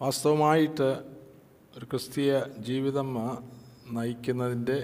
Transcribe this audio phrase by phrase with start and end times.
[0.00, 0.86] വാസ്തവമായിട്ട്
[1.76, 3.08] ഒരു ക്രിസ്തീയ ജീവിതം
[3.86, 4.78] നയിക്കുന്നതിന്റെ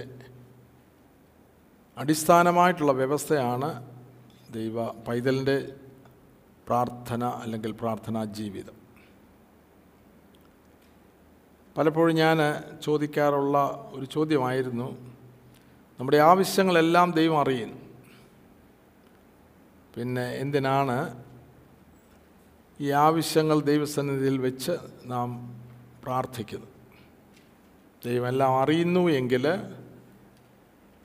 [1.96, 3.71] അടിസ്ഥാനമായിട്ടുള്ള വ്യവസ്ഥയാണ്
[4.51, 5.57] ദൈവ പൈതലിന്റെ
[6.67, 8.77] പ്രാർത്ഥന അല്ലെങ്കിൽ പ്രാർത്ഥനാ ജീവിതം.
[11.77, 12.39] പലപ്പോഴും ഞാൻ
[12.83, 13.59] ചോദിക്കാറുള്ള
[13.93, 14.89] ഒരു ചോദ്യമായിരുന്നു
[15.98, 17.80] നമ്മുടെ ആവശ്യങ്ങളെല്ലാം ദൈവം അറിയുന്നു.
[19.96, 21.25] പിന്നെ എന്തിനാണ്
[22.80, 24.72] ഈ ആവശ്യങ്ങൾ ദൈവസന്നിധിയിൽ വെച്ച്
[25.04, 25.29] നാം
[26.04, 26.67] പ്രാർത്ഥിക്കുന്നു.
[28.04, 29.46] ദൈവമെല്ലാം അറിയുന്നു എങ്കിൽ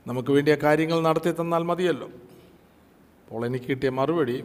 [0.07, 2.07] നമുക്ക് വേണ്ടിയ കാര്യങ്ങൾ നടത്തി തന്നാൽ മതിയല്ലോ.
[3.23, 4.37] അപ്പോൾ എനിക്ക് കിട്ടിയ മറുപടി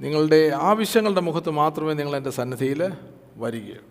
[0.00, 2.82] നിങ്ങളുടെ ആവശ്യങ്ങളുടെ മുഖത്ത് മാത്രമേ നിങ്ങൾ എന്റെ സന്നിധിയിൽ
[3.36, 3.88] വരികയുള്ളൂ.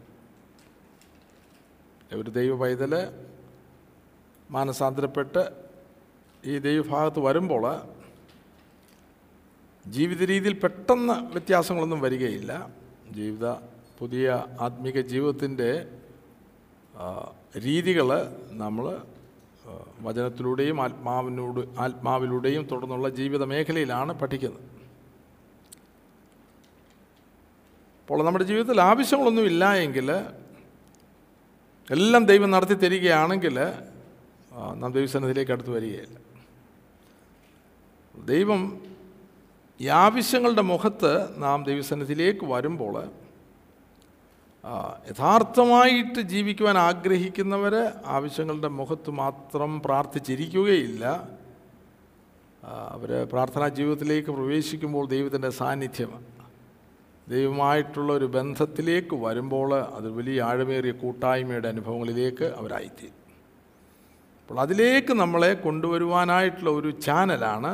[2.13, 2.93] ഒരു ദൈവ പൈതൽ
[4.51, 5.43] മാനസാന്തരപ്പെട്ട്
[6.45, 7.65] ഈ ദൈവഭാഗത്ത് വരുമ്പോൾ
[9.95, 12.51] ജീവിത രീതിയിൽ പെട്ടെന്ന് വ്യത്യാസങ്ങളൊന്നും വരികയില്ല.
[13.11, 13.47] ജീവിത
[13.99, 15.69] പുതിയ ആത്മീക ജീവിതത്തിന്റെ
[17.65, 18.09] രീതികൾ
[18.63, 18.85] നമ്മൾ
[19.99, 24.65] വചനത്തിലൂടെയും ആത്മാവിനോട് ആത്മാവിലൂടെയും തുടർന്നുള്ള ജീവിത മേഖലയിലാണ് പഠിക്കുന്നത്.
[28.01, 30.11] അപ്പോൾ നമ്മുടെ ജീവിതത്തിൽ ആവശ്യങ്ങളൊന്നും ഇല്ല എങ്കിൽ
[31.95, 33.57] എല്ലാം ദൈവം നടത്തി തരികയാണെങ്കിൽ
[34.81, 36.17] നാം ദൈവസന്നിധിയിലേക്ക് അടുത്ത് വരികയില്ല.
[38.15, 38.61] ദൈവം
[39.79, 41.11] ഈ ആവശ്യങ്ങളുടെ മുഖത്ത്
[41.43, 42.95] നാം ദൈവസന്നിധിയിലേക്ക് വരുമ്പോൾ
[45.09, 47.75] യഥാർത്ഥമായിട്ട് ജീവിക്കുവാൻ ആഗ്രഹിക്കുന്നവർ
[48.15, 51.05] ആവശ്യങ്ങളുടെ മുഖത്ത് മാത്രം പ്രാർത്ഥിച്ചിരിക്കുകയില്ല.
[52.93, 56.11] അവർ പ്രാർത്ഥനാ ജീവിതത്തിലേക്ക് പ്രവേശിക്കുമ്പോൾ ദൈവത്തിന്റെ സാന്നിധ്യം
[57.27, 63.15] ദൈവമായിട്ടുള്ള ഒരു ബന്ധത്തിലേക്ക് വരുമ്പോൾ അത് വലിയ ആഴമേറിയ കൂട്ടായ്മയുടെ അനുഭവങ്ങളിലേക്ക് അവരായിത്തീരും.
[64.41, 67.71] അപ്പോൾ അതിലേക്ക് നമ്മളെ കൊണ്ടുവരുവാനായിട്ടുള്ള ഒരു ചാനലാണ്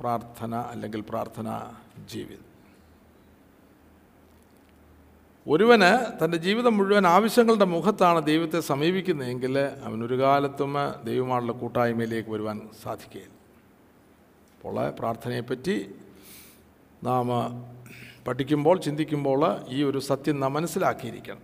[0.00, 1.72] പ്രാർത്ഥന അല്ലെങ്കിൽ പ്രാർത്ഥന
[2.10, 2.46] ജീവിതം.
[5.48, 10.74] ഒരുവന് തന്റെ ജീവിതം മുഴുവൻ ആവശ്യങ്ങളുടെ മുഖത്താണ് ദൈവത്തെ സമീപിക്കുന്നതെങ്കിൽ അവനൊരു കാലത്തും
[11.04, 13.32] ദൈവമായുള്ള കൂട്ടായ്മയിലേക്ക് വരുവാൻ സാധിക്കുകയില്ല.
[14.56, 15.94] അപ്പോൾ പ്രാർത്ഥനയെപ്പറ്റി
[17.04, 17.28] നാം
[18.28, 21.40] പഠിക്കുമ്പോൾ ചിന്തിക്കുമ്പോൾ ഈ ഒരു സത്യം നാം മനസ്സിലാക്കിയിരിക്കണം.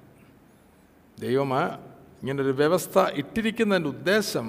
[1.21, 1.57] ദൈവം
[2.23, 4.49] ഇങ്ങനൊരു വ്യവസ്ഥ ഇട്ടിരിക്കുന്നതിന്റെ ഉദ്ദേശം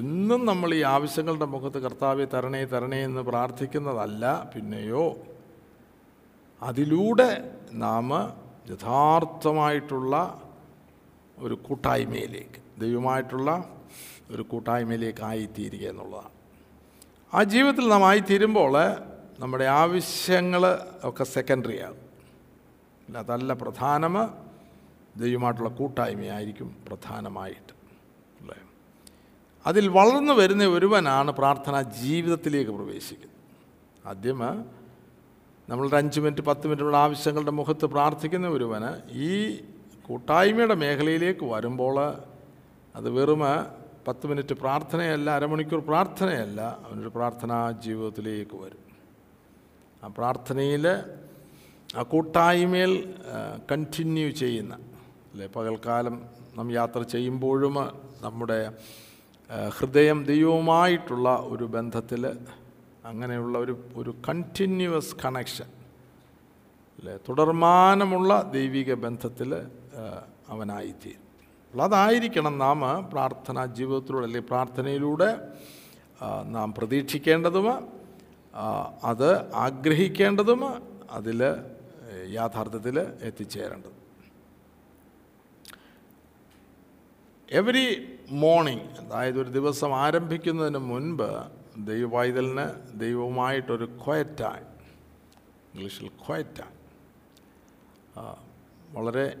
[0.00, 5.04] എന്നും നമ്മൾ ഈ ആവശ്യങ്ങളുടെ മുഖത്ത് കർത്താവെ തരണേ തരണേ എന്ന് പ്രാർത്ഥിക്കുന്നതല്ല പിന്നെയോ
[6.62, 7.30] അതിലൂടെ
[7.84, 8.08] നാം
[8.72, 10.14] യഥാർത്ഥമായിട്ടുള്ള
[11.38, 13.50] ഒരു കൂട്ടായ്മയിലേക്ക് ദൈവമായിട്ടുള്ള
[14.30, 16.32] ഒരു കൂട്ടായ്മയിലേക്ക് ആയിത്തീരുക എന്നുള്ളതാണ്.
[17.32, 18.74] ആ ജീവിതത്തിൽ നാം ആയിത്തീരുമ്പോൾ
[19.42, 20.62] നമ്മുടെ ആവശ്യങ്ങൾ
[21.08, 22.02] ഒക്കെ സെക്കൻഡറി ആകും
[23.06, 24.14] അല്ല അതല്ല പ്രധാനം
[25.22, 27.73] ദൈവമായിട്ടുള്ള കൂട്ടായ്മയായിരിക്കും പ്രധാനമായിട്ട്.
[29.68, 33.38] അതിൽ വളർന്നു വരുന്ന ഒരുവനാണ് പ്രാർത്ഥന ജീവിതത്തിലേക്ക് പ്രവേശിക്കുന്നത്.
[34.10, 34.42] ആദ്യം
[35.68, 38.90] നമ്മളൊരു അഞ്ച് മിനിറ്റ് പത്ത് മിനിറ്റുള്ള ആവശ്യങ്ങളുടെ മുഖത്ത് പ്രാർത്ഥിക്കുന്ന ഒരുവന്
[39.28, 39.30] ഈ
[40.06, 41.98] കൂട്ടായ്മയുടെ മേഖലയിലേക്ക് വരുമ്പോൾ
[42.96, 43.42] അത് വെറും
[44.06, 48.82] പത്ത് മിനിറ്റ് പ്രാർത്ഥനയല്ല അരമണിക്കൂർ പ്രാർത്ഥനയല്ല അവനൊരു പ്രാർത്ഥനാ ജീവിതത്തിലേക്ക് വരും.
[50.02, 50.84] ആ പ്രാർത്ഥനയിൽ
[51.98, 52.92] ആ കൂട്ടായ്മയിൽ
[53.70, 54.74] കണ്ടിന്യൂ ചെയ്യുന്ന
[55.30, 56.16] അല്ലെ പകൽക്കാലം
[56.56, 57.76] നാം യാത്ര ചെയ്യുമ്പോഴും
[58.24, 58.60] നമ്മുടെ
[59.50, 62.26] ഹൃദയം ദൈവവുമായിട്ടുള്ള ഒരു ബന്ധത്തിൽ
[63.04, 65.64] അങ്ങനെയുള്ള ഒരു ഒരു കണ്ടിന്യൂവസ് കണക്ഷൻ
[66.98, 69.54] അല്ലേ തുടർമാനമുള്ള ദൈവിക ബന്ധത്തിൽ
[70.48, 71.24] അവനായിത്തീരും.
[71.82, 72.80] അതായിരിക്കണം നാം
[73.12, 75.38] പ്രാർത്ഥനാ ജീവിതത്തിലൂടെ അല്ലെങ്കിൽ പ്രാർത്ഥനയിലൂടെ
[76.42, 77.88] നാം പ്രതീക്ഷിക്കേണ്ടതും
[79.04, 80.60] അത് ആഗ്രഹിക്കേണ്ടതും
[81.10, 81.42] അതിൽ
[82.28, 83.92] യാഥാർത്ഥ്യത്തിൽ എത്തിച്ചേരേണ്ടത്.
[87.50, 91.28] എവറി മോർണിംഗ് അതായത് ഒരു ദിവസം ആരംഭിക്കുന്നതിന് മുൻപ്
[91.76, 92.66] ദൈവവൈതലിന്
[92.98, 94.64] ദൈവവുമായിട്ടൊരു ക്വയറ്റായി
[95.74, 96.76] ഇംഗ്ലീഷിൽ ക്വയറ്റായി
[98.90, 99.36] വളരെ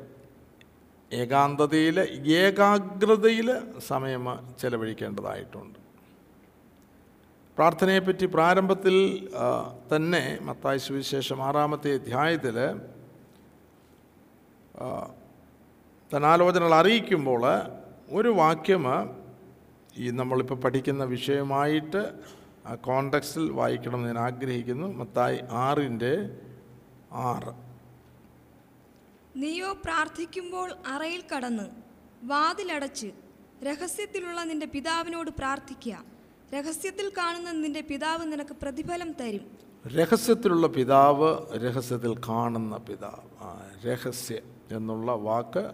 [1.12, 4.24] ഏകാന്തതയിൽ ഏകാഗ്രതയിൽ സമയം
[4.60, 5.78] ചെലവഴിക്കേണ്ടതായിട്ടുണ്ട്.
[7.56, 8.96] പ്രാർത്ഥനയെപ്പറ്റി പ്രാരംഭത്തിൽ
[9.96, 12.56] തന്നെ മത്തായ സുവിശേഷം ആറാമത്തെ അധ്യായത്തിൽ
[16.14, 17.42] തന്നാലോചനകൾ അറിയിക്കുമ്പോൾ
[18.10, 18.84] ഒരു വാക്യം
[19.96, 22.12] ഈ നമ്മളിപ്പോൾ പഠിക്കുന്ന വിഷയമായിട്ട്
[22.66, 24.86] ആ കോണ്ടക്സ്റ്റിൽ വായിക്കണം എന്ന് ഞാൻ ആഗ്രഹിക്കുന്നു.
[24.86, 26.40] മത്തായി ആറിന്റെ
[27.12, 27.54] ആറ്.
[29.36, 31.62] നീയോ പ്രാർത്ഥിക്കുമ്പോൾ അറയിൽ കടന്ന്
[32.22, 33.06] വാതിലടച്ച്
[33.62, 36.04] രഹസ്യത്തിലുള്ള നിന്റെ പിതാവിനോട് പ്രാർത്ഥിക്കുക
[36.54, 39.58] രഹസ്യത്തിൽ കാണുന്ന നിന്റെ പിതാവ് നിനക്ക് പ്രതിഫലം തരും.
[39.86, 43.28] രഹസ്യത്തിലുള്ള പിതാവ് രഹസ്യത്തിൽ കാണുന്ന പിതാവ്.
[43.86, 45.72] രഹസ്യം എന്നുള്ള വാക്ക്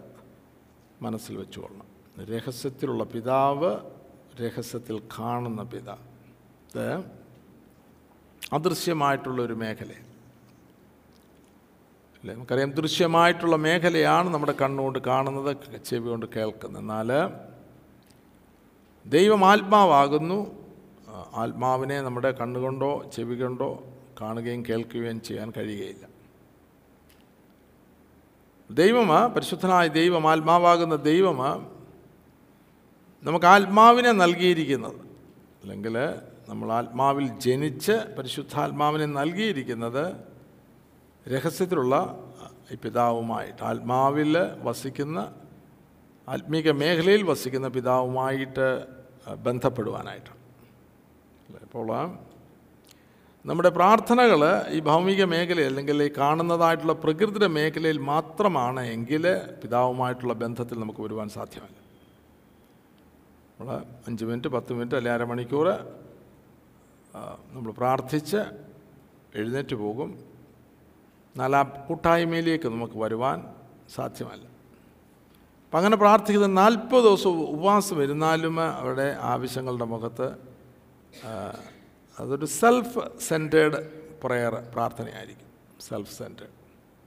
[1.01, 1.90] മനസ്സിൽ വെച്ചുകൊള്ളണം.
[2.19, 3.79] രഹസ്യത്തിലുള്ള പിതാവ്
[4.41, 6.11] രഹസ്യത്തിൽ കാണുന്ന പിതാവ്
[6.65, 7.03] ഇത്
[8.53, 9.91] അദൃശ്യമായിട്ടുള്ളൊരു മേഖല.
[12.21, 12.35] അല്ലേ?
[12.35, 16.81] നമുക്കറിയാം ദൃശ്യമായിട്ടുള്ള മേഖലയാണ് നമ്മുടെ കണ്ണുകൊണ്ട് കാണുന്നത് ചെവി കൊണ്ട് കേൾക്കുന്നത്.
[16.81, 17.11] എന്നാൽ
[19.05, 20.51] ദൈവം ആത്മാവാകുന്നു.
[21.35, 23.83] ആത്മാവിനെ നമ്മുടെ കണ്ണുകൊണ്ടോ ചെവി കൊണ്ടോ
[24.21, 26.07] കാണുകയും കേൾക്കുകയും ചെയ്യാൻ കഴിയുകയില്ല.
[28.71, 31.70] ദൈവം പരിശുദ്ധനായ ദൈവം ആത്മാവാകുന്ന ദൈവമ
[33.23, 34.99] നമുക്ക് ആത്മാവിനെ നൽകിയിരിക്കുന്നത്.
[35.61, 35.95] അല്ലെങ്കിൽ
[36.49, 40.03] നമ്മൾ ആത്മാവിൽ ജനിച്ച് പരിശുദ്ധാത്മാവിനെ നൽകിയിരിക്കുന്നത്
[41.25, 41.95] രഹസ്യത്തിലുള്ള
[42.83, 43.61] പിതാവുമായിട്ട്.
[43.63, 44.33] ആത്മാവിൽ
[44.67, 45.19] വസിക്കുന്ന
[46.27, 48.67] ആത്മീക മേഖലയിൽ വസിക്കുന്ന പിതാവുമായിട്ട്
[49.45, 50.33] ബന്ധപ്പെടുവാനായിട്ട്.
[51.65, 51.89] ഇപ്പോൾ
[53.45, 54.41] നമ്മുടെ പ്രാർത്ഥനകൾ
[54.75, 59.23] ഈ ഭൗമിക മേഖലയിൽ അല്ലെങ്കിൽ ഈ കാണുന്നതായിട്ടുള്ള പ്രകൃതിയുടെ മേഖലയിൽ മാത്രമാണ് എങ്കിൽ
[59.61, 61.80] പിതാവുമായിട്ടുള്ള ബന്ധത്തിൽ നമുക്ക് വരുവാൻ സാധ്യമല്ല.
[63.61, 65.67] നമ്മൾ അഞ്ച് മിനിറ്റ് പത്ത് മിനിറ്റ് അല്ലെങ്കിൽ അരമണിക്കൂർ
[67.53, 68.39] നമ്മൾ പ്രാർത്ഥിച്ച്
[69.39, 70.09] എഴുന്നേറ്റ് പോകും.
[71.35, 73.37] നാലാം കൂട്ടായ്മയിലേക്ക് നമുക്ക് വരുവാൻ
[73.95, 74.45] സാധ്യമല്ല.
[75.65, 80.29] അപ്പം അങ്ങനെ പ്രാർത്ഥിക്കുന്ന നാൽപ്പത് ദിവസം ഉപവാസം ഇരുന്നാലും അവരുടെ ആവശ്യങ്ങളുടെ മുഖത്ത്
[82.17, 83.79] അതൊരു സെൽഫ് സെന്റേഡ്
[84.23, 85.49] പ്രയർ പ്രാർത്ഥനയായിരിക്കും.
[85.89, 86.53] സെൽഫ് സെന്റേഡ്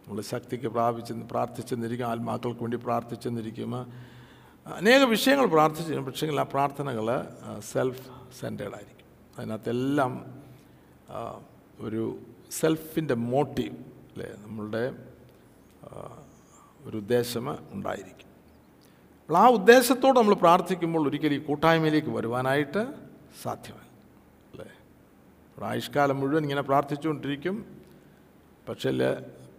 [0.07, 3.75] നമ്മൾ ശക്തിക്ക് പ്രാപിച്ച് പ്രാർത്ഥിച്ചെന്നിരിക്കും ആത്മാക്കൾക്ക് വേണ്ടി പ്രാർത്ഥിച്ചെന്നിരിക്കും
[4.67, 7.07] അനേക വിഷയങ്ങൾ പ്രാർത്ഥിച്ചു പക്ഷേ ആ പ്രാർത്ഥനകൾ
[7.73, 8.05] സെൽഫ്
[8.41, 9.09] സെന്റേഡ് ആയിരിക്കും.
[9.39, 10.13] അതിനകത്തെല്ലാം
[11.81, 12.19] ഒരു
[12.51, 13.77] സെൽഫിന്റെ മോട്ടീവ്
[14.13, 14.85] അല്ലേ നമ്മളുടെ
[16.87, 18.29] ഒരു ഉദ്ദേശം ഉണ്ടായിരിക്കും.
[19.23, 22.83] അപ്പോൾ ആ ഉദ്ദേശത്തോട് നമ്മൾ പ്രാർത്ഥിക്കുമ്പോൾ ഒരിക്കലും ഈ കൂട്ടായ്മയിലേക്ക് വരുവാനായിട്ട്
[23.43, 23.91] സാധ്യമല്ല
[24.53, 24.69] അല്ലേ?
[25.59, 27.67] ഒരു ആയുഷ്കാലം മുഴുവൻ ഇങ്ങനെ പ്രാർത്ഥിച്ചുകൊണ്ടിരിക്കും.
[28.69, 28.91] പക്ഷേ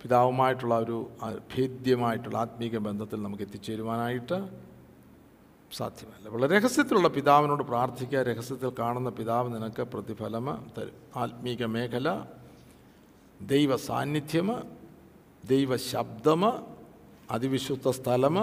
[0.01, 1.12] പിതാവുമായിട്ടുള്ള ഒരു
[1.54, 4.65] ഭേദ്യമായിട്ടുള്ള ആത്മീയ ബന്ധത്തിൽ നമുക്ക് എത്തിച്ചേരുവാനായിട്ട്
[5.72, 6.30] സാധ്യമല്ല.
[6.30, 10.94] വളരെ രഹസ്യത്തിലുള്ള പിതാവിനോട് പ്രാർത്ഥിക്കുക രഹസ്യത്തിൽ കാണുന്ന പിതാവ് നിനക്ക് പ്രതിഫലം തരും.
[11.16, 12.26] ആത്മീക മേഖല
[13.42, 14.50] ദൈവ സാന്നിധ്യം
[15.46, 16.44] ദൈവശബ്ദം
[17.32, 18.38] അതിവിശുദ്ധ സ്ഥലം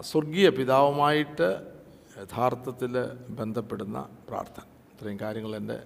[0.00, 1.48] സ്വർഗീയ പിതാവുമായിട്ട്
[2.18, 4.62] യഥാർത്ഥത്തിൽ ബന്ധപ്പെടുന്ന പ്രാർത്ഥന.
[4.94, 5.84] ഇത്രയും കാര്യങ്ങൾ എന്റെ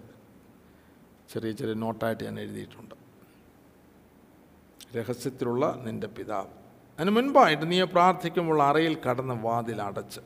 [1.33, 2.95] ചെറിയ ചെറിയ നോട്ടായിട്ട് ഞാൻ എഴുതിയിട്ടുണ്ട്.
[4.97, 6.64] രഹസ്യത്തിലുള്ള നിന്റെ പിതാവ്.
[6.99, 10.21] അതിന് മുൻപായിട്ട് നീ പ്രാർത്ഥിക്കുമ്പോൾ അറയിൽ കടന്ന് വാതിൽ അടച്ച്.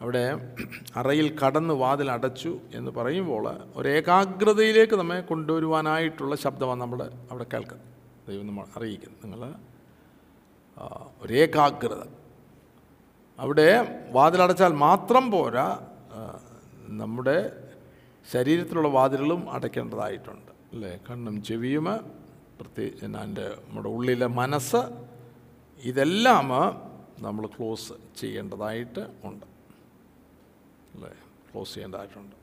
[0.00, 0.22] അവിടെ
[0.96, 3.44] അറയിൽ കടന്ന് വാതിൽ അടച്ചു എന്ന് പറയുമ്പോൾ
[3.76, 7.00] ഒരു ഏകാഗ്രതയിലേക്ക് നമ്മെ കൊണ്ടുവരുവാനായിട്ടുള്ള ശബ്ദമാണ് നമ്മൾ
[7.30, 7.86] അവിടെ കേൾക്കുന്നത്.
[8.28, 9.42] ദൈവം നമ്മൾ അറിയിക്കുന്നത് നിങ്ങൾ
[11.22, 12.02] ഒരു ഏകാഗ്രത.
[13.38, 13.68] അവിടെ
[14.12, 15.66] വാതിലടച്ചാൽ മാത്രം പോരാ
[17.00, 17.38] നമ്മുടെ
[18.32, 20.52] ശരീരത്തിലുള്ള വാതിലുകളും അടയ്ക്കേണ്ടതായിട്ടുണ്ട്.
[20.72, 20.98] അല്ലേ?
[21.10, 21.84] കണ്ണും ചെവിയും
[22.60, 24.80] പ്രത്യേകിച്ച് എന്റെ നമ്മുടെ ഉള്ളിലെ മനസ്സ്
[25.78, 26.48] ഇതെല്ലാം
[27.18, 29.46] നമ്മൾ ക്ലോസ് ചെയ്യേണ്ടതായിട്ട് ഉണ്ട്.
[30.94, 31.10] അല്ലേ?
[31.52, 32.36] ക്ലോസ് ചെയ്യേണ്ടതായിട്ടുണ്ട്.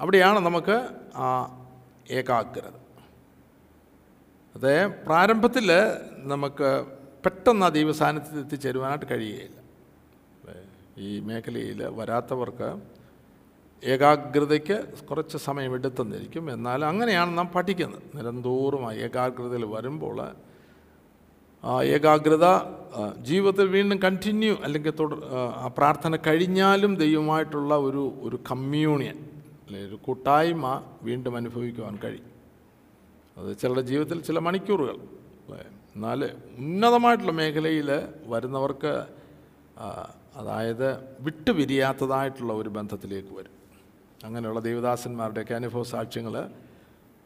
[0.00, 1.58] അവിടെയാണ് നമുക്ക് ആ
[2.10, 2.72] ഏകാഗ്രത.
[4.56, 5.70] അത് പ്രാരംഭത്തിൽ
[6.16, 6.86] നമുക്ക്
[7.24, 9.62] പെട്ടെന്ന് ആ ദൈവസാന്നിധ്യത്തിൽ എത്തിച്ചേരുവാനായിട്ട് കഴിയുകയില്ല?
[10.98, 12.82] ഈ മേഖലയിൽ വരാത്തവർക്ക്
[13.84, 16.52] ഏകാഗ്രതയ്ക്ക് കുറച്ച് സമയം എടുത്തെന്നിരിക്കും.
[16.52, 18.02] എന്നാൽ അങ്ങനെയാണ് നാം പഠിക്കുന്നത്.
[18.14, 20.34] നിരന്തോറും ആ ഏകാഗ്രതയിൽ വരുമ്പോൾ
[21.88, 22.46] ഏകാഗ്രത
[23.20, 29.18] ജീവിതത്തിൽ വീണ്ടും കണ്ടിന്യൂ അല്ലെങ്കിൽ തുടർ ആ, പ്രാർത്ഥന കഴിഞ്ഞാലും ദൈവമായിട്ടുള്ള ഒരു ഒരു കമ്മ്യൂണിയൻ
[29.66, 30.66] അല്ലെങ്കിൽ ഒരു കൂട്ടായ്മ
[31.02, 32.28] വീണ്ടും അനുഭവിക്കുവാൻ കഴിയും.
[33.36, 34.96] അത് ചിലരുടെ ജീവിതത്തിൽ ചില മണിക്കൂറുകൾ
[35.96, 36.20] എന്നാൽ
[36.58, 37.88] ഉന്നതമായിട്ടുള്ള മേഖലയിൽ
[38.26, 38.92] വരുന്നവർക്ക്
[40.36, 40.88] അതായത്
[41.20, 43.54] വിട്ടുപിരിയാത്തതായിട്ടുള്ള ഒരു ബന്ധത്തിലേക്ക് വരും.
[44.24, 46.34] അങ്ങനെയുള്ള ദൈവദാസന്മാരുടെയൊക്കെ അനുഭവ സാക്ഷ്യങ്ങൾ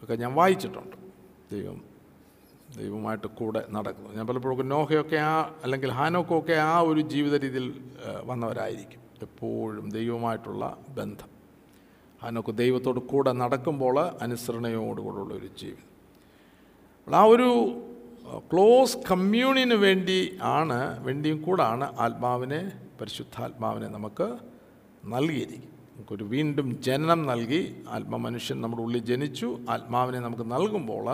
[0.03, 0.97] ഒക്കെ ഞാൻ വായിച്ചിട്ടുണ്ട്.
[1.53, 1.79] ദൈവം
[2.81, 4.11] ദൈവമായിട്ട് കൂടെ നടക്കുന്നു.
[4.17, 7.67] ഞാൻ പലപ്പോഴും നോഹയൊക്കെ ആ അല്ലെങ്കിൽ ഹാനോക്കൊക്കെ ആ ഒരു ജീവിത രീതിയിൽ
[8.31, 10.65] വന്നവരായിരിക്കും എപ്പോഴും ദൈവമായിട്ടുള്ള
[10.99, 11.31] ബന്ധം.
[12.23, 15.93] ഹാനോക്ക് ദൈവത്തോട് കൂടെ നടക്കുമ്പോൾ അനുസരണയോടുകൂടെയുള്ള ഒരു ജീവിതം.
[17.07, 17.49] ആ ഒരു
[18.53, 20.19] ക്ലോസ് കമ്മ്യൂണിന് വേണ്ടി
[20.57, 22.61] ആണ് വേണ്ടിയും കൂടാണ് ആത്മാവിനെ
[23.01, 24.27] പരിശുദ്ധാത്മാവിനെ നമുക്ക്
[25.15, 27.61] നൽകിയിരിക്കും നമുക്കൊരു വീണ്ടും ജനനം നൽകി
[27.97, 31.07] ആത്മ മനുഷ്യൻ നമ്മുടെ ഉള്ളിൽ ജനിച്ചു ആത്മാവിനെ നമുക്ക് നൽകുമ്പോൾ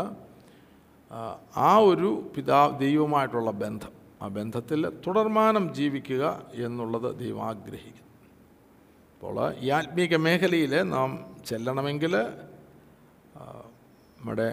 [1.57, 3.93] ആ, ഒരു പിതാ ദൈവമായിട്ടുള്ള ബന്ധം
[4.23, 7.99] ആ ബന്ധത്തിൽ തുടർമാനം ജീവിക്കുക എന്നുള്ളത് ദൈവം ആഗ്രഹിക്കുന്നു.
[9.15, 11.11] അപ്പോൾ ഈ ആത്മീക മേഖലയിൽ നാം
[11.47, 12.15] ചെല്ലണമെങ്കിൽ
[14.19, 14.49] നമ്മുടെ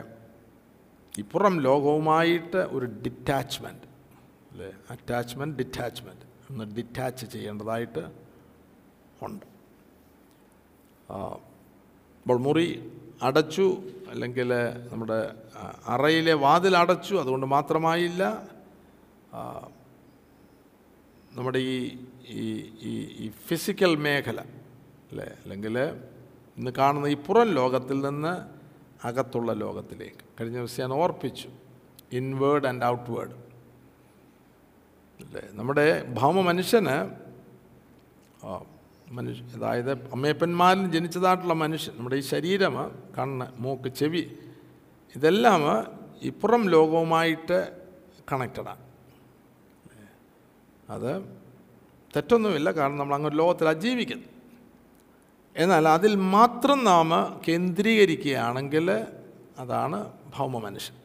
[1.18, 3.88] ഇപ്പുറം ലോകവുമായിട്ട് ഒരു ഡിറ്റാച്ച്മെന്റ്
[4.52, 4.72] അല്ലേ?
[4.90, 8.04] അറ്റാച്ച്മെന്റ് ഡിറ്റാച്ച്മെന്റ് ഒന്ന് ഡിറ്റാച്ച് ചെയ്യേണ്ടതായിട്ട്
[9.22, 9.46] ഉണ്ട്.
[12.26, 12.68] അപ്പോൾ മുറി
[13.24, 14.54] അടച്ചു അല്ലെങ്കിൽ
[14.92, 15.36] നമ്മുടെ
[15.88, 18.48] അറയിലെ വാതിൽ അടച്ചു അതുകൊണ്ട് മാത്രമായില്ല
[21.34, 21.98] നമ്മുടെ ഈ
[22.30, 22.46] ഈ
[23.20, 24.40] ഈ ഫിസിക്കൽ മേഖല
[25.12, 25.26] അല്ലേ?
[25.26, 25.80] അല്ലെങ്കിൽ
[26.58, 28.34] ഇന്ന് കാണുന്ന ഈ പുറം ലോകത്തിൽ നിന്ന്
[29.08, 30.24] അകത്തുള്ള ലോകത്തിലേക്ക്.
[30.42, 31.50] കഴിഞ്ഞ ദിവസം ഞാൻ ഓർപ്പിച്ചു
[32.12, 33.36] ഇൻവേർഡ് ആൻഡ് ഔട്ട്വേർഡ്
[35.20, 35.44] അല്ലേ?
[35.52, 36.96] നമ്മുടെ ഭൗമ മനുഷ്യന്
[39.12, 42.76] മനുഷ്യ അതായത് അമ്മയപ്പന്മാരിൽ ജനിച്ചതായിട്ടുള്ള മനുഷ്യൻ നമ്മുടെ ഈ ശരീരം
[43.18, 44.24] കണ്ണ് മൂക്ക് ചെവി
[45.16, 45.62] ഇതെല്ലാം
[46.22, 47.58] ഇപ്പുറം പുറം ലോകവുമായിട്ട്
[48.32, 48.84] കണക്റ്റഡാണ്
[50.90, 51.12] അത്
[52.16, 54.30] തെറ്റൊന്നുമില്ല കാരണം നമ്മൾ അങ്ങനെ ലോകത്തിൽ ജീവിക്കുന്നത്
[55.56, 57.10] എന്നാൽ അതിൽ മാത്രം നാം
[57.48, 58.88] കേന്ദ്രീകരിക്കുകയാണെങ്കിൽ
[59.60, 60.00] അതാണ്
[60.36, 60.96] ഭൗമ മനുഷ്യൻ.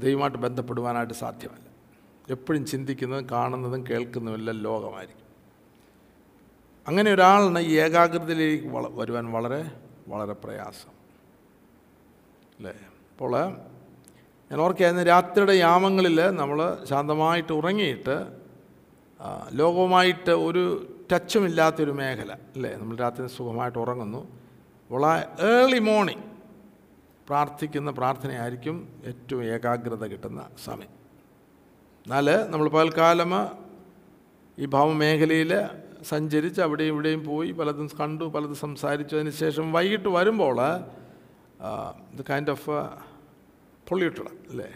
[0.00, 1.66] ദൈവമായിട്ട് ബന്ധപ്പെടുവാനായിട്ട് സാധ്യമല്ല.
[2.30, 5.25] എപ്പോഴും ചിന്തിക്കുന്നതും കാണുന്നതും കേൾക്കുന്നതുമെല്ലാം ലോകമായിരിക്കും.
[6.88, 9.60] അങ്ങനെ ഒരാളിന് ഈ ഏകാഗ്രതയിലേക്ക് വള വരുവാൻ വളരെ
[10.08, 10.92] വളരെ പ്രയാസം.
[12.56, 12.74] അല്ലേ?
[13.12, 13.32] അപ്പോൾ
[14.50, 16.58] ഞാൻ ഓർക്കുകയായിരുന്നു രാത്രിയുടെ യാമങ്ങളിൽ നമ്മൾ
[16.90, 18.16] ശാന്തമായിട്ട് ഉറങ്ങിയിട്ട്
[19.52, 20.62] ലോകവുമായിട്ട് ഒരു
[21.12, 22.72] ടച്ചുമില്ലാത്തൊരു മേഖല അല്ലേ?
[22.76, 24.20] നമ്മൾ രാത്രി സുഖമായിട്ട് ഉറങ്ങുന്നു.
[25.06, 25.12] ആ
[25.50, 26.24] ഏർലി മോർണിംഗ്
[27.28, 28.76] പ്രാർത്ഥിക്കുന്ന പ്രാർത്ഥനയായിരിക്കും
[29.06, 30.92] ഏറ്റവും ഏകാഗ്രത കിട്ടുന്ന സമയം.
[32.06, 33.32] എന്നാൽ നമ്മൾ പകൽക്കാലം
[34.58, 35.52] ഈ ഭാവമേഖലയിൽ
[36.10, 40.58] സഞ്ചരിച്ച് അവിടെയും ഇവിടെയും പോയി പലതും കണ്ടു പലതും സംസാരിച്ചു അതിന് ശേഷം വൈകിട്ട് വരുമ്പോൾ
[42.12, 42.70] ഇത് കൈൻഡ് ഓഫ്
[43.88, 44.68] പൊള്യൂട്ടഡ് അല്ലേ?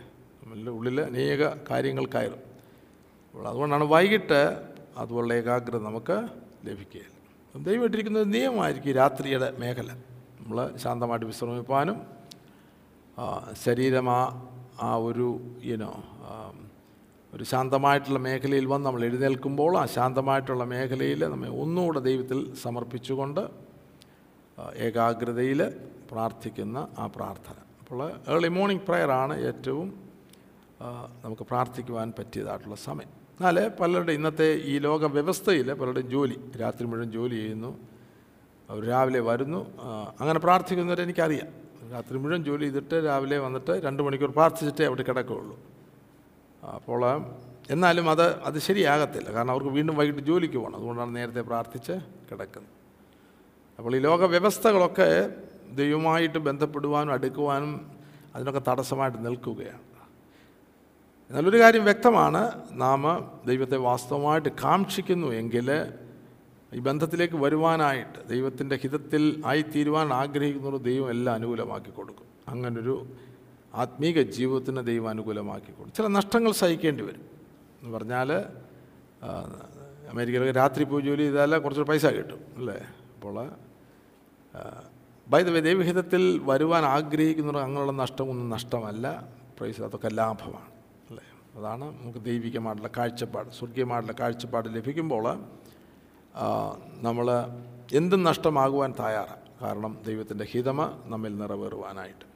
[0.42, 2.42] നമ്മളുടെ ഉള്ളിൽ അനേക കാര്യങ്ങൾ കയറും.
[3.50, 4.40] അതുകൊണ്ടാണ് വൈകിട്ട്
[4.96, 6.16] അതുപോലുള്ള ഏകാഗ്രത നമുക്ക്
[6.68, 7.16] ലഭിക്കുകയില്ല.
[7.66, 9.90] ദൈവം ഇട്ടിരിക്കുന്ന ഒരു നിയമമായിരിക്കും രാത്രിയുടെ മേഖല.
[10.40, 11.98] നമ്മൾ ശാന്തമായിട്ട് വിശ്രമിപ്പാനും
[13.64, 14.20] ശരീരമാ ശരീരം ആ
[14.82, 15.28] ആ ഒരു
[15.70, 15.92] യുനോ
[17.34, 23.42] ഒരു ശാന്തമായിട്ടുള്ള മേഖലയിൽ വന്ന് നമ്മൾ എഴുന്നേൽക്കുമ്പോൾ ആ ശാന്തമായിട്ടുള്ള മേഖലയിൽ നമ്മെ ഒന്നുകൂടെ ദൈവത്തിൽ സമർപ്പിച്ചുകൊണ്ട്
[24.86, 25.60] ഏകാഗ്രതയിൽ
[26.10, 27.56] പ്രാർത്ഥിക്കുന്ന ആ പ്രാർത്ഥന.
[27.82, 28.00] അപ്പോൾ
[28.32, 29.86] ഏർലി മോർണിംഗ് പ്രയറാണ് ഏറ്റവും
[31.24, 33.12] നമുക്ക് പ്രാർത്ഥിക്കുവാൻ പറ്റിയതായിട്ടുള്ള സമയം.
[33.38, 37.70] എന്നാൽ പലരുടെ ഇന്നത്തെ ഈ ലോക വ്യവസ്ഥയിൽ പലരുടെ ജോലി രാത്രി മുഴുവൻ ജോലി ചെയ്യുന്നു
[38.70, 39.60] അവർ രാവിലെ വരുന്നു
[40.20, 41.48] അങ്ങനെ പ്രാർത്ഥിക്കുന്നവരെ എനിക്കറിയാം.
[41.94, 45.56] രാത്രി മുഴുവൻ ജോലി ചെയ്തിട്ട് രാവിലെ വന്നിട്ട് രണ്ട് മണിക്കൂർ പ്രാർത്ഥിച്ചിട്ടേ അവിടെ കിടക്കുകയുള്ളൂ.
[46.64, 47.24] അപ്പോൾ
[47.70, 49.32] എന്നാലും അത് അത് ശരിയാകത്തില്ല.
[49.32, 50.76] കാരണം അവർക്ക് വീണ്ടും വൈകിട്ട് ജോലിക്ക് പോകണം.
[50.76, 51.92] അതുകൊണ്ടാണ് നേരത്തെ പ്രാർത്ഥിച്ച്
[52.30, 52.72] കിടക്കുന്നത്.
[53.78, 55.30] അപ്പോൾ ഈ ലോക വ്യവസ്ഥകളൊക്കെ
[55.72, 57.90] ദൈവമായിട്ട് ബന്ധപ്പെടുവാനും അടുക്കുവാനും
[58.34, 59.90] അതിനൊക്കെ തടസ്സമായിട്ട് നിൽക്കുകയാണ്.
[61.30, 62.50] എന്നാലൊരു കാര്യം വ്യക്തമാണ്.
[62.72, 65.70] നാം ദൈവത്തെ വാസ്തവമായിട്ട് കാക്ഷിക്കുന്നു എങ്കിൽ
[66.74, 72.24] ഈ ബന്ധത്തിലേക്ക് വരുവാനായിട്ട് ദൈവത്തിന്റെ ഹിതത്തിൽ ആയിത്തീരുവാൻ ആഗ്രഹിക്കുന്നൊരു ദൈവം എല്ലാം അനുകൂലമാക്കി കൊടുക്കും.
[72.48, 73.06] അങ്ങനൊരു
[73.74, 75.96] ആത്മീക ജീവിതത്തിന് ദൈവം അനുകൂലമാക്കി കൊടുക്കും.
[75.96, 77.24] ചില നഷ്ടങ്ങൾ സഹിക്കേണ്ടി വരും.
[77.82, 78.32] എന്ന് പറഞ്ഞാൽ
[80.10, 82.78] അമേരിക്കയിലൊക്കെ രാത്രി പോയി ജോലി ചെയ്താൽ കുറച്ച് പൈസ കിട്ടും അല്ലേ?
[83.14, 83.50] അപ്പോൾ
[85.28, 89.28] ബൈ ദ വേ ദൈവഹിതത്തിൽ വരുവാൻ ആഗ്രഹിക്കുന്നവർ അങ്ങനെയുള്ള നഷ്ടമൊന്നും നഷ്ടമല്ല.
[89.58, 90.70] പ്രൈസ് അതൊക്കെ ലാഭമാണ്
[91.10, 91.24] അല്ലേ?
[91.54, 93.50] അതാണ് നമുക്ക് ദൈവികമായിട്ടുള്ള കാഴ്ചപ്പാട്.
[93.50, 95.24] സ്വർഗീയമായിട്ടുള്ള കാഴ്ചപ്പാട് ലഭിക്കുമ്പോൾ
[97.02, 97.26] നമ്മൾ
[97.92, 102.29] എന്തും നഷ്ടമാകുവാൻ തയ്യാറാണ് കാരണം ദൈവത്തിന്റെ ഹിതമ നമ്മിൽ നിറവേറുവാനായിട്ട്.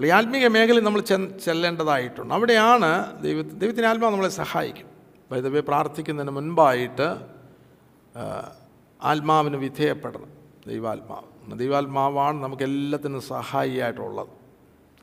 [0.00, 2.34] അപ്പോൾ ഈ ആത്മീയ മേഖലയിൽ നമ്മൾ ചെ ചെല്ലേണ്ടതായിട്ടുണ്ട്.
[2.34, 4.86] അവിടെയാണ് ദൈവ ദൈവത്തിന്റെ ആത്മാവ് നമ്മളെ സഹായിക്കും.
[5.32, 7.26] വൈദവ്യ പ്രാർത്ഥിക്കുന്നതിന് മുൻപായിട്ട്
[9.02, 10.28] ആത്മാവിന് വിധേയപ്പെടണം.
[10.66, 11.58] ദൈവാത്മാവ്.
[11.58, 14.28] ദൈവാത്മാവാണ് നമുക്ക് എല്ലാത്തിനും സഹായിയായിട്ടുള്ളത്.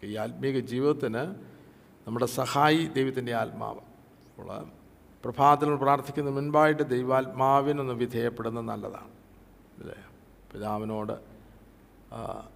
[0.04, 1.36] ഈ ആത്മീക ജീവിതത്തിന്
[2.08, 3.80] നമ്മുടെ സഹായി ദൈവത്തിന്റെ ആത്മാവ്.
[3.80, 4.66] അപ്പോൾ
[5.26, 9.12] പ്രഭാതത്തിൽ പ്രാർത്ഥിക്കുന്ന മുൻപായിട്ട് ദൈവാത്മാവിനൊന്ന് വിധേയപ്പെടുന്നത് നല്ലതാണ്.
[9.80, 9.96] അല്ലേ?
[10.54, 11.14] പിതാവിനോട്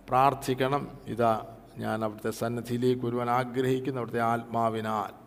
[0.07, 0.88] പ്രാർത്ഥിക്കണം.
[1.07, 1.45] ഇതാ
[1.78, 5.22] ഞാൻ അവിടുത്തെ സന്നദ്ധിയിലേക്ക് വരുവാൻ ആഗ്രഹിക്കുന്ന അവിടുത്തെ ആത്മാവിനാൽ.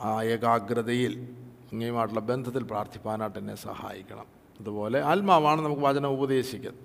[0.00, 1.36] ആ, ഏകാഗ്രതയിൽ
[1.72, 4.26] അങ്ങയുമായിട്ടുള്ള ബന്ധത്തിൽ പ്രാർത്ഥിപ്പാനായിട്ട് എന്നെ സഹായിക്കണം.
[4.60, 6.82] അതുപോലെ ആത്മാവാണ് നമുക്ക് വചനം ഉപദേശിക്കുന്നത്.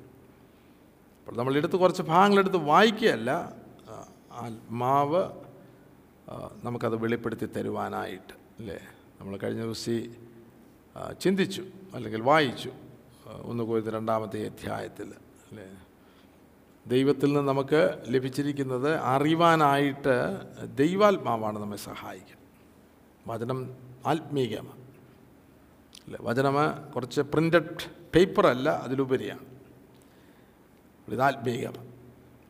[1.27, 3.53] അപ്പോൾ നമ്മൾ എടുത്ത് കുറച്ച് ഭാഗങ്ങളെടുത്ത് വായിക്കുകയല്ല
[4.31, 5.23] ആത്മാവ്
[6.63, 8.79] നമുക്കത് വെളിപ്പെടുത്തി തരുവാനായിട്ട് അല്ലേ?
[9.19, 10.13] നമ്മൾ കഴിഞ്ഞ ദിവസം
[11.19, 12.71] ചിന്തിച്ചു അല്ലെങ്കിൽ വായിച്ചു
[13.41, 15.13] ഒന്ന് കോരുന്ന രണ്ടാമത്തെ അധ്യായത്തിൽ
[15.51, 15.78] അല്ലേ?
[16.93, 20.15] ദൈവത്തിൽ നിന്ന് നമുക്ക് ലഭിച്ചിരിക്കുന്നത് അറിവാനായിട്ട്
[20.81, 22.37] ദൈവാത്മാവാണ് നമ്മെ സഹായിക്കുക
[23.27, 23.59] വചനം
[24.05, 24.83] ആത്മീകമാണ്.
[26.05, 26.19] അല്ലേ?
[26.21, 26.55] വചനം
[26.95, 29.45] കുറച്ച് പ്രിന്റഡ് പേപ്പറല്ല അതിലുപരിയാണ്.
[31.07, 31.85] ഇത് ആത്മീകമാണ്.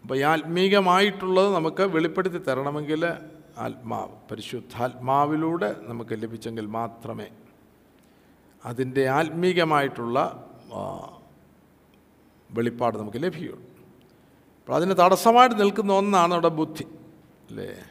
[0.04, 3.04] അപ്പോൾ ഈ ആത്മീകമായിട്ടുള്ളത് നമുക്ക് വെളിപ്പെടുത്തി തരണമെങ്കിൽ
[3.66, 7.30] ആത്മാവ് പരിശുദ്ധാത്മാവിലൂടെ നമുക്ക് ലഭിച്ചെങ്കിൽ മാത്രമേ
[8.66, 10.18] അതിന്റെ ആത്മീകമായിട്ടുള്ള
[12.50, 13.69] വെളിപ്പാട് നമുക്ക് ലഭിക്കുകയുള്ളൂ
[14.70, 16.84] അപ്പോൾ അതിന് തടസ്സമായിട്ട് നിൽക്കുന്ന ഒന്നാണ് നമ്മുടെ ബുദ്ധി
[17.50, 17.84] അല്ലേ?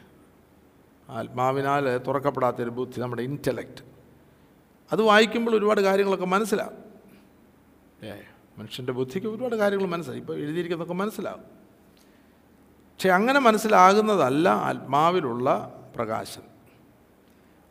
[1.09, 3.83] ആത്മാവിനാൽ തുറക്കപ്പെടാത്തൊരു ബുദ്ധി നമ്മുടെ ഇന്റലക്റ്റ്
[4.93, 6.77] അത് വായിക്കുമ്പോൾ ഒരുപാട് കാര്യങ്ങളൊക്കെ മനസ്സിലാവും.
[8.03, 8.13] ഏ
[8.59, 11.45] മനുഷ്യന്റെ ബുദ്ധിക്ക് ഒരുപാട് കാര്യങ്ങൾ മനസ്സിലായി ഇപ്പോൾ എഴുതിയിരിക്കുന്നതൊക്കെ മനസ്സിലാവും.
[12.93, 15.49] പക്ഷെ അങ്ങനെ മനസ്സിലാകുന്നതല്ല ആത്മാവിലുള്ള
[15.97, 16.43] പ്രകാശം.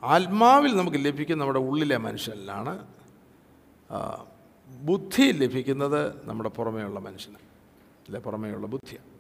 [0.04, 2.88] ആത്മാവിൽ നമുക്ക് ലഭിക്കുന്ന നമ്മുടെ ഉള്ളിലെ മനുഷ്യനിലാണ്
[4.68, 7.47] ബുദ്ധി ലഭിക്കുന്നത് നമ്മുടെ പുറമേയുള്ള മനുഷ്യന്
[8.08, 9.12] അല്ലെ പുറമേയുള്ള ബുദ്ധിയാണ്.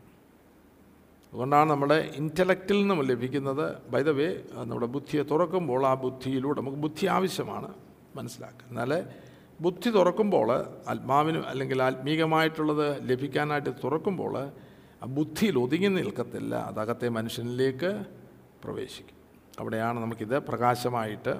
[1.34, 3.65] അതുകൊണ്ടാണ് നമ്മുടെ ഇന്റലക്റ്റിൽ നിന്നും ലഭിക്കുന്നത്.
[3.94, 7.70] ബൈ ദ വേ നമ്മുടെ ബുദ്ധിയെ തുറക്കുമ്പോൾ ആ ബുദ്ധിയിലൂടെ നമുക്ക് ബുദ്ധി ആവശ്യമാണ്
[8.15, 8.91] മനസ്സിലാക്കുക എന്നാൽ
[9.62, 10.50] ബുദ്ധി തുറക്കുമ്പോൾ
[10.94, 14.36] ആത്മാവിന് അല്ലെങ്കിൽ ആത്മീകമായിട്ടുള്ളത് ലഭിക്കാനായിട്ട് തുറക്കുമ്പോൾ
[15.03, 16.56] ആ ബുദ്ധിയിൽ ഒതുങ്ങി നിൽക്കത്തില്ല.
[16.56, 17.91] അതകത്തെ മനുഷ്യനിലേക്ക്
[18.63, 19.17] പ്രവേശിക്കും.
[19.60, 21.34] അവിടെയാണ് നമുക്കിത് പ്രകാശമായിട്ട്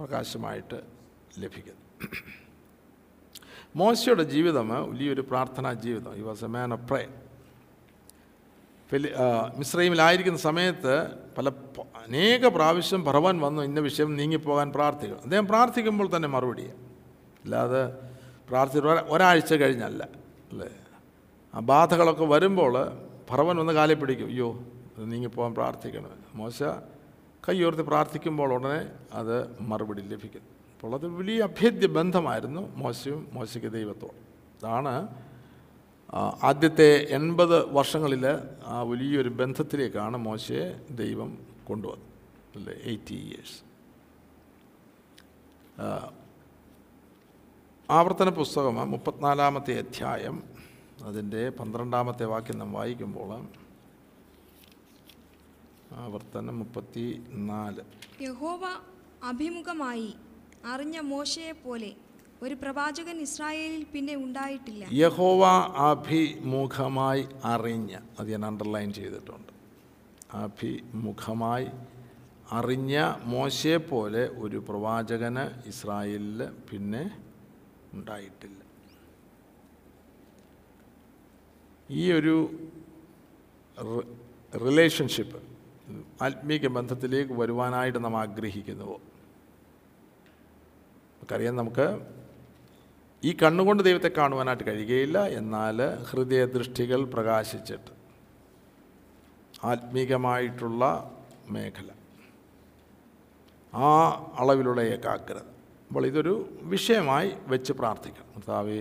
[0.00, 0.78] പ്രകാശമായിട്ട്
[1.42, 2.41] ലഭിക്കുന്നത്.
[3.74, 6.12] മോശയുടെ ജീവിതം വലിയൊരു പ്രാർത്ഥനാ ജീവിതം.
[6.20, 7.02] ഈ was a man of pray
[8.90, 9.10] ഫിലി
[9.58, 10.94] മിശ്രൈമിലായിരിക്കുന്ന സമയത്ത്
[11.36, 11.48] പല
[12.02, 16.66] അനേക പ്രാവശ്യം പറവാൻ വന്നു ഇന്ന വിഷയം നീങ്ങിപ്പോകാൻ പ്രാർത്ഥിക്കും അദ്ദേഹം പ്രാർത്ഥിക്കുമ്പോൾ തന്നെ മറുപടി
[17.44, 17.82] അല്ലാതെ
[18.50, 20.02] പ്രാർത്ഥിച്ച ഒരാഴ്ച കഴിഞ്ഞല്ല
[20.52, 20.70] അല്ലേ?
[21.54, 22.74] ആ ബാധകളൊക്കെ വരുമ്പോൾ
[23.30, 24.28] പറവൻ വന്ന് കാലിൽ പിടിക്കും.
[24.32, 24.48] അയ്യോ
[25.10, 26.58] നീങ്ങിപ്പോകാൻ പ്രാർത്ഥിക്കണം മോശ
[27.48, 28.80] കൈയോർത്ത് പ്രാർത്ഥിക്കുമ്പോൾ ഉടനെ
[29.12, 29.36] അത്
[29.70, 30.44] മറുപടി ലഭിക്കും
[30.82, 34.08] അപ്പോൾ അത് വലിയ അഭേദ്യ ബന്ധമായിരുന്നു മോശയും മോശയ്ക്ക് ദൈവത്തോ
[34.56, 34.94] അതാണ്
[36.42, 38.24] ആദ്യത്തെ എൺപത് വർഷങ്ങളിൽ
[38.64, 41.30] ആ വലിയൊരു ബന്ധത്തിലേക്കാണ് മോശയെ ദൈവം
[41.66, 42.08] കൊണ്ടുവന്നത്.
[42.54, 42.74] അല്ലേ?
[42.82, 43.58] Eighty years.
[47.90, 50.42] ആവർത്തന പുസ്തകം മുപ്പത്തിനാലാമത്തെ അധ്യായം
[51.04, 53.30] അതിന്റെ പന്ത്രണ്ടാമത്തെ വാക്യം നാം വായിക്കുമ്പോൾ
[55.94, 57.82] ആവർത്തനം മുപ്പത്തി നാല്
[58.22, 58.62] യഹോവ
[59.24, 60.14] അഭിമുഖമായി
[60.70, 61.90] അറിഞ്ഞ മോശയെ പോലെ
[62.44, 64.84] ഒരു പ്രവാചകൻ ഇസ്രായേലിൽ പിന്നെ ഉണ്ടായിട്ടില്ല.
[65.00, 65.42] യഹോവ
[65.90, 69.52] അഭിമുഖമായി അറിഞ്ഞ അത് ഞാൻ അണ്ടർലൈൻ ചെയ്തിട്ടുണ്ട്.
[70.44, 71.68] അഭിമുഖമായി
[72.58, 72.94] അറിഞ്ഞ
[73.34, 76.40] മോശയെ പോലെ ഒരു പ്രവാചകന് ഇസ്രായേലിൽ
[76.70, 77.04] പിന്നെ
[77.98, 78.58] ഉണ്ടായിട്ടില്ല.
[81.90, 82.34] ഈ ഒരു
[84.66, 85.40] റിലേഷൻഷിപ്പ്
[86.26, 88.98] ആത്മീക ബന്ധത്തിലേക്ക് വരുവാനായിട്ട് നാം ആഗ്രഹിക്കുന്നുവോ
[91.22, 91.84] നമുക്കറിയാം നമുക്ക്
[93.24, 95.18] ഈ കണ്ണുകൊണ്ട് ദൈവത്തെ കാണുവാനായിട്ട് കഴിയുകയില്ല.
[95.40, 97.92] എന്നാൽ ഹൃദയദൃഷ്ടികൾ പ്രകാശിച്ചിട്ട്
[99.64, 100.82] ആത്മീകമായിട്ടുള്ള
[101.48, 101.90] മേഖല
[103.74, 103.88] ആ
[104.38, 105.44] അളവിലുള്ള ഏകാഗ്രത.
[105.88, 108.80] അപ്പോൾ ഇതൊരു വിഷയമായി വെച്ച് പ്രാർത്ഥിക്കണം കർത്താവെ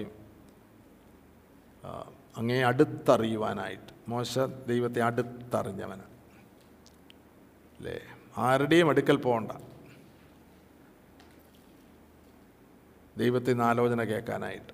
[2.38, 6.08] അങ്ങേ അടുത്തറിയുവാനായിട്ട് മോശ ദൈവത്തെ അടുത്തറിഞ്ഞവനാണ്
[7.80, 7.98] അല്ലേ?
[8.38, 9.52] ആരുടെയും അടുക്കൽ പോകണ്ട.
[13.18, 14.74] ദൈവത്തിൽ നിന്ന് ആലോചന കേൾക്കാനായിട്ട്.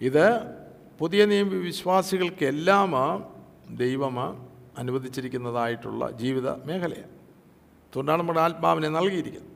[0.00, 0.40] ഇത്
[0.98, 2.92] പുതിയ നിയമ വിശ്വാസികൾക്കെല്ലാം
[3.76, 4.20] ദൈവം
[4.78, 7.16] അനുവദിച്ചിരിക്കുന്നതായിട്ടുള്ള ജീവിത മേഖലയാണ്.
[7.96, 9.52] അതുകൊണ്ടാണ് നമ്മുടെ ആത്മാവിനെ നൽകിയിരിക്കുന്നത്.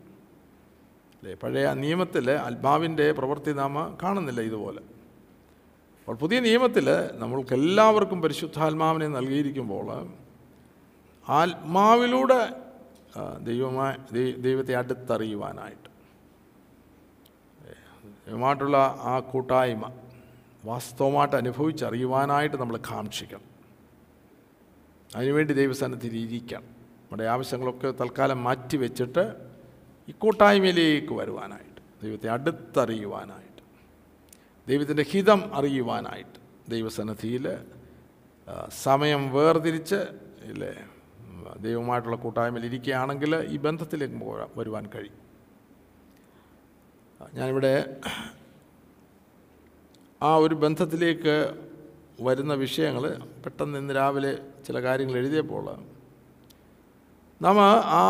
[1.19, 1.35] അല്ലേ?
[1.35, 4.79] പഴയ നിയമത്തിൽ ആത്മാവിന്റെ പ്രവൃത്തി നാം കാണുന്നില്ല ഇതുപോലെ.
[4.79, 10.13] അപ്പോൾ പുതിയ നിയമത്തിൽ നമ്മൾക്കെല്ലാവർക്കും പരിശുദ്ധാത്മാവിനെ നൽകിയിരിക്കുമ്പോൾ
[11.29, 12.61] ആത്മാവിലൂടെ
[13.39, 15.89] ദൈവമായി ദൈവത്തെ അടുത്തറിയുവാനായിട്ട്
[18.31, 19.85] ദൈവമായിട്ടുള്ള ആ കൂട്ടായ്മ
[20.64, 23.47] വാസ്തവമായിട്ട് അനുഭവിച്ചറിയുവാനായിട്ട് നമ്മൾ കാക്ഷിക്കണം.
[25.16, 26.66] അതിനുവേണ്ടി ദൈവസ്ഥാനത്തിൽ ഇരിക്കണം.
[27.01, 29.25] നമ്മുടെ ആവശ്യങ്ങളൊക്കെ തൽക്കാലം മാറ്റി വെച്ചിട്ട്
[30.09, 33.62] ഈ കൂട്ടായ്മയിലേക്ക് വരുവാനായിട്ട് ദൈവത്തെ അടുത്തറിയുവാനായിട്ട്
[34.69, 36.38] ദൈവത്തിന്റെ ഹിതം അറിയുവാനായിട്ട്
[36.71, 37.49] ദൈവസന്നിധിയിൽ
[38.83, 40.01] സമയം വേർതിരിച്ച്
[40.51, 40.73] ഇല്ലേ
[41.61, 44.14] ദൈവമായിട്ടുള്ള കൂട്ടായ്മയിൽ ഇരിക്കുകയാണെങ്കിൽ ഈ ബന്ധത്തിലേക്ക്
[44.57, 45.30] വരുവാൻ കഴിയും.
[47.35, 48.01] ഞാനിവിടെ
[50.23, 51.35] ആ ഒരു ബന്ധത്തിലേക്ക്
[52.21, 53.05] വരുന്ന വിഷയങ്ങൾ
[53.45, 55.65] പെട്ടെന്ന് ഇന്ന് രാവിലെ ചില കാര്യങ്ങൾ എഴുതിയപ്പോൾ
[57.43, 57.61] നാം
[58.01, 58.03] ആ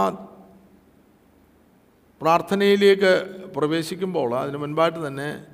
[2.21, 3.13] പ്രാർത്ഥനയിലേക്ക്
[3.57, 5.47] പ്രവേശിക്കുമ്പോൾ അതിന് മുൻപായിട്ട് തന്നെ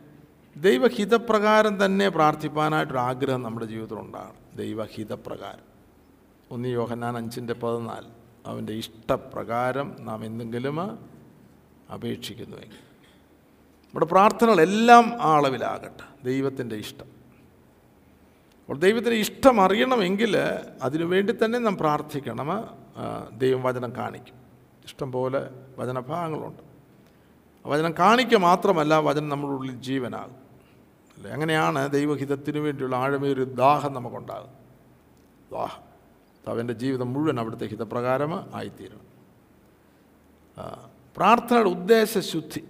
[0.56, 5.66] ദൈവഹിതപ്രകാരം തന്നെ പ്രാർത്ഥിപ്പാനായിട്ടൊരു ആഗ്രഹം നമ്മുടെ ജീവിതത്തിലുണ്ടാണ് ദൈവഹിതപ്രകാരം.
[6.50, 8.08] ഒന്ന് യോഹന്നാൻ അഞ്ചിന്റെ പതിനാല്.
[8.46, 10.80] അവന്റെ ഇഷ്ടപ്രകാരം നാം എന്തെങ്കിലും
[11.94, 12.85] അപേക്ഷിക്കുന്നുവെങ്കിൽ.
[13.86, 16.24] നമ്മുടെ പ്രാർത്ഥനകളെല്ലാം ആ അളവിലാകട്ടെ.
[16.24, 17.16] ദൈവത്തിന്റെ ഇഷ്ടം.
[18.60, 20.36] അപ്പോൾ ദൈവത്തിന്റെ ഇഷ്ടം അറിയണമെങ്കിൽ
[20.82, 22.48] അതിനുവേണ്ടി തന്നെ നാം പ്രാർത്ഥിക്കണം.
[23.38, 24.34] ദൈവം വചനം കാണിക്കും.
[24.84, 26.62] ഇഷ്ടം പോലെ വചനഭാഗങ്ങളുണ്ട്.
[27.66, 30.36] വചനം കാണിക്കുക മാത്രമല്ല വചനം നമ്മുടെ ഉള്ളിൽ ജീവനാകും.
[31.16, 31.30] അല്ലേ?
[31.30, 34.50] അങ്ങനെയാണ് ദൈവഹിതത്തിനു വേണ്ടിയുള്ള ആഴമേറിയ ദാഹം നമുക്കുണ്ടാകും
[35.52, 35.82] ദാഹം.
[36.48, 39.00] അവന്റെ ജീവിതം മുഴുവൻ അവിടുത്തെ ഹിതപ്രകാരം ആയിത്തീരും
[41.16, 42.68] പ്രാർത്ഥനയുടെ ഉദ്ദേശശുദ്ധി.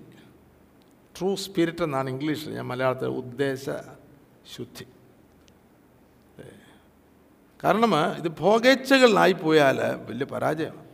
[1.17, 3.65] ട്രൂ സ്പിരിറ്റ് എന്നാണ് ഇംഗ്ലീഷിൽ ഞാൻ മലയാളത്തിൽ ഉദ്ദേശ
[4.55, 4.87] ശുദ്ധി.
[7.65, 10.85] കാരണം ഇത് ഭോഗേച്ഛകളിലായി പോയാൽ വലിയ പരാജയമാണ്.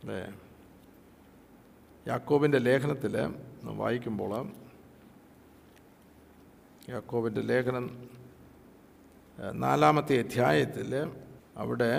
[0.00, 0.20] അല്ലേ
[2.08, 3.14] യാക്കോബിന്റെ ലേഖനത്തിൽ
[3.82, 4.32] വായിക്കുമ്പോൾ
[6.88, 7.86] യാക്കോബിന്റെ ലേഖനം
[9.52, 10.92] നാലാമത്തെ അധ്യായത്തിൽ
[11.62, 11.90] അവിടെ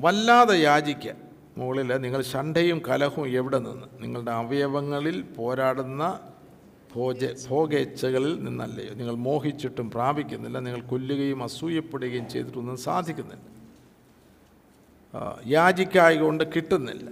[0.00, 1.14] വല്ലാതെ യാചിക്കുക
[1.56, 3.86] മുകളിൽ നിങ്ങൾ ശണ്ഠയും കലഹവും എവിടെ നിന്ന്?
[4.00, 6.20] നിങ്ങളുടെ അവയവങ്ങളിൽ പോരാടുന്ന
[6.94, 8.94] ഭോജ ഭോഗേച്ഛകളിൽ നിന്നല്ലയോ?
[8.94, 13.52] നിങ്ങൾ മോഹിച്ചിട്ടും പ്രാപിക്കുന്നില്ല നിങ്ങൾ കൊല്ലുകയും അസൂയപ്പെടുകയും ചെയ്തിട്ടൊന്നും സാധിക്കുന്നില്ല.
[15.46, 17.10] യാചിക്കായകൊണ്ട് കിട്ടുന്നില്ല.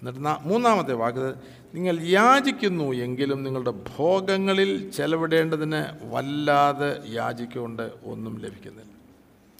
[0.00, 1.34] എന്നിട്ട് മൂന്നാമത്തെ വാക്ക്
[1.74, 5.80] നിങ്ങൾ യാചിക്കുന്നു എങ്കിലും നിങ്ങളുടെ ഭോഗങ്ങളിൽ ചെലവിടേണ്ടതിന്
[6.12, 8.92] വല്ലാതെ യാചിക്കൊണ്ട് ഒന്നും ലഭിക്കുന്നില്ല.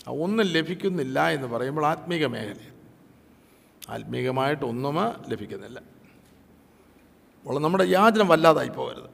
[0.09, 2.74] ഒന്നും ലഭിക്കുന്നില്ല എന്ന് പറയുമ്പോൾ ആത്മീക മേഖലയാണ്.
[3.91, 4.97] ആത്മീകമായിട്ട് ഒന്നും
[5.29, 5.79] ലഭിക്കുന്നില്ല.
[7.41, 9.05] അപ്പോൾ നമ്മുടെ യാചന വല്ലാതായി പോകരുത്.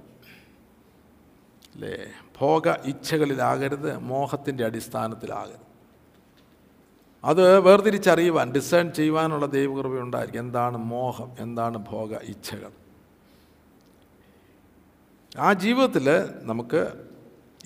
[1.75, 1.97] അല്ലേ?
[2.41, 5.71] ഭോഗ ഇച്ഛകളിലാകരുത് മോഹത്തിന്റെ അടിസ്ഥാനത്തിലാകരുത്.
[7.25, 10.41] അത് വേർതിരിച്ചറിയുവാൻ ഡിസൈൻ ചെയ്യുവാനുള്ള ദൈവകൃപ ഉണ്ടായിരിക്കും.
[10.41, 11.37] എന്താണ് മോഹം?
[11.39, 12.71] എന്താണ് ഭോഗ ഇച്ഛകൾ?
[15.39, 16.09] ആ ജീവിതത്തിൽ
[16.43, 17.09] നമുക്ക്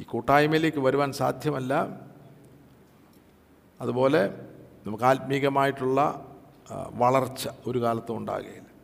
[0.00, 2.00] ഈ കൂട്ടായ്മയിലേക്ക് വരുവാൻ സാധ്യമല്ല.
[3.80, 4.48] അതുപോലെ
[4.86, 6.26] നമുക്ക് ആത്മീകമായിട്ടുള്ള
[6.70, 8.74] വളർച്ച ഒരു കാലത്തും ഉണ്ടാകുകയില്ല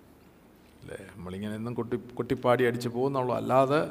[0.83, 1.07] അല്ലേ?
[1.17, 3.37] നമ്മളിങ്ങനെ എന്നും കൊട്ടി കൊട്ടിപ്പാടി അടിച്ച് പോകുന്നുള്ളൂ.
[3.37, 3.89] അല്ലാതെ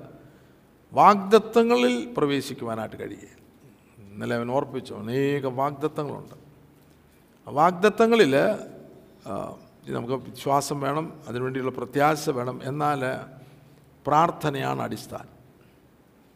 [0.94, 3.40] വാഗ്ദത്തങ്ങളിൽ പ്രവേശിക്കുവാനായിട്ട് കഴിയുകയില്ല.
[4.12, 6.36] ഇന്നലെ അവൻ ഓർപ്പിച്ചു അനേക വാഗ്ദത്തങ്ങളുണ്ട്.
[7.48, 8.36] വാഗ്ദത്തങ്ങളിൽ
[9.88, 13.02] നമുക്ക് വിശ്വാസം വേണം അതിനുവേണ്ടിയുള്ള പ്രത്യാശ വേണം എന്നാൽ
[14.08, 15.40] പ്രാർത്ഥനയാണ് അടിസ്ഥാനം.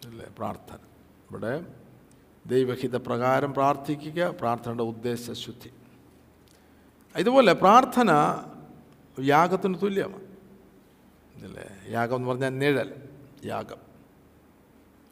[0.10, 0.26] അല്ലേ?
[0.38, 0.78] പ്രാർത്ഥന.
[1.32, 1.66] ഇവിടെ
[2.46, 5.72] ദൈവഹിത പ്രകാരം പ്രാർത്ഥിക്കുക പ്രാർത്ഥനയുടെ ഉദ്ദേശശുദ്ധി.
[7.16, 8.12] ഇതുപോലെ പ്രാർത്ഥന
[9.24, 10.24] യാഗത്തിന് തുല്യമാണ്.
[11.44, 12.94] അല്ലേ യാഗം എന്ന് പറഞ്ഞാൽ നിഴൽ
[13.46, 13.78] യാഗം.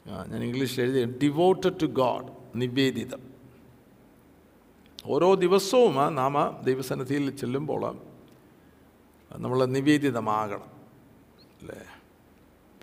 [0.07, 3.19] ഞാൻ ഇംഗ്ലീഷിൽ എഴുതി ഡിവോട്ടഡ് ടു ഗോഡ് നിവേദിതം.
[5.05, 7.99] ഓരോ ദിവസവും നാം ദൈവസന്നിധിയിൽ ചെല്ലുമ്പോൾ
[9.35, 10.71] നമ്മൾ നിവേദിതമാകണം.
[11.61, 11.81] അല്ലേ?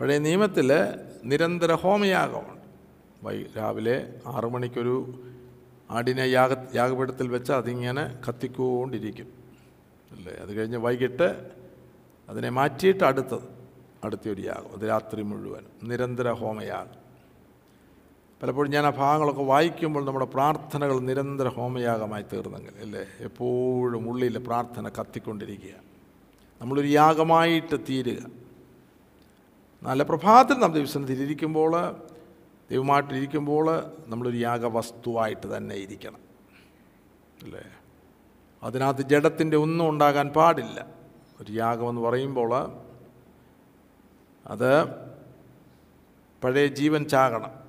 [0.00, 0.72] പഴയ നിയമത്തിൽ
[1.24, 2.58] നിരന്തര ഹോമയാഗമുണ്ട്.
[3.22, 5.24] വൈ രാവിലെ ആറു മണിക്കൊരു
[5.90, 9.26] ആടിനെ യാഗ യാഗപീഠത്തിൽ വെച്ച് അതിങ്ങനെ കത്തിക്കൊണ്ടിരിക്കും.
[10.10, 10.32] അല്ലേ?
[10.32, 11.50] അത് കഴിഞ്ഞ് വൈകിട്ട്
[12.28, 13.58] അതിനെ മാറ്റിയിട്ട് അടുത്തത്
[14.04, 14.80] അടുത്തൊരു യാഗം.
[14.80, 17.08] അത് രാത്രി മുഴുവൻ നിരന്തര ഹോമയാഗം.
[18.42, 23.06] പലപ്പോഴും ഞാൻ ആ ഭാഗങ്ങളൊക്കെ വായിക്കുമ്പോൾ നമ്മുടെ പ്രാർത്ഥനകൾ നിരന്തര ഹോമയാഗമായി തീർന്നെങ്കിൽ അല്ലേ?
[23.20, 25.74] എപ്പോഴും ഉള്ളിൽ പ്രാർത്ഥന കത്തിക്കൊണ്ടിരിക്കുക.
[26.60, 28.16] നമ്മളൊരു യാഗമായിട്ട് തീരുക.
[29.82, 31.96] നല്ല പ്രഭാതത്തിൽ നാം ദിവസം ഇരിക്കുമ്പോൾ
[32.70, 36.18] ദൈവമായിട്ടിരിക്കുമ്പോൾ നമ്മളൊരു യാഗവസ്തുവായിട്ട് തന്നെ ഇരിക്കണം.
[37.42, 37.60] അല്ലേ?
[38.62, 40.86] അതിനകത്ത് ജഡത്തിന്റെ ഒന്നും ഉണ്ടാകാൻ പാടില്ല.
[41.40, 42.72] ഒരു യാഗമെന്ന് പറയുമ്പോൾ
[44.46, 44.84] അത്
[46.44, 47.68] പഴയ ജീവൻ ചാകണം.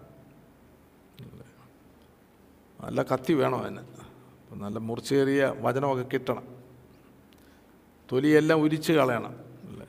[2.82, 3.80] നല്ല കത്തി വേണം അതിന്.
[4.54, 6.64] നല്ല മുറിച്ചേറിയ വചനമൊക്കെ കിട്ടണം.
[8.12, 9.36] തൊലിയെല്ലാം ഉരിച്ച് കളയണം.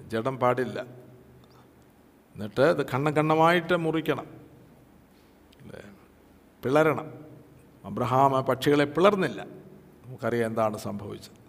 [0.09, 0.83] ജഡം പാടില്ല.
[2.35, 4.39] എന്നിട്ട് ഇത് കണ്ണം കണ്ണമായിട്ട് മുറിക്കണം.
[6.62, 7.12] പിളരണം.
[7.85, 9.42] അബ്രഹാം ആ പക്ഷികളെ പിളർന്നില്ല.
[10.07, 11.40] നമുക്കറിയാം എന്താണ് സംഭവിച്ചത്.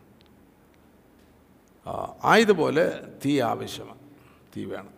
[2.23, 3.99] ആയതുപോലെ തീ ആവശ്യമാണ്.
[4.57, 4.89] തീ വേണം.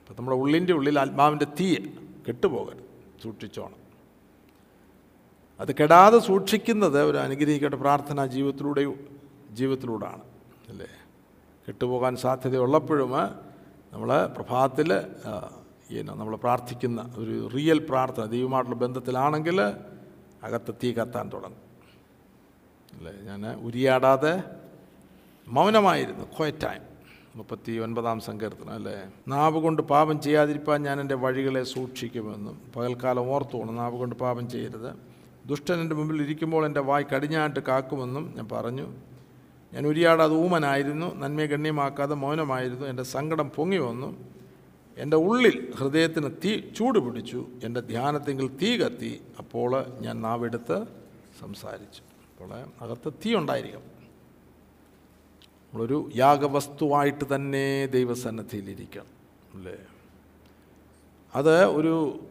[0.00, 1.76] അപ്പം നമ്മുടെ ഉള്ളിന്റെ ഉള്ളിൽ ആത്മാവിന്റെ തീ
[2.28, 2.84] കെട്ടുപോകരുത്.
[3.22, 3.88] സൂക്ഷിച്ചോണം.
[5.60, 8.94] അത് കെടാതെ സൂക്ഷിക്കുന്നത് ഒരു അനുഗ്രഹിക്കേണ്ട പ്രാർത്ഥന ജീവിതത്തിലൂടെ
[9.50, 10.22] ജീവിതത്തിലൂടെയാണ്
[10.68, 10.86] അല്ലേ?
[11.68, 13.10] കെട്ടുപോകാൻ സാധ്യതയുള്ളപ്പോഴും
[13.92, 14.94] നമ്മൾ പ്രഭാതത്തിൽ
[15.96, 19.60] നമ്മൾ പ്രാർത്ഥിക്കുന്ന ഒരു റിയൽ പ്രാർത്ഥന ദൈവമായിട്ടുള്ള ബന്ധത്തിലാണെങ്കിൽ
[20.42, 21.68] അകത്ത് തീ കത്താൻ തുടങ്ങും.
[22.96, 23.12] അല്ലേ?
[23.22, 24.42] ഞാൻ ഉരിയാടാതെ
[25.48, 26.80] മൗനമായിരുന്നു ക്വയറ്റൈം
[27.36, 29.06] മുപ്പത്തി ഒൻപതാം സങ്കീർത്തനം അല്ലേ?
[29.28, 34.96] നാവ് കൊണ്ട് പാപം ചെയ്യാതിരിപ്പാൻ ഞാൻ എന്റെ വഴികളെ സൂക്ഷിക്കുമെന്നും പകൽക്കാലം ഓർത്തുകൊണ്ട് നാവ് കൊണ്ട് പാപം ചെയ്യരുത്.
[35.46, 38.94] ദുഷ്ടൻ എന്റെ മുമ്പിൽ ഇരിക്കുമ്പോൾ എന്റെ വായ് കടിഞ്ഞാട്ട് കാക്കുമെന്നും ഞാൻ പറഞ്ഞു.
[39.74, 44.37] ഞാൻ ഉരിയാടാതെ ഊമനായിരുന്നു നന്മയെ ഗണ്യമാക്കാതെ മൗനമായിരുന്നു എന്റെ സങ്കടം പൊങ്ങി വന്നു.
[44.98, 49.20] എന്റെ ഉള്ളിൽ ഹൃദയത്തിന് തീ ചൂട് പിടിച്ചു എന്റെ ധ്യാനത്തെങ്കിൽ തീ കത്തി.
[49.38, 50.86] അപ്പോൾ ഞാൻ നാവെടുത്ത്
[51.40, 52.02] സംസാരിച്ചു.
[52.02, 53.80] അപ്പോൾ അകത്ത് തീ ഉണ്ടായിരിക്കും.
[53.80, 59.06] നമ്മളൊരു യാഗവസ്തുവായിട്ട് തന്നെ ദൈവസന്നദ്ധിയിലിരിക്കണം
[59.54, 59.76] അല്ലേ?
[61.34, 62.24] അത് ഒരു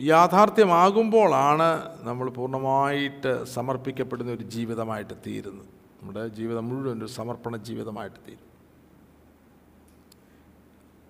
[0.00, 5.66] യാഥാർത്ഥ്യമാകുമ്പോഴാണ് നമ്മൾ പൂർണമായിട്ട് സമർപ്പിക്കപ്പെടുന്ന ഒരു ജീവിതമായിട്ട് തീരുന്നത്.
[6.02, 8.51] നമ്മുടെ ജീവിതം മുഴുവൻ ഒരു സമർപ്പണ ജീവിതമായിട്ട് തീരും.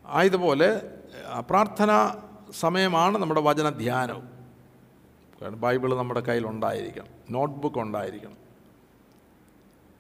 [0.07, 0.99] ആയതുപോലെ
[1.41, 2.15] പ്രാർത്ഥന
[2.51, 4.29] സമയമാണ് നമ്മുടെ വചന ധ്യാനവും
[5.43, 8.37] കാരണം ബൈബിൾ നമ്മുടെ കയ്യിൽ ഉണ്ടായിരിക്കണം നോട്ട്ബുക്ക് ഉണ്ടായിരിക്കണം.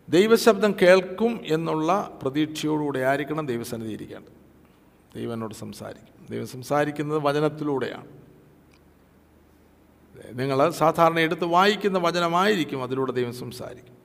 [0.08, 4.32] ദൈവശബ്ദം കേൾക്കും എന്നുള്ള പ്രതീക്ഷയോടുകൂടെ ആയിരിക്കണം ദൈവസന്നിധി ഇരിക്കേണ്ടത്.
[5.14, 6.26] ദൈവനോട് സംസാരിക്കും.
[6.30, 8.06] ദൈവം സംസാരിക്കുന്നത് വചനത്തിലൂടെയാണ്.
[10.32, 13.96] നിങ്ങൾ സാധാരണ എടുത്ത് വായിക്കുന്ന വചനമായിരിക്കും അതിലൂടെ ദൈവം സംസാരിക്കും.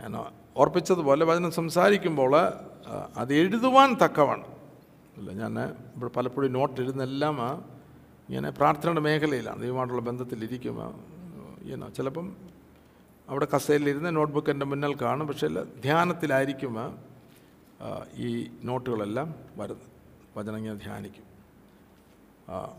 [0.00, 0.24] ഞാൻ
[0.56, 2.32] ഓർപ്പിച്ചതുപോലെ വചനം സംസാരിക്കുമ്പോൾ
[3.16, 4.50] അത് എഴുതുവാൻ തക്കവണ്ണം.
[5.16, 5.54] അല്ല ഞാൻ
[5.96, 7.36] ഇവിടെ പലപ്പോഴും നോട്ട് എഴുതുന്നെല്ലാം
[8.28, 10.76] ഇങ്ങനെ പ്രാർത്ഥനയുടെ മേഖലയിലാണ് ദൈവമായിട്ടുള്ള ബന്ധത്തിലിരിക്കും
[11.62, 11.90] ഇങ്ങനെ.
[11.90, 12.36] ചിലപ്പം
[13.28, 15.48] അവിടെ കസേലിരുന്ന് നോട്ട്ബുക്ക് എന്റെ മുന്നിൽ കാണും പക്ഷേ
[15.82, 16.74] ധ്യാനത്തിലായിരിക്കും
[18.16, 18.28] ഈ
[18.64, 19.88] നോട്ടുകളെല്ലാം വരുന്നത്.
[20.36, 21.24] വചനം ഇങ്ങനെ ധ്യാനിക്കും.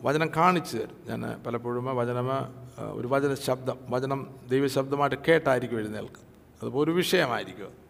[0.01, 0.97] വചനം കാണിച്ചു തരും.
[1.07, 2.27] ഞാൻ പലപ്പോഴും വചനം
[2.97, 7.84] ഒരു വചന ശബ്ദം വചനം ദൈവശബ്ദമായിട്ട് കേട്ടായിരിക്കും എഴുന്നേൽക്കുന്നത് അതിപ്പോൾ ഒരു വിഷയമായിരിക്കും.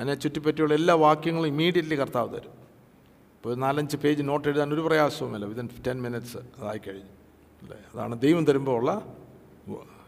[0.00, 2.50] അതിനെ ചുറ്റിപ്പറ്റിയുള്ള എല്ലാ വാക്യങ്ങളും ഇമീഡിയറ്റ്ലി കർത്താവ് തരും.
[3.36, 5.46] ഇപ്പോൾ നാലഞ്ച് പേജ് നോട്ട് എഴുതാൻ ഒരു പ്രയാസവുമില്ല.
[5.46, 7.10] വിതിൻ ടെൻ മിനിറ്റ്സ് അതായി കഴിഞ്ഞു.
[7.62, 7.76] അല്ലേ?
[7.94, 9.16] അതാണ് ദൈവം തരുമ്പോൾ ഉള്ള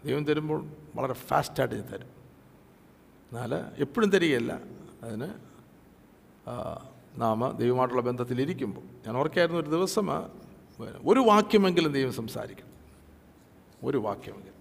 [0.05, 2.11] ദൈവം തരുമ്പോൾ വളരെ ഫാസ്റ്റായിട്ട് തരും.
[3.33, 4.61] എന്നാൽ എപ്പോഴും തരികയല്ല.
[5.03, 5.29] അതിന്
[7.17, 10.09] നാം ദൈവമായിട്ടുള്ള ബന്ധത്തിലിരിക്കുമ്പോൾ ഞാൻ ഓർക്കായിരുന്നു ഒരു ദിവസം
[11.05, 12.73] ഒരു വാക്യമെങ്കിലും ദൈവം സംസാരിക്കണം
[13.85, 14.53] ഒരു വാക്യമെങ്കിലും.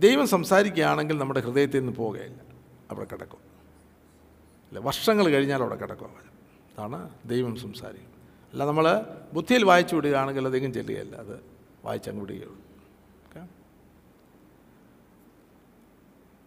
[0.00, 2.40] ദൈവം സംസാരിക്കുകയാണെങ്കിൽ നമ്മുടെ ഹൃദയത്തിൽ നിന്ന് പോവുകയില്ല.
[2.90, 3.39] അവിടെ കിടക്കും.
[4.70, 4.78] അല്ല?
[4.88, 8.10] വർഷങ്ങൾ കഴിഞ്ഞാൽ അവിടെ കിടക്കും അതാണ് ദൈവം സംസാരിക്കും.
[8.52, 8.86] അല്ല നമ്മൾ
[9.32, 11.16] ബുദ്ധിയിൽ വായിച്ചു വിടുകയാണെങ്കിൽ അധികം ചെല്ലുകയല്ല.
[11.16, 11.34] അത്
[11.84, 12.56] വായിച്ചങ്ങ് വിടുകയുള്ളൂ
[13.26, 13.40] ഓക്കെ?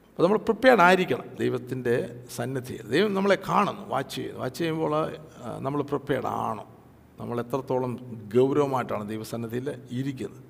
[0.09, 1.95] അപ്പോൾ നമ്മൾ പ്രിപ്പയർഡ് ആയിരിക്കണം ദൈവത്തിന്റെ
[2.35, 2.83] സന്നിധിയിൽ.
[2.95, 4.39] ദൈവം നമ്മളെ കാണുന്നു വാച്ച് ചെയ്യുന്നു.
[4.39, 4.93] വാച്ച് ചെയ്യുമ്പോൾ
[5.65, 6.65] നമ്മൾ പ്രിപ്പയർഡ് ആണോ?
[7.19, 7.91] നമ്മൾ എത്രത്തോളം
[8.35, 9.67] ഗൗരവമായിട്ടാണ് ദൈവസന്നിധിയിൽ
[9.99, 10.43] ഇരിക്കുന്നത്?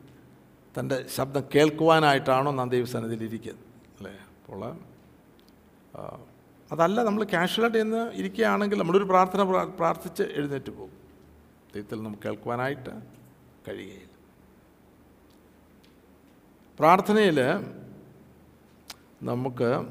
[0.76, 3.66] തന്റെ ശബ്ദം കേൾക്കുവാനായിട്ടാണോ നാം ദൈവസന്നിധിയിൽ ഇരിക്കുന്നത്?
[3.98, 4.14] അല്ലേ?
[4.38, 4.62] അപ്പോൾ
[6.74, 10.98] അതല്ല നമ്മൾ കാഷ്വലായിട്ട് എന്ന് ഇരിക്കുകയാണെങ്കിൽ നമ്മളൊരു പ്രാർത്ഥന പ്രാർത്ഥിച്ച് എഴുന്നേറ്റ് പോകും.
[11.76, 12.90] ദൈവത്തിൽ നമുക്ക് കേൾക്കുവാനായിട്ട്
[13.68, 14.10] കഴിയുകയില്ല.
[16.80, 17.42] പ്രാർത്ഥനയിൽ
[19.24, 19.88] നമുക്ക്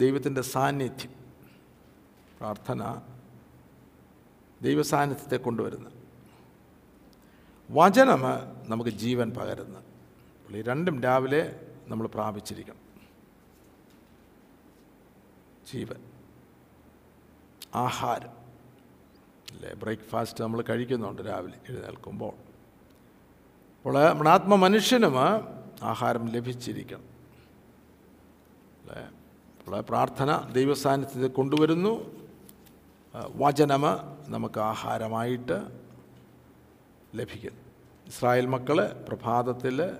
[0.00, 1.10] ദൈവത്തിന്റെ സാന്നിധ്യം
[2.38, 3.00] പ്രാർത്ഥന
[4.62, 5.88] ദൈവസാന്നിധ്യത്തെ കൊണ്ടുവരുന്ന.
[7.70, 8.22] വചനം
[8.68, 9.82] നമുക്ക് ജീവൻ പകരുന്ന.
[10.56, 12.86] ഈ രണ്ടും രാവിലെ നമ്മൾ പ്രാപിച്ചിരിക്കണം.
[15.72, 16.05] ജീവൻ.
[17.74, 18.30] ആഹാരം.
[19.54, 19.74] അല്ലേ?
[19.74, 22.32] ബ്രേക്ക്ഫാസ്റ്റ് നമ്മൾ കഴിക്കുന്നുണ്ട് രാവിലെ എഴുന്നേൽക്കുമ്പോൾ.
[23.78, 25.18] അപ്പോൾ നമ്മുടെ ആത്മമനുഷ്യനും
[25.82, 27.04] ആഹാരം ലഭിച്ചിരിക്കണം.
[28.88, 29.02] അല്ലേ?
[29.58, 32.16] അപ്പോൾ പ്രാർത്ഥന ദൈവസാന്നിധ്യത്തെ കൊണ്ടുവരുന്നു.
[33.14, 33.82] വചനം
[34.28, 35.80] നമുക്ക് ആഹാരമായിട്ട്
[37.14, 37.60] ലഭിക്കുന്നു.
[38.06, 39.90] ഇസ്രായേൽ മക്കൾ പ്രഭാതത്തിൽ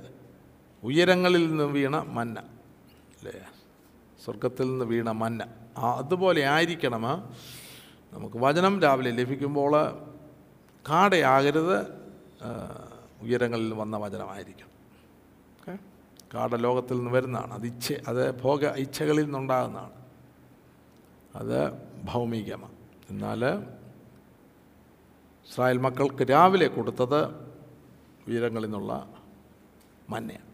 [0.83, 2.41] ഉയരങ്ങളിൽ നിന്ന് വീണ മന്ന.
[2.41, 3.41] അല്ലേ?
[4.25, 5.47] സ്വർഗത്തിൽ നിന്ന് വീണ മന്ന.
[5.77, 7.35] അതുപോലെ ആയിരിക്കണം
[8.17, 9.73] നമുക്ക് വചനം രാവിലെ ലഭിക്കുമ്പോൾ
[10.89, 11.81] കാടയാകരുത്
[13.23, 14.67] ഉയരങ്ങളിൽ വന്ന വചനമായിരിക്കും.
[15.61, 15.79] ഓക്കെ?
[16.35, 17.55] കാട ലോകത്തിൽ നിന്ന് വരുന്നതാണ്.
[17.55, 19.93] അത് ഇച്ഛ അത് ഭോഗ ഇച്ഛകളിൽ നിന്നുണ്ടാകുന്നതാണ്.
[21.35, 21.73] അത്
[22.05, 22.73] ഭൗമികമാണ്.
[23.11, 23.45] എന്നാൽ
[25.47, 27.27] ഇസ്രായേൽ മക്കൾക്ക് രാവിലെ കൊടുത്തത്
[28.29, 29.09] ഉയരങ്ങളിൽ നിന്നുള്ള
[30.11, 30.47] മഞ്ഞയാണ്.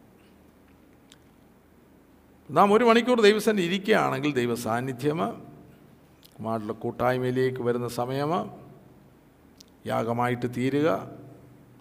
[2.51, 5.52] നാം ഒരു മണിക്കൂർ ദൈവസന്നിധി ഇരിക്കുകയാണെങ്കിൽ ദൈവ സാന്നിധ്യം
[6.38, 8.51] കുമാരുടെ കൂട്ടായ്മയിലേക്ക് വരുന്ന സമയം
[9.87, 11.11] യാഗമായിട്ട് തീരുക.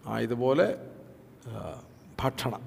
[0.06, 0.90] ആയതുപോലെ
[2.20, 2.62] ഭക്ഷണം.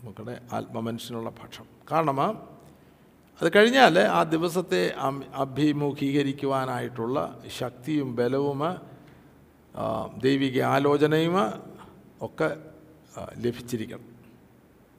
[0.00, 1.66] നമുക്കിടെ ആത്മമനുഷ്യനുള്ള ഭക്ഷണം.
[1.92, 2.38] കാരണം
[3.40, 4.94] അത് കഴിഞ്ഞാൽ ആ ദിവസത്തെ
[5.34, 8.62] അഭിമുഖീകരിക്കുവാനായിട്ടുള്ള ശക്തിയും ബലവും
[10.22, 11.34] ദൈവിക ആലോചനയും
[12.20, 12.56] ഒക്കെ
[13.38, 14.14] ലഭിച്ചിരിക്കണം.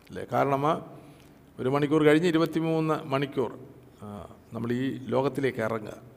[0.10, 0.26] അല്ലേ?
[0.32, 0.86] കാരണം
[1.60, 3.60] ഒരു മണിക്കൂർ കഴിഞ്ഞ് ഇരുപത്തിമൂന്ന് മണിക്കൂർ
[4.54, 6.14] നമ്മൾ ഈ ലോകത്തിലേക്ക് ഇറങ്ങുക.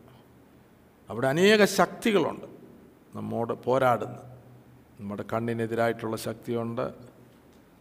[1.08, 2.46] അവിടെ അനേക ശക്തികളുണ്ട്.
[3.16, 4.16] നമ്മോട് പോരാടുന്ന.
[5.00, 6.94] നമ്മുടെ കണ്ണിനെതിരായിട്ടുള്ള ശക്തിയുണ്ട്.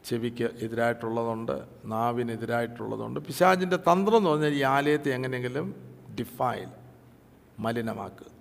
[0.05, 1.61] ചെവിക്ക് എതിരായിട്ടുള്ളതുണ്ട്.
[1.85, 3.19] നാവിനെതിരായിട്ടുള്ളതുണ്ട്.
[3.19, 6.67] പിശാചിന്റെ തന്ത്രം എന്ന് പറഞ്ഞാൽ ഈ ആലയത്തെ എങ്ങനെയെങ്കിലും ഡിഫൈൽ
[7.59, 8.37] മലിനമാക്കുക.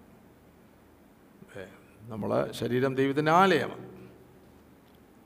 [2.03, 3.91] നമ്മൾ ശരീരം ദൈവത്തിന്റെ ആലയമാണ്.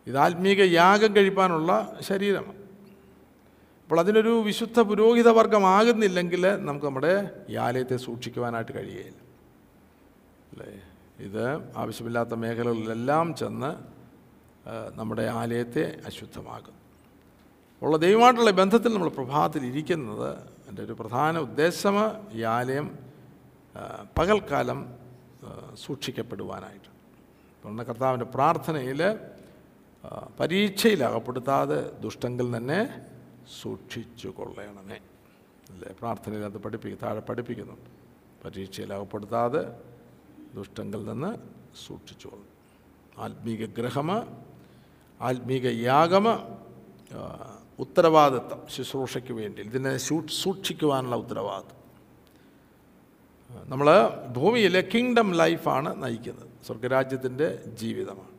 [0.07, 2.59] ഇത് ആത്മീക യാഗം കഴിപ്പാനുള്ള ശരീരമാണ്.
[3.83, 9.30] അപ്പോൾ അതിനൊരു വിശുദ്ധ പുരോഹിത വർഗമാകുന്നില്ലെങ്കിൽ നമുക്ക് നമ്മുടെ ഈ ആലയത്തെ സൂക്ഷിക്കുവാനായിട്ട് കഴിയുകയില്ല
[10.52, 10.82] അല്ലേ?
[11.26, 14.00] ഇത് ആവശ്യമില്ലാത്ത മേഖലകളിലെല്ലാം ചെന്ന്
[14.98, 16.74] നമ്മുടെ ആലയത്തെ അശുദ്ധമാക്കും.
[17.82, 21.94] ഉള്ള ദൈവമായിട്ടുള്ള ബന്ധത്തിൽ നമ്മൾ പ്രഭാതത്തിൽ ഇരിക്കുന്നത് എന്റെ ഒരു പ്രധാന ഉദ്ദേശം
[22.32, 22.98] ഈ ആലയം
[24.18, 24.94] പകൽക്കാലം
[25.74, 26.90] സൂക്ഷിക്കപ്പെടുവാനായിട്ട്.
[27.58, 29.18] അതുകൊണ്ട് കർത്താവിന്റെ പ്രാർത്ഥനയിൽ
[30.40, 33.06] പരീക്ഷയിൽ അകപ്പെടുത്താതെ ദുഷ്ടങ്കിൽ തന്നെ
[33.62, 34.98] സൂക്ഷിച്ചു കൊള്ളണമേ.
[35.70, 35.92] അല്ലേ?
[36.00, 37.90] പ്രാർത്ഥനയിൽ അത് പഠിപ്പിക്കും താഴെ പഠിപ്പിക്കുന്നുണ്ട്.
[38.44, 39.89] പരീക്ഷയിൽ അകപ്പെടുത്താതെ
[40.54, 41.36] ദുഷ്ടങ്കിൽ നിന്ന്
[41.86, 42.44] സൂക്ഷിച്ചോളും.
[43.18, 44.26] ആത്മീക ഗ്രഹമ
[45.20, 46.56] ആത്മീക യാഗമ
[47.78, 51.80] ഉത്തരവാദിത്വം ശുശ്രൂഷയ്ക്ക് വേണ്ടി ഇതിനെ സൂക്ഷിക്കുവാനുള്ള ഉത്തരവാദിത്വം.
[53.70, 56.66] നമ്മൾ ഭൂമിയിലെ കിങ്ഡം ലൈഫാണ് നയിക്കുന്നത്.
[56.66, 58.30] സ്വർഗരാജ്യത്തിന്റെ ജീവിതമാണ്.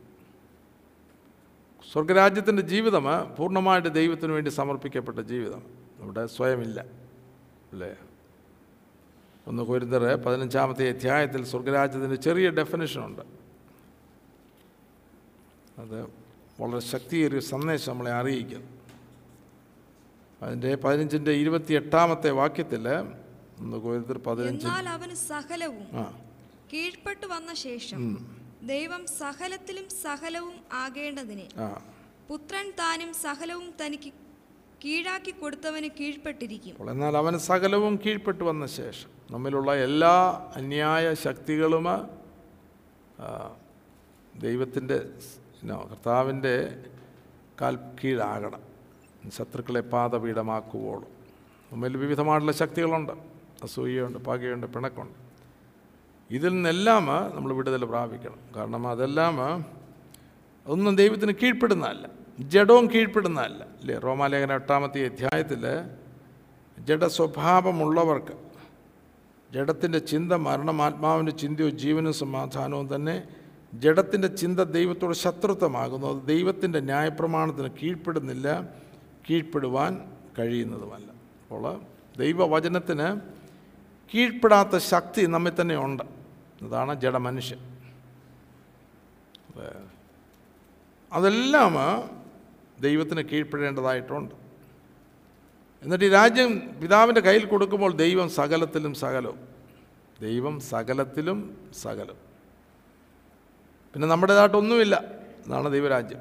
[1.92, 3.04] സ്വർഗരാജ്യത്തിന്റെ ജീവിതം
[3.38, 5.62] പൂർണമായിട്ട് ദൈവത്തിന് വേണ്ടി സമർപ്പിക്കപ്പെട്ട ജീവിതം.
[6.02, 6.84] അവിടെ സ്വയമില്ല.
[7.72, 7.96] അല്ലേ?
[9.46, 13.22] ഒന്ന് കുരുതർ പതിനഞ്ചാമത്തെ അധ്യായത്തിൽ സ്വർഗരാജ്യത്തിന്റെ ചെറിയ ഡെഫിനേഷനുണ്ട്
[15.82, 15.98] അത്
[16.60, 18.68] വളരെ ശക്തിയേറിയ സന്ദേശം നമ്മളെ അറിയിക്കുന്നു.
[20.42, 22.84] അതിന്റെ പതിനഞ്ചിന്റെ ഇരുപത്തി എട്ടാമത്തെ വാക്യത്തിൽ
[23.62, 25.84] ഒന്ന് കുരുതർ പതിനഞ്ച് അവന് സകലവും
[26.72, 28.02] കീഴ്പ്പെട്ടു വന്ന ശേഷം
[28.72, 31.46] ദൈവം സകലത്തിലും സകലവും ആകേണ്ടതിന്
[32.28, 34.10] പുത്രൻ താനും സകലവും തനിക്ക്
[34.84, 36.76] കീഴാക്കി കൊടുത്തവന് കീഴ്പ്പെട്ടിരിക്കും.
[36.92, 41.84] എന്നാൽ അവന് സകലവും കീഴ്പ്പെട്ടു വന്ന ശേഷം നമ്മിലുള്ള എല്ലാ അന്യായ ശക്തികളും
[44.40, 44.98] ദൈവത്തിന്റെ
[45.90, 46.82] കർത്താവിന്റെ
[47.60, 48.60] കാൽ കീഴാകണം.
[49.30, 51.06] ശത്രുക്കളെ പാതപീഠമാക്കുവോളും.
[51.72, 53.12] നമ്മിൽ വിവിധമായിട്ടുള്ള ശക്തികളുണ്ട്.
[53.62, 55.18] അസൂയയുണ്ട് പകയുണ്ട് പിണക്കുണ്ട്
[56.30, 58.38] ഇതിൽ നിന്നെല്ലാം നമ്മൾ വിടുതൽ പ്രാപിക്കണം.
[58.56, 59.64] കാരണം അതെല്ലാം
[60.66, 62.08] ഒന്നും ദൈവത്തിന് കീഴ്പ്പെടുന്നതല്ല.
[62.38, 63.64] ജഡവും കീഴ്പ്പെടുന്നതല്ല.
[63.64, 65.66] അല്ലേ റോമാലേഖന എട്ടാമത്തെ അധ്യായത്തിൽ
[66.78, 68.51] ജഡസ്വഭാവമുള്ളവർക്ക്
[69.54, 73.28] ജഡത്തിന്റെ ചിന്ത മരണം ആത്മാവിന്റെ ചിന്തയോ ജീവനും സമാധാനവും തന്നെ
[73.74, 76.06] ജഡത്തിന്റെ ചിന്ത ദൈവത്തോട് ശത്രുത്വമാകുന്നു.
[76.06, 78.68] അത് ദൈവത്തിന്റെ ന്യായപ്രമാണത്തിന് കീഴ്പ്പെടുന്നില്ല
[79.30, 81.06] കീഴ്പ്പെടുവാൻ കഴിയുന്നതുമല്ല.
[81.06, 81.80] അപ്പോൾ
[82.18, 83.20] ദൈവവചനത്തിന്
[84.14, 86.02] കീഴ്പ്പെടാത്ത ശക്തി നമ്മിൽ തന്നെ ഉണ്ട്.
[86.62, 87.58] അതാണ് ജഡമനുഷ്യൻ.
[89.56, 89.72] അതെ.
[91.12, 91.74] അതെല്ലാം
[92.80, 94.41] ദൈവത്തിന് കീഴ്പ്പെടേണ്ടതായിട്ടുണ്ട്.
[95.82, 99.48] എന്നിട്ട് ഈ രാജ്യം പിതാവിന്റെ കയ്യിൽ കൊടുക്കുമ്പോൾ ദൈവം സകലത്തിലും സകലവും.
[100.20, 102.14] ദൈവം സകലത്തിലും സകലം
[103.94, 105.04] പിന്നെ നമ്മുടേതായിട്ടൊന്നുമില്ല
[105.44, 106.18] എന്നാണ് ദൈവരാജ്യം.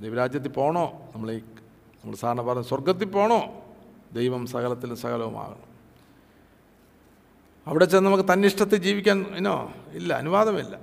[0.00, 3.64] ദൈവരാജ്യത്തിൽ പോകണോ നമ്മൾ ഈ നമ്മൾ സാറിന് പറഞ്ഞ സ്വർഗത്തിൽ പോകണോ
[4.12, 5.70] ദൈവം സകലത്തിലും സകലവുമാകണം.
[7.66, 10.80] അവിടെ ചെന്ന് നമുക്ക് തന്നിഷ്ടത്തിൽ ജീവിക്കാൻ ഇനോ ഇല്ല അനുവാദമില്ല.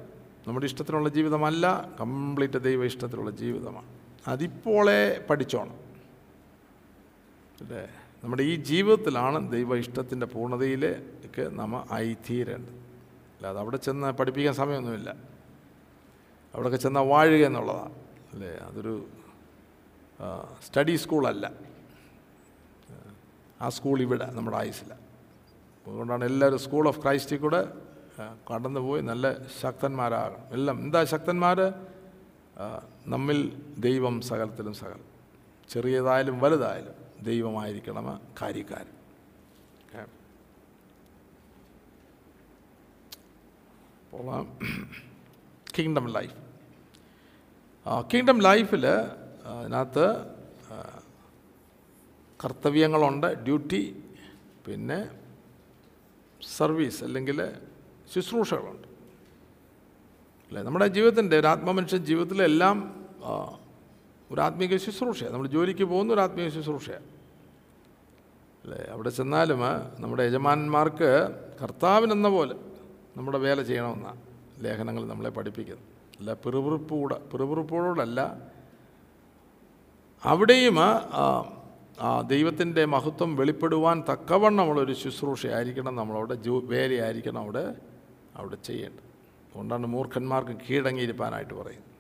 [0.48, 1.90] നമ്മുടെ ഇഷ്ടത്തിനുള്ള ജീവിതമല്ല.
[2.00, 3.88] കംപ്ലീറ്റ് ദൈവ ഇഷ്ടത്തിലുള്ള ജീവിതമാണ്.
[4.28, 5.87] അതിപ്പോളെ പഠിച്ചോണം.
[7.62, 7.82] അല്ലേ
[8.24, 12.76] നമ്മുടെ ഈ ജീവിതത്തിലാണ് ദൈവ ഇഷ്ടത്തിന്റെ പൂർണതയിലേക്ക് നമ്മൾ ആയിത്തീരേണ്ടത്.
[13.38, 15.10] അല്ലാതെ അവിടെ ചെന്ന് പഠിപ്പിക്കാൻ സമയമൊന്നുമില്ല.
[16.54, 17.96] അവിടെയൊക്കെ ചെന്നാൽ വാഴുക എന്നുള്ളതാണ്.
[18.34, 18.52] അല്ലേ?
[18.70, 19.06] അതൊരു
[20.68, 21.52] സ്റ്റഡി സ്കൂളല്ല.
[23.62, 24.94] ആ സ്കൂൾ ഇവിടെ നമ്മുടെ ആയുസില്ല
[25.88, 27.62] അതുകൊണ്ടാണ് എല്ലാവരും സ്കൂൾ ഓഫ് ക്രൈസ്റ്റിൽ കൂടെ
[28.20, 29.26] കടന്നു കടന്നുപോയി നല്ല
[29.62, 30.42] ശക്തന്മാരാകണം.
[30.52, 31.60] എല്ലാം എന്താ ശക്തന്മാർ
[33.08, 33.40] നമ്മിൽ
[33.80, 35.06] ദൈവം സകലത്തിലും സകലം.
[35.70, 37.07] ചെറിയതായാലും വലുതായാലും.
[37.22, 38.94] ദൈവമായിരിക്കണം കാര്യക്കാരൻ.
[44.06, 44.46] അപ്പോൾ
[45.78, 46.36] കിങ്ഡം ലൈഫ്
[48.14, 50.06] കിങ്ഡം ലൈഫിൽ അതിനകത്ത്
[52.44, 54.04] കർത്തവ്യങ്ങളുണ്ട് ഡ്യൂട്ടി
[54.68, 55.20] പിന്നെ
[56.58, 57.54] സർവീസ് അല്ലെങ്കിൽ
[58.14, 58.88] ശുശ്രൂഷകളുണ്ട്.
[60.48, 60.62] അല്ലേ?
[60.62, 62.78] നമ്മുടെ ജീവിതത്തിന്റെ ഒരു ആത്മമനുഷ്യ ജീവിതത്തിലെല്ലാം
[64.32, 65.34] ഒരു ആത്മീക ശുശ്രൂഷയാണ്.
[65.34, 67.06] നമ്മൾ ജോലിക്ക് പോകുന്ന ഒരു ആത്മീയ ശുശ്രൂഷയാണ്.
[68.64, 68.86] അല്ലേ?
[68.92, 69.60] അവിടെ ചെന്നാലും
[70.00, 71.12] നമ്മുടെ യജമാനന്മാർക്ക്
[71.64, 72.56] കർത്താവിനെന്ന പോലെ
[73.18, 74.22] നമ്മുടെ വേല ചെയ്യണമെന്നാണ്
[74.64, 75.86] ലേഖനങ്ങൾ നമ്മളെ പഠിപ്പിക്കുന്നത്.
[76.20, 78.20] അല്ല പിറുപിറുപ്പൂടെ പിറുപിറുപ്പോടല്ല
[80.24, 80.78] അവിടെയും
[82.28, 87.76] ദൈവത്തിന്റെ മഹത്വം വെളിപ്പെടുവാൻ തക്കവണ്ണമുള്ളൊരു ശുശ്രൂഷയായിരിക്കണം നമ്മളവിടെ ജോ വേലയായിരിക്കണം അവിടെ
[88.36, 89.04] അവിടെ ചെയ്യേണ്ടത്.
[89.50, 91.97] അതുകൊണ്ടാണ് മൂർഖന്മാർക്ക് കീഴടങ്ങിയിരിക്കാനായിട്ട് പറയുന്നത്.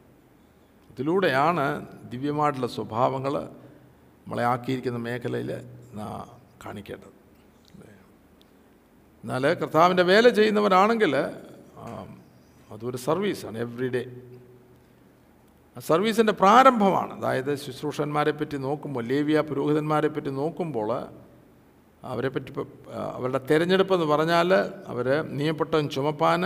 [0.98, 1.64] ഇതിലൂടെയാണ്
[2.12, 3.34] ദിവ്യമായിട്ടുള്ള സ്വഭാവങ്ങൾ
[4.22, 5.52] നമ്മളെ ആക്കിയിരിക്കുന്ന മേഖലയിൽ
[6.66, 7.12] കാണിക്കേണ്ടത്.
[9.24, 11.16] എന്നാൽ കർത്താവിന്റെ വേല ചെയ്യുന്നവരാണെങ്കിൽ
[12.74, 14.02] അതൊരു സർവീസാണ് എവ്രി ഡേ
[15.88, 17.14] സർവീസിന്റെ പ്രാരംഭമാണ്.
[17.20, 20.90] അതായത് ശുശ്രൂഷന്മാരെ പറ്റി നോക്കുമ്പോൾ ലേവിയ പുരോഹിതന്മാരെ പറ്റി നോക്കുമ്പോൾ
[22.04, 22.52] അവരെ പറ്റി
[23.18, 24.54] അവരുടെ തിരഞ്ഞെടുപ്പ് എന്ന് പറഞ്ഞാൽ
[24.88, 25.08] അവർ
[25.38, 26.46] നിയപ്പെട്ടവൻ ചുമപ്പാൻ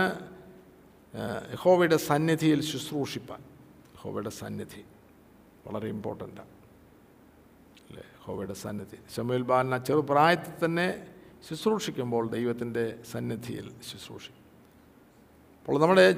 [1.52, 3.51] യഹോവയുടെ സന്നിധിയിൽ ശുശ്രൂഷിപ്പാൻ.
[4.02, 4.84] യഹോവയുടെ സന്നിധി.
[5.66, 6.48] വളരെ ഇമ്പോർട്ടന്റാണ്
[7.88, 8.02] അല്ലേ?
[8.22, 8.96] ഹോവയുടെ സന്നിധി.
[9.14, 11.06] ശമുൽ ബാലന ചെറുപ്രായത്തിൽ തന്നെ
[11.48, 14.42] ശുശ്രൂഷിക്കുമ്പോൾ ദൈവത്തിന്റെ സന്നിധിയിൽ ശുശ്രൂഷിക്കും.
[15.60, 16.14] അപ്പോൾ നമ്മുടെ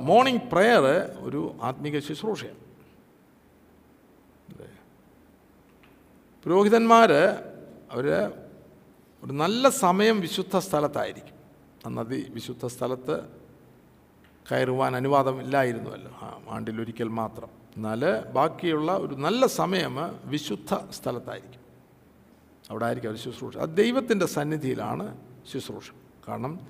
[0.00, 0.84] മോർണിംഗ് പ്രെയർ
[1.20, 2.58] ഒരു ആത്മീക ശുശ്രൂഷയാണ്.
[4.48, 4.70] അല്ലേ?
[6.44, 7.12] പുരോഹിതന്മാർ
[7.90, 8.06] അവർ
[9.24, 11.36] ഒരു നല്ല സമയം വിശുദ്ധ സ്ഥലത്തായിരിക്കും.
[11.94, 13.45] നദി വിശുദ്ധ സ്ഥലത്ത്
[14.52, 17.48] കയറുവാൻ അനുവാദമില്ലായിരുന്നുവല്ലോ ആ ആണ്ടിലൊരിക്കൽ മാത്രം.
[17.76, 21.60] എന്നാൽ ബാക്കിയുള്ള ഒരു നല്ല സമയം വിശുദ്ധ സ്ഥലത്തായിരിക്കും.
[22.70, 23.56] അവിടെ ആയിരിക്കും അവർ ശുശ്രൂഷ.
[23.56, 25.16] അത് ദൈവത്തിന്റെ സന്നിധിയിലാണ്
[25.52, 25.90] ശുശ്രൂഷ.
[26.28, 26.60] കാരണം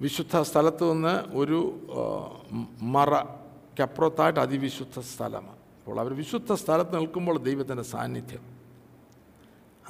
[0.00, 1.58] വിശുദ്ധ സ്ഥലത്ത് നിന്ന് ഒരു
[2.82, 5.56] മറയ്ക്കപ്പുറത്തായിട്ട് അതിവിശുദ്ധ സ്ഥലമാണ്.
[5.78, 8.56] അപ്പോൾ അവർ വിശുദ്ധ സ്ഥലത്ത് നിൽക്കുമ്പോൾ ദൈവത്തിന്റെ സാന്നിധ്യം.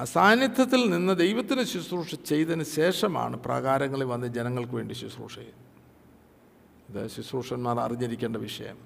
[0.01, 5.66] ആ സാന്നിധ്യത്തിൽ നിന്ന് ദൈവത്തിന് ശുശ്രൂഷ ചെയ്തതിന് ശേഷമാണ് പ്രാകാരങ്ങളിൽ വന്ന് ജനങ്ങൾക്ക് വേണ്ടി ശുശ്രൂഷ ചെയ്യുന്നത്.
[6.89, 8.77] ഇത് ശുശ്രൂഷന്മാർ അറിഞ്ഞിരിക്കേണ്ട വിഷയം.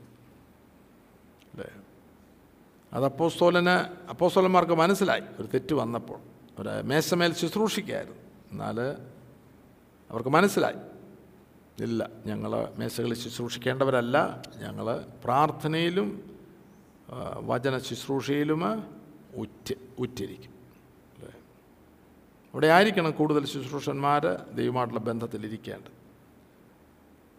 [1.54, 1.72] അല്ലേ?
[2.94, 5.22] അത് അപ്പോസ്തോലന് അപ്പോസ്തോലന്മാർക്ക് മനസ്സിലായി.
[5.40, 6.20] ഒരു തെറ്റ് വന്നപ്പോൾ.
[6.60, 8.18] ഒരു മേശമേൽ ശുശ്രൂഷിക്കായിരുന്നു
[8.52, 8.80] എന്നാൽ
[10.12, 10.92] അവർക്ക് മനസ്സിലായി.
[11.84, 14.42] ഇല്ല ഞങ്ങൾ മേശകളിൽ ശുശ്രൂഷിക്കേണ്ടവരല്ല.
[14.58, 16.38] ഞങ്ങൾ പ്രാർത്ഥനയിലും
[17.38, 18.84] വചന ശുശ്രൂഷയിലും
[19.36, 20.52] ഉറ്റ് ഉറ്റിരിക്കും.
[21.16, 21.32] അല്ലേ?
[22.54, 24.26] അവിടെ ആയിരിക്കണം കൂടുതൽ ശുശ്രൂഷന്മാർ
[24.56, 26.01] ദൈവമായിട്ടുള്ള ബന്ധത്തിലിരിക്കേണ്ടത്.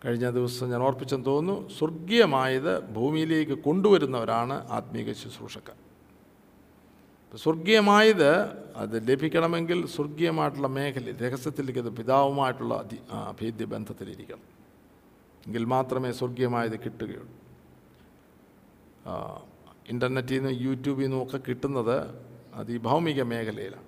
[0.04, 5.76] കഴിഞ്ഞ ദിവസം ഞാൻ ഓർപ്പിച്ചെന്ന് തോന്നുന്നു സ്വർഗീയമായത് ഭൂമിയിലേക്ക് കൊണ്ടുവരുന്നവരാണ് ആത്മീക ശുശ്രൂഷക്കാർ.
[7.38, 8.36] സ്വർഗീയമായത്
[8.76, 14.42] അത് ലഭിക്കണമെങ്കിൽ സ്വർഗീയമായിട്ടുള്ള മേഖല രഹസ്യത്തിലേക്ക് അത് പിതാവുമായിട്ടുള്ള അതി അഭേദ്യ ബന്ധത്തിലിരിക്കണം.
[15.46, 17.28] എങ്കിൽ മാത്രമേ സ്വർഗീയമായത് കിട്ടുകയുള്ളൂ.
[19.88, 22.00] ഇന്റർനെറ്റിൽ നിന്നും യൂട്യൂബിൽ നിന്നും ഒക്കെ കിട്ടുന്നത്
[22.54, 23.84] അത് ഈ ഭൗമിക മേഖലയിലാണ്.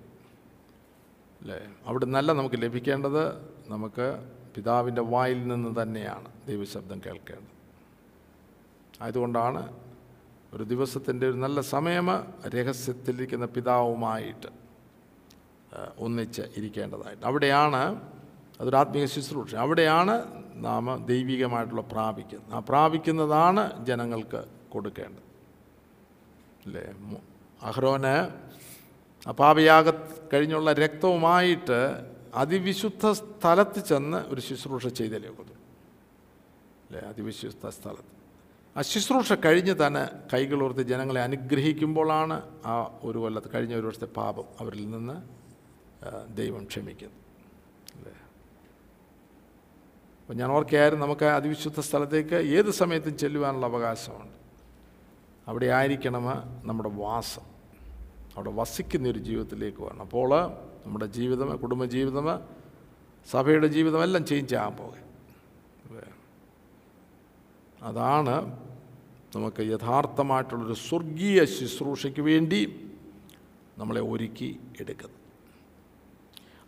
[1.41, 1.67] അല്ലേ?
[1.85, 3.29] അവിടെ നല്ല നമുക്ക് ലഭിക്കേണ്ടത്
[3.69, 7.55] നമുക്ക് പിതാവിന്റെ വായിൽ നിന്ന് തന്നെയാണ് ദൈവശബ്ദം കേൾക്കേണ്ടത്.
[9.03, 9.79] ആയതുകൊണ്ടാണ്
[10.53, 12.07] ഒരു ദിവസത്തിന്റെ ഒരു നല്ല സമയം
[12.47, 14.47] രഹസ്യത്തിലിരിക്കുന്ന പിതാവുമായിട്ട്
[15.99, 17.25] ഒന്നിച്ച് ഇരിക്കേണ്ടതായിട്ട്.
[17.25, 18.01] അവിടെയാണ്
[18.61, 19.55] അതൊരു ആത്മീയ ശുശ്രൂഷ.
[19.55, 22.53] അവിടെയാണ് നാം ദൈവികമായിട്ടുള്ള പ്രാപിക്കുന്നത്.
[22.53, 25.25] ആ പ്രാപിക്കുന്നതാണ് ജനങ്ങൾക്ക് കൊടുക്കേണ്ടത്.
[26.65, 26.93] അല്ലേ?
[27.61, 28.29] അഹ്റോന്
[29.27, 29.89] ആ പാപയാഗ
[30.33, 35.55] കഴിഞ്ഞുള്ള രക്തവുമായിട്ട് അതിവിശുദ്ധ സ്ഥലത്ത് ചെന്ന് ഒരു ശുശ്രൂഷ ചെയ്തല്ലേ ഒക്കത്തു
[36.87, 37.01] അല്ലേ?
[37.11, 38.11] അതിവിശുദ്ധ സ്ഥലത്ത്.
[38.75, 44.89] ആ ശുശ്രൂഷ കഴിഞ്ഞ് തന്നെ കൈകളോർത്ത് ജനങ്ങളെ അനുഗ്രഹിക്കുമ്പോഴാണ് ആ ഒരു കൊല്ലത്ത് കഴിഞ്ഞ ഒരു വർഷത്തെ പാപം അവരിൽ
[44.89, 45.15] നിന്ന്
[46.37, 47.19] ദൈവം ക്ഷമിക്കുന്നു
[47.95, 48.13] അല്ലേ?
[50.21, 54.37] അപ്പം ഞാൻ ഓർക്കായാലും നമുക്ക് അതിവിശുദ്ധ സ്ഥലത്തേക്ക് ഏത് സമയത്തും ചെല്ലുവാനുള്ള അവകാശമുണ്ട്.
[55.47, 56.25] അവിടെ ആയിരിക്കണം
[56.67, 57.45] നമ്മുടെ വാസം.
[58.35, 60.31] അവിടെ വസിക്കുന്ന ഒരു ജീവിതത്തിലേക്ക് വേണം അപ്പോൾ
[60.85, 62.27] നമ്മുടെ ജീവിതം കുടുംബജീവിതം
[63.31, 65.05] സഭയുടെ ജീവിതം എല്ലാം ചേഞ്ച് ആകാൻ പോകും
[67.81, 68.65] അതാണ്
[69.35, 72.91] നമുക്ക് യഥാർത്ഥമായിട്ടുള്ളൊരു സ്വർഗീയ ശുശ്രൂഷയ്ക്ക് വേണ്ടി
[73.77, 75.19] നമ്മളെ ഒരുക്കി എടുക്കുന്നത്.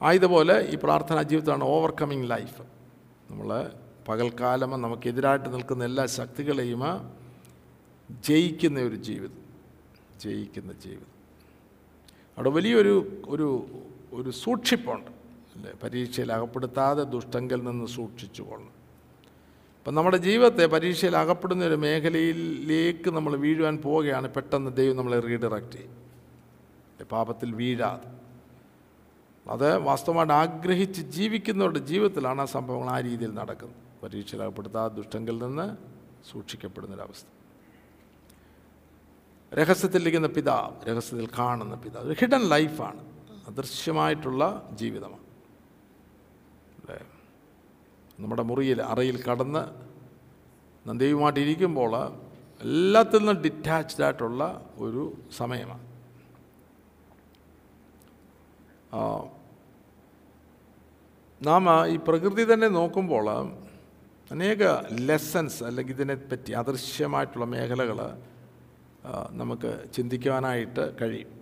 [0.01, 2.61] ആയതുപോലെ ഈ പ്രാർത്ഥനാ ജീവിതമാണ് ഓവർകമ്മിങ് ലൈഫ്
[3.32, 3.72] നമ്മൾ
[4.07, 6.84] പകൽക്കാലം നമുക്കെതിരായിട്ട് നിൽക്കുന്ന എല്ലാ ശക്തികളെയും
[8.09, 9.41] ജയിക്കുന്ന ഒരു ജീവിതം.
[10.20, 11.18] ജയിക്കുന്ന ജീവിതം.
[12.38, 13.47] അവിടെ വലിയൊരു ഒരു
[14.14, 15.12] ഒരു സൂക്ഷിപ്പുണ്ട്.
[15.55, 15.72] അല്ലേ?
[15.84, 18.78] പരീക്ഷയിൽ അകപ്പെടുത്താതെ ദുഷ്ടങ്കിൽ നിന്ന് സൂക്ഷിച്ചു കൊള്ളണം
[19.78, 26.08] അപ്പം നമ്മുടെ ജീവിതത്തെ പരീക്ഷയിൽ അകപ്പെടുന്ന ഒരു മേഖലയിലേക്ക് നമ്മൾ വീഴുവാൻ പോവുകയാണ് പെട്ടെന്ന് ദൈവം നമ്മളെ റീഡയറക്റ്റ് ചെയ്യും.
[27.12, 28.18] പാപത്തിൽ വീഴാതെ.
[29.51, 34.03] അത് വാസ്തവമായിട്ട് ആഗ്രഹിച്ച് ജീവിക്കുന്നവരുടെ ജീവിതത്തിലാണ് ആ സംഭവങ്ങൾ ആ രീതിയിൽ നടക്കുന്നത്.
[34.03, 35.78] പരീക്ഷയിൽ അകപ്പെടുത്താതെ ദുഷ്ടങ്കിൽ നിന്ന്
[36.32, 37.28] സൂക്ഷിക്കപ്പെടുന്നൊരവസ്ഥ.
[39.53, 43.16] രഹസ്യത്തിലിരിക്കുന്ന പിതാവ് രഹസ്യത്തിൽ കാണുന്ന പിതാവ് ഒരു ഹിഡൻ ലൈഫാണ്
[43.47, 45.23] അദൃശ്യമായിട്ടുള്ള ജീവിതമാണ്.
[46.79, 46.97] അല്ലേ?
[48.19, 49.63] നമ്മുടെ മുറിയിൽ അറയിൽ കടന്ന്
[50.89, 51.93] നന്ദിയുമായിട്ടിരിക്കുമ്പോൾ
[52.61, 55.85] എല്ലാത്തിൽ നിന്നും ഡിറ്റാച്ച്ഡ് ആയിട്ടുള്ള ഒരു സമയമാണ്.
[61.41, 63.27] നാം ഈ പ്രകൃതി തന്നെ നോക്കുമ്പോൾ
[64.31, 67.99] അനേക ലെസൺസ് അല്ലെങ്കിൽ ഇതിനെപ്പറ്റി അദൃശ്യമായിട്ടുള്ള മേഖലകൾ
[69.31, 71.36] നമുക്ക് ചിന്തിക്കുവാനായിട്ട് കഴിയും.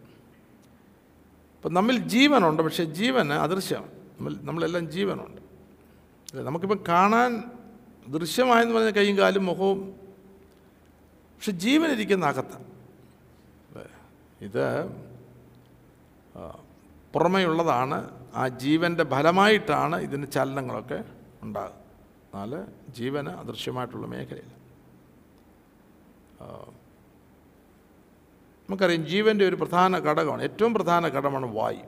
[1.65, 3.87] അപ്പം നമ്മിൽ ജീവനുണ്ട് പക്ഷേ ജീവന് അദൃശ്യമാണ്.
[3.87, 5.41] നമ്മൾ നമ്മളെല്ലാം ജീവനുണ്ട്.
[5.41, 6.43] അല്ലേ?
[6.43, 7.43] നമുക്കിപ്പം കാണാൻ
[8.07, 9.95] ദൃശ്യമായെന്ന് പറഞ്ഞ കൈയും കാലും മുഖവും
[11.35, 12.63] പക്ഷെ ജീവനിരിക്കുന്ന അകത്താണ്?
[14.41, 14.85] ഇത്
[17.13, 21.03] പുറമെയുള്ളതാണ് ആ ജീവന്റെ ഫലമായിട്ടാണ് ഇതിന് ചലനങ്ങളൊക്കെ
[21.41, 21.81] ഉണ്ടാകുന്നത്.
[22.33, 24.55] എന്നാൽ ജീവന് അദൃശ്യമായിട്ടുള്ള മേഖലയില്ല.
[26.43, 26.65] ആ,
[28.69, 31.85] നമുക്കറിയാം ജീവന്റെ ഒരു പ്രധാന ഘടകമാണ് ഏറ്റവും പ്രധാന ഘടകമാണ് വായു.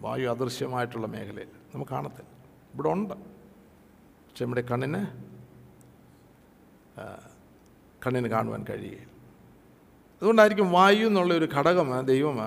[0.00, 2.30] വായു അദൃശ്യമായിട്ടുള്ള മേഖലയിൽ നമുക്ക് കാണത്തില്ല.
[2.74, 3.14] ഇവിടെ ഉണ്ട്.
[4.28, 5.02] പക്ഷെ നമ്മുടെ കണ്ണിന്
[8.06, 9.12] കണ്ണിന് കാണുവാൻ കഴിയുകയില്ല.
[10.22, 12.38] അതുകൊണ്ടായിരിക്കും വായു എന്നുള്ള ഒരു ഘടകം ദൈവം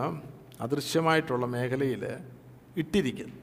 [0.61, 2.03] അദൃശ്യമായിട്ടുള്ള മേഖലയിൽ
[2.77, 3.37] ഇട്ടിരിക്കുന്നു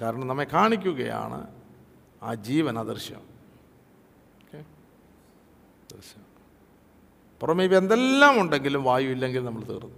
[0.00, 1.40] കാരണം നമ്മെ കാണിക്കുകയാണ്
[2.22, 3.22] ആ ജീവൻ അദൃശ്യം
[4.42, 4.60] ഓക്കെ
[5.92, 6.24] ദൃശ്യം
[7.40, 9.94] പുറമേ ഇപ്പം എന്തെല്ലാം ഉണ്ടെങ്കിലും വായു ഇല്ലെങ്കിൽ നമ്മൾ തീർന്നു.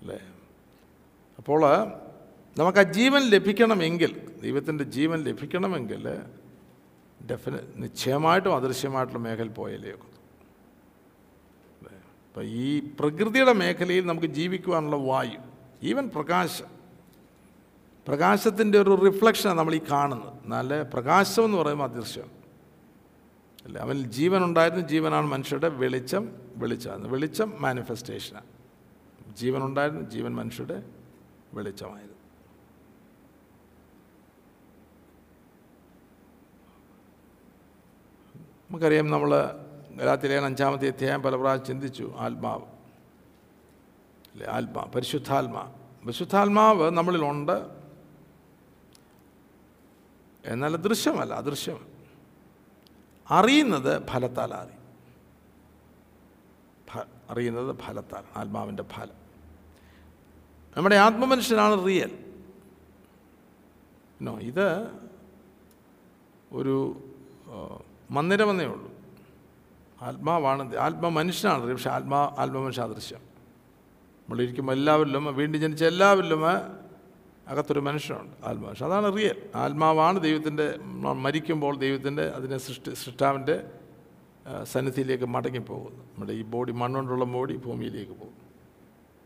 [0.00, 0.18] അല്ലേ?
[1.38, 1.62] അപ്പോൾ
[2.58, 6.08] നമുക്ക് ആ ജീവൻ ലഭിക്കണമെങ്കിൽ ദൈവത്തിന്റെ ജീവൻ ലഭിക്കണമെങ്കിൽ
[7.30, 9.90] ഡെഫിന നിശ്ചയമായിട്ടും അദൃശ്യമായിട്ടുള്ള മേഖല പോയാലേ
[12.28, 15.38] അപ്പം ഈ പ്രകൃതിയുടെ മേഖലയിൽ നമുക്ക് ജീവിക്കുവാനുള്ള വായു
[15.82, 16.78] ഈവൻ പ്രകാശം
[18.08, 20.32] പ്രകാശത്തിന്റെ ഒരു റിഫ്ലക്ഷനാണ് നമ്മൾ ഈ കാണുന്നത്.
[20.44, 22.37] എന്നാൽ പ്രകാശം എന്ന് പറയുമ്പോൾ അദൃശ്യം.
[23.64, 23.80] അല്ലേ?
[23.80, 27.08] അവൻ ജീവൻ ഉണ്ടായിരുന്നു ജീവനാണ് മനുഷ്യരുടെ വെളിച്ചം വെളിച്ചമാണ്.
[27.08, 28.46] വെളിച്ചം മാനിഫെസ്റ്റേഷനാണ്
[29.34, 30.82] ജീവൻ ഉണ്ടായിരുന്നു ജീവൻ മനുഷ്യരുടെ
[31.52, 32.18] വെളിച്ചമായിരുന്നു.
[38.70, 39.30] നമുക്കറിയാം നമ്മൾ
[39.96, 42.62] ഗലാത്തിലേഖന അഞ്ചാമത്തെ അധ്യായം പല പ്രാവശ്യം ചിന്തിച്ചു ആത്മാവ്.
[44.32, 44.46] അല്ലേ?
[44.46, 45.72] ആത്മാ പരിശുദ്ധാത്മാ.
[46.04, 47.66] പരിശുദ്ധാത്മാവ് നമ്മളിലുണ്ട്.
[50.44, 51.97] എന്നാൽ ദൃശ്യമല്ല അദൃശ്യം.
[53.30, 54.78] അറിയുന്നത് ഫലത്താൽ അറിയും.
[57.30, 59.18] അറിയുന്നത് ഫലത്താൽ ആത്മാവിന്റെ ഫലം.
[60.76, 62.12] നമ്മുടെ ആത്മമനുഷ്യനാണ് റിയൽ.
[64.22, 64.66] നോ ഇത്
[66.52, 67.02] ഒരു
[68.10, 68.92] മന്ദിരമെന്നേ ഉള്ളൂ.
[70.02, 76.42] ആത്മാവാണ് ആത്മമനുഷ്യനാണ് പക്ഷേ ആത്മാ ആത്മമനുഷ്യ അദൃശ്യം നമ്മളിരിക്കുമ്പോൾ എല്ലാവരിലും വീണ്ടും ജനിച്ച എല്ലാവരിലും
[77.48, 78.84] അകത്തൊരു മനുഷ്യനുണ്ട് ആത്മാവ്.
[78.84, 79.50] അതാണ് റിയൽ.
[79.54, 80.66] ആത്മാവാണ് ദൈവത്തിന്റെ
[81.12, 83.56] മരിക്കുമ്പോൾ ദൈവത്തിന്റെ അതിനെ സൃഷ്ടി സൃഷ്ടാവിന്റെ
[84.64, 88.36] സന്നിധിയിലേക്ക് മടങ്ങിപ്പോകുന്നു നമ്മുടെ ഈ ബോഡി മണ്ണുകൊണ്ടുള്ള ബോഡി ഭൂമിയിലേക്ക് പോകും.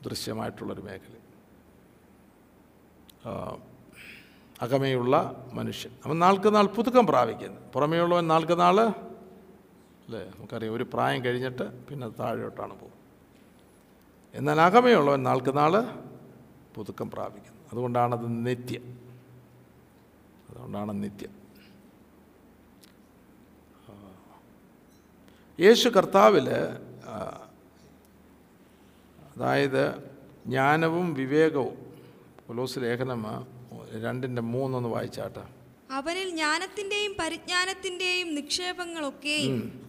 [0.09, 1.15] ദൃശ്യമായിട്ടുള്ളൊരു മേഖല.
[4.63, 5.17] അകമേയുള്ള
[5.53, 5.93] മനുഷ്യൻ.
[6.07, 7.61] അവൻ നാൾക്ക് നാൾ പുതുക്കം പ്രാപിക്കുന്നു.
[7.75, 8.81] പുറമേയുള്ളവൻ നാൾക്ക് നാൾ
[10.07, 12.99] അല്ലേ നമുക്കറിയാം ഒരു പ്രായം കഴിഞ്ഞിട്ട് പിന്നെ താഴോട്ടാണ് പോകും
[14.35, 15.73] എന്നാൽ അകമേയുള്ളവൻ നാൾക്ക് നാൾ
[16.75, 18.99] പുതുക്കം പ്രാപിക്കുന്നത് അതുകൊണ്ടാണത് നിത്യം.
[20.51, 21.43] അതുകൊണ്ടാണ് നിത്യം.
[25.61, 26.51] യേശു കർത്താവിൽ
[29.37, 29.95] അതായത്
[30.47, 31.97] ജ്ഞാനവും വിവേകവും
[32.49, 33.27] കൊലോസ് ലേഖനം
[34.03, 35.45] രണ്ടിന്റെ മൂന്നൊന്ന് വായിച്ചാട്ടെ.
[35.91, 39.87] അവരിൽ ജ്ഞാനത്തിന്റെയും പരിജ്ഞാനത്തിന്റെയും നിക്ഷേപങ്ങളൊക്കെയും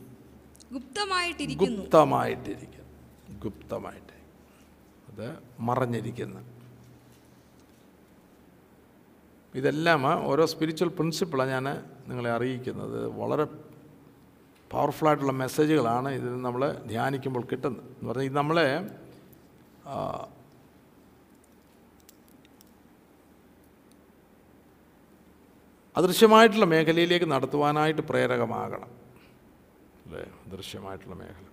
[0.73, 1.81] ഗുപ്തമായിട്ടിരിക്കുന്നു.
[1.81, 3.39] ഗുപ്തമായിട്ടിരിക്കുന്നു.
[3.39, 4.13] ഗുപ്തമായിട്ട്.
[5.11, 6.53] അത് മറഞ്ഞിരിക്കുന്ന.
[9.56, 11.64] ഇതെല്ലാം ഓരോ സ്പിരിച്വൽ പ്രിൻസിപ്പിളാണ് ഞാൻ
[12.08, 13.08] നിങ്ങളെ അറിയിക്കുന്നത്.
[13.08, 13.45] വളരെ
[14.72, 17.86] പവർഫുള്ളായിട്ടുള്ള മെസ്സേജുകളാണ് ഇതിൽ നമ്മൾ ധ്യാനിക്കുമ്പോൾ കിട്ടുന്നത്.
[17.86, 18.89] എന്ന് പറഞ്ഞാൽ ഇത് നമ്മളെ
[25.97, 28.89] അദൃശ്യമായിട്ടുള്ള മേഖലയിലേക്ക് നടത്തുവാനായിട്ട് പ്രേരകമാകണം.
[30.06, 30.32] അല്ലേ?
[30.45, 31.45] അദൃശ്യമായിട്ടുള്ള മേഖല.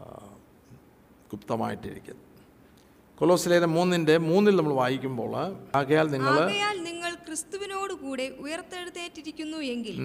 [0.00, 0.28] ആ,
[3.20, 5.32] ഗുപ്തമായിട്ടിരിക്കുന്നു മൂന്നിന്റെ മൂന്നിന്റെ മൂന്നിൽ നമ്മൾ വായിക്കുമ്പോൾ
[5.74, 9.96] ആകയാൽ നിങ്ങൾ നിങ്ങൾ ക്രിസ്തുവിനോട് കൂടെ ഉയർത്തെഴുന്നേറ്റിരിക്കുന്നു എങ്കിൽ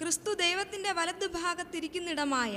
[0.00, 2.54] ക്രിസ്തു ദൈവത്തിന്റെ വലത് ഭാഗത്തിരിക്കുന്നിടമായ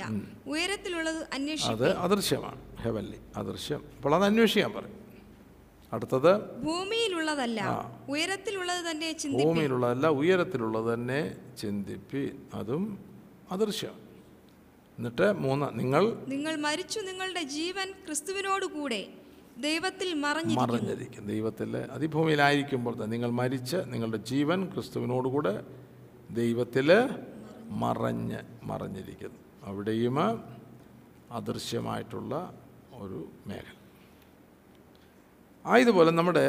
[0.47, 1.99] ഉയരത്തിലുള്ളത് അത് അന്വേഷിക്കും.
[1.99, 2.59] അദൃശ്യമാണ്.
[2.77, 3.81] ഹെവൻലി അദൃശ്യം.
[3.95, 4.95] അപ്പോൾ അത് അന്വേഷിക്കാൻ പറയും.
[5.93, 6.33] അടുത്തത്
[6.63, 7.59] ഭൂമിയിലുള്ളതല്ല
[8.09, 11.21] ഉയരത്തിലുള്ളത് തന്നെ ഭൂമിയിലുള്ളതല്ല ഉയരത്തിലുള്ളത് തന്നെ
[11.61, 12.23] ചിന്തിപ്പി
[12.53, 12.83] അതും
[13.51, 13.95] അദൃശ്യം.
[14.97, 19.01] എന്നിട്ട് മൂന്ന് നിങ്ങൾ നിങ്ങൾ മരിച്ചു നിങ്ങളുടെ ജീവൻ ക്രിസ്തുവിനോട് കൂടെ
[19.67, 21.23] ദൈവത്തിൽ മറഞ്ഞിരിക്കും.
[21.27, 25.53] ദൈവത്തിൽ അതിഭൂമിയിലായിരിക്കുമ്പോൾ തന്നെ നിങ്ങൾ മരിച്ച് നിങ്ങളുടെ ജീവൻ ക്രിസ്തുവിനോടുകൂടെ
[26.31, 26.89] ദൈവത്തിൽ
[27.83, 29.39] മറഞ്ഞ് മറഞ്ഞിരിക്കുന്നു.
[29.63, 30.17] അവിടെയും
[31.31, 32.33] അദൃശ്യമായിട്ടുള്ള
[32.93, 33.75] ഒരു മേഖല.
[35.65, 36.45] ആയതുപോലെ നമ്മുടെ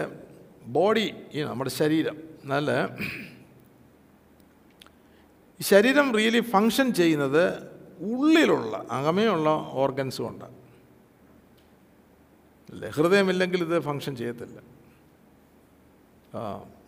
[0.77, 1.07] ബോഡി
[1.51, 2.71] നമ്മുടെ ശരീരം നല്ല
[5.61, 7.45] ശരീരം റിയലി ഫങ്ഷൻ ചെയ്യുന്നത്
[8.13, 9.51] ഉള്ളിലുള്ള അകമയുള്ള
[9.83, 10.60] ഓർഗൻസ് കൊണ്ടാണ്.
[12.71, 14.59] അല്ലേ ഹൃദയമില്ലെങ്കിൽ ഇത് ഫങ്ഷൻ ചെയ്യത്തില്ല.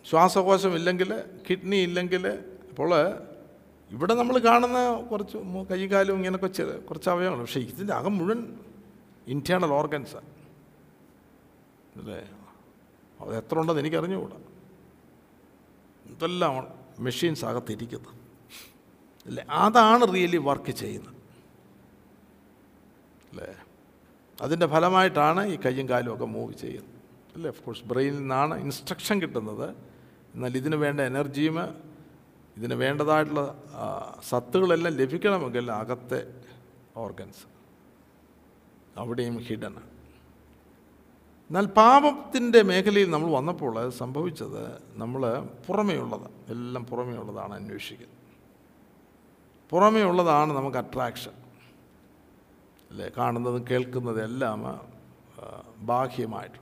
[0.09, 2.27] ശ്വാസകോശം ഇല്ലെങ്കിൽ കിഡ്നി ഇല്ലെങ്കിൽ
[2.69, 2.91] അപ്പോൾ
[3.91, 7.41] ഇവിടെ നമ്മൾ കാണുന്ന കുറച്ച് കൈകാലും കാലും ഇങ്ങനെ കുറച്ച് കുറച്ച് അവയവങ്ങൾ.
[7.41, 8.39] പക്ഷേ ഇതിന്റെ അകം മുഴുവൻ
[9.27, 10.29] ഇന്റേണൽ ഓർഗൻസാണ്
[11.99, 12.19] അല്ലേ?
[13.21, 14.37] അത് എത്ര ഉണ്ടെന്ന് എനിക്കറിഞ്ഞുകൂടാ.
[16.13, 16.55] ഇതെല്ലാം
[16.99, 18.15] മെഷീൻസ് അകത്തിരിക്കുന്നത്.
[19.25, 19.43] അല്ലേ?
[19.49, 21.15] അതാണ് റിയലി വർക്ക് ചെയ്യുന്നത്.
[23.31, 23.62] അല്ലേ?
[24.41, 26.93] അതിന്റെ ഫലമായിട്ടാണ് ഈ കയ്യും കാലും ഒക്കെ മൂവ് ചെയ്യുന്നത്.
[27.35, 27.47] അല്ലേ?
[27.49, 29.69] ഓഫ് കോഴ്സ് ബ്രെയിനിൽ നിന്നാണ് ഇൻസ്ട്രക്ഷൻ കിട്ടുന്നത്.
[30.35, 31.57] എന്നാൽ ഇതിന് വേണ്ട എനർജിയും
[32.57, 33.63] ഇതിന് വേണ്ടതായിട്ടുള്ള
[34.29, 36.33] സത്തുകളെല്ലാം ലഭിക്കണമെങ്കിൽ അകത്തെ
[36.97, 37.45] ഓർഗൻസ്
[38.97, 39.93] അവിടെയും ഹിഡനാണ്
[41.49, 48.17] എന്നാൽ പാപത്തിന്റെ മേഖലയിൽ നമ്മൾ വന്നപ്പോൾ സംഭവിച്ചത് നമ്മൾ പുറമേ ഉള്ളത് എല്ലാം പുറമേ ഉള്ളതാണ് അന്വേഷിക്കുന്നത്.
[49.69, 51.31] പുറമേ ഉള്ളതാണ് നമുക്ക് അട്രാക്ഷൻ
[52.93, 53.09] അല്ലേ?
[53.17, 54.59] കാണുന്നതും കേൾക്കുന്നതും എല്ലാം
[55.77, 56.59] ബാഹ്യമായിട്ട്.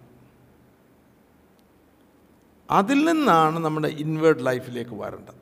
[2.71, 5.39] അതിൽ നിന്നാണ് നമ്മുടെ ഇൻവേർഡ് ലൈഫിലേക്ക് വരേണ്ടത്.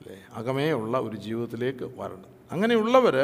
[0.00, 0.16] അല്ലേ?
[0.32, 2.32] അകമേ ഉള്ള ഒരു ജീവിതത്തിലേക്ക് വരേണ്ടത്.
[2.52, 3.16] അങ്ങനെയുള്ളവർ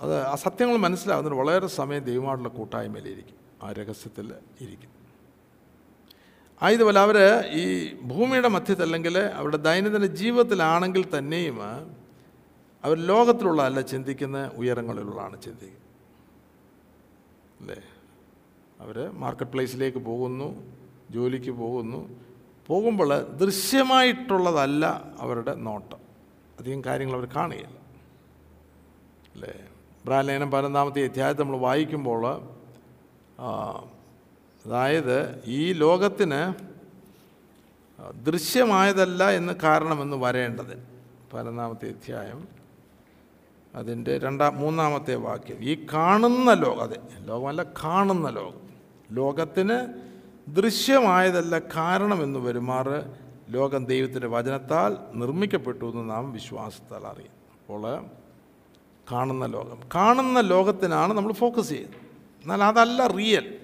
[0.00, 4.90] അത് ആ സത്യങ്ങൾ മനസ്സിലാകുന്നതിന് വളരെ സമയം ദൈവമായിട്ടുള്ള കൂട്ടായ്മയിലിരിക്കും ആ രഹസ്യത്തിൽ ഇരിക്കും.
[6.62, 7.18] ആയതുപോലെ അവർ
[7.52, 11.58] ഈ ഭൂമിയുടെ മധ്യത്തല്ലെങ്കിൽ അവരുടെ ദൈനംദിന ജീവിതത്തിലാണെങ്കിൽ തന്നെയും
[12.84, 15.84] അവർ ലോകത്തിലുള്ളതല്ല ചിന്തിക്കുന്ന ഉയരങ്ങളിലുള്ളതാണ് ചിന്തിക്കുന്നത്.
[17.60, 17.82] അല്ലേ?
[18.80, 20.62] അവർ മാർക്കറ്റ് പ്ലേസിലേക്ക് പോകുന്നു
[21.10, 22.20] ജോലിക്ക് പോകുന്നു.
[22.66, 25.98] പോകുമ്പോൾ ദൃശ്യമായിട്ടുള്ളതല്ല അവരുടെ നോട്ടം.
[26.60, 27.78] അധികം കാര്യങ്ങൾ അവർ കാണുകയില്ല.
[29.34, 29.68] അല്ലേ?
[30.04, 32.26] ബ്രാലേനം പതിനൊന്നാമത്തെ അധ്യായത്തിൽ നമ്മൾ വായിക്കുമ്പോൾ
[34.66, 36.54] അതായത് ഈ ലോകത്തിന്
[38.24, 40.88] ദൃശ്യമായതല്ല എന്ന് കാരണമെന്ന് വരേണ്ടത്.
[41.32, 42.63] പതിനൊന്നാമത്തെ അധ്യായം
[43.74, 48.60] അതിന്റെ രണ്ടാം മൂന്നാമത്തെ വാക്യം ഈ കാണുന്ന ലോകം അതെ ലോകമല്ല കാണുന്ന ലോകം.
[49.10, 49.94] ലോകത്തിന്
[50.48, 52.88] ദൃശ്യമായതല്ല കാരണമെന്ന് വരുമാർ
[53.48, 57.34] ലോകം ദൈവത്തിന്റെ വചനത്താൽ നിർമ്മിക്കപ്പെട്ടു എന്ന് നാം വിശ്വാസത്താൽ അറിയാം.
[57.60, 58.04] അപ്പോൾ
[59.12, 59.80] കാണുന്ന ലോകം.
[59.94, 62.00] കാണുന്ന ലോകത്തിനാണ് നമ്മൾ ഫോക്കസ് ചെയ്യുന്നത്.
[62.42, 63.60] എന്നാൽ അതല്ല റിയൽ.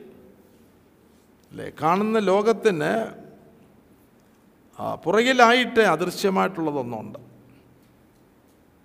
[1.50, 1.72] അല്ലേ?
[1.82, 3.06] കാണുന്ന ലോകത്തിന്
[5.04, 7.29] പുറകിലായിട്ട് അദൃശ്യമായിട്ടുള്ളതൊന്നുണ്ട്.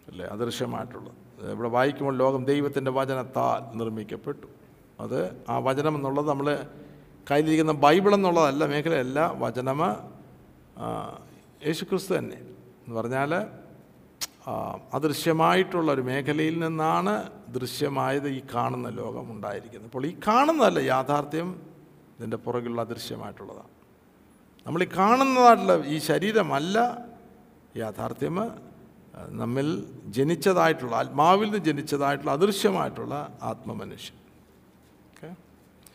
[0.08, 0.26] അല്ലേ?
[0.26, 1.52] അദൃശ്യമായിട്ടുള്ളത്.
[1.52, 4.48] ഇവിടെ വായിക്കുമ്പോൾ ലോകം ദൈവത്തിന്റെ വചനത്താൽ നിർമ്മിക്കപ്പെട്ടു.
[5.00, 6.66] അത് ആ വചനം എന്നുള്ളത് നമ്മൾ
[7.32, 9.80] കയ്യിലിരിക്കുന്ന ബൈബിൾ എന്നുള്ളതല്ല മേഖലയല്ല വചനം
[11.66, 12.38] യേശുക്രിസ്തു തന്നെ.
[12.86, 13.32] എന്ന് പറഞ്ഞാൽ
[14.94, 17.14] അദൃശ്യമായിട്ടുള്ള ഒരു മേഖലയിൽ നിന്നാണ്
[17.50, 19.90] ദൃശ്യമായത് ഈ കാണുന്ന ലോകം ഉണ്ടായിരിക്കുന്നത്.
[19.90, 21.50] അപ്പോൾ ഈ കാണുന്നതല്ല യാഥാർത്ഥ്യം
[22.20, 23.72] ഇതിന്റെ പുറകിലുള്ള അദൃശ്യമായിട്ടുള്ളതാണ്.
[24.68, 26.98] നമ്മൾ ഈ കാണുന്നതായിട്ടുള്ള ഈ ശരീരമല്ല
[27.78, 28.36] യാഥാർത്ഥ്യം
[29.42, 29.68] നമ്മിൽ
[30.18, 34.18] ജനിച്ചതായിട്ടുള്ള ആത്മാവിൽ നിന്ന് ജനിച്ചതായിട്ടുള്ള അദൃശ്യമായിട്ടുള്ള ആത്മമനുഷ്യൻ.
[35.10, 35.30] ഓക്കെ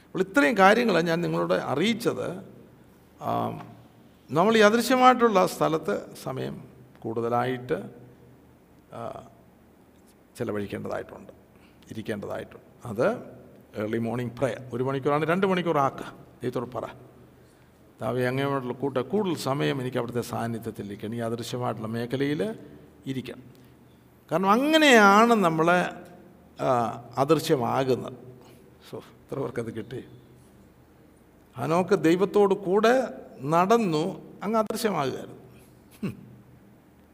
[0.07, 2.29] അപ്പോൾ ഇത്രയും കാര്യങ്ങൾ ഞാൻ നിങ്ങളോട് അറിയിച്ചത്.
[4.31, 5.95] നമ്മൾ ഈ അദൃശ്യമായിട്ടുള്ള സ്ഥലത്ത്
[6.25, 6.57] സമയം
[7.03, 7.79] കൂടുതലായിട്ട്
[10.39, 11.33] ചിലവഴിക്കേണ്ടതായിട്ടുണ്ട്
[11.93, 12.67] ഇരിക്കേണ്ടതായിട്ടുണ്ട്.
[12.91, 13.07] അത്
[13.81, 16.09] ഏർലി മോർണിംഗ് പ്രയർ ഒരു മണിക്കൂറാണ് രണ്ട് മണിക്കൂർ ആക്കുക.
[16.43, 16.85] ദൈവത്തോട് പറ.
[18.01, 22.43] താവെ അങ്ങനെയുള്ള കൂട്ട കൂടുതൽ സമയം എനിക്ക് അവിടുത്തെ സാന്നിധ്യത്തിൽ ഈ അദൃശ്യമായിട്ടുള്ള മേഖലയിൽ
[23.07, 23.45] ഇരിക്കണം
[24.33, 26.11] കാരണം അങ്ങനെയാണ് നമ്മളെ
[26.61, 26.71] ആ,
[27.17, 28.17] അദൃശ്യമാകുന്നത്.
[28.91, 30.05] സോ എത്ര പേർക്കത് കിട്ടി?
[31.59, 34.03] ഹനോക്ക് ദൈവത്തോട് കൂടെ നടന്നു
[34.43, 35.37] അങ്ങ് അദൃശ്യമാകുമായിരുന്നു.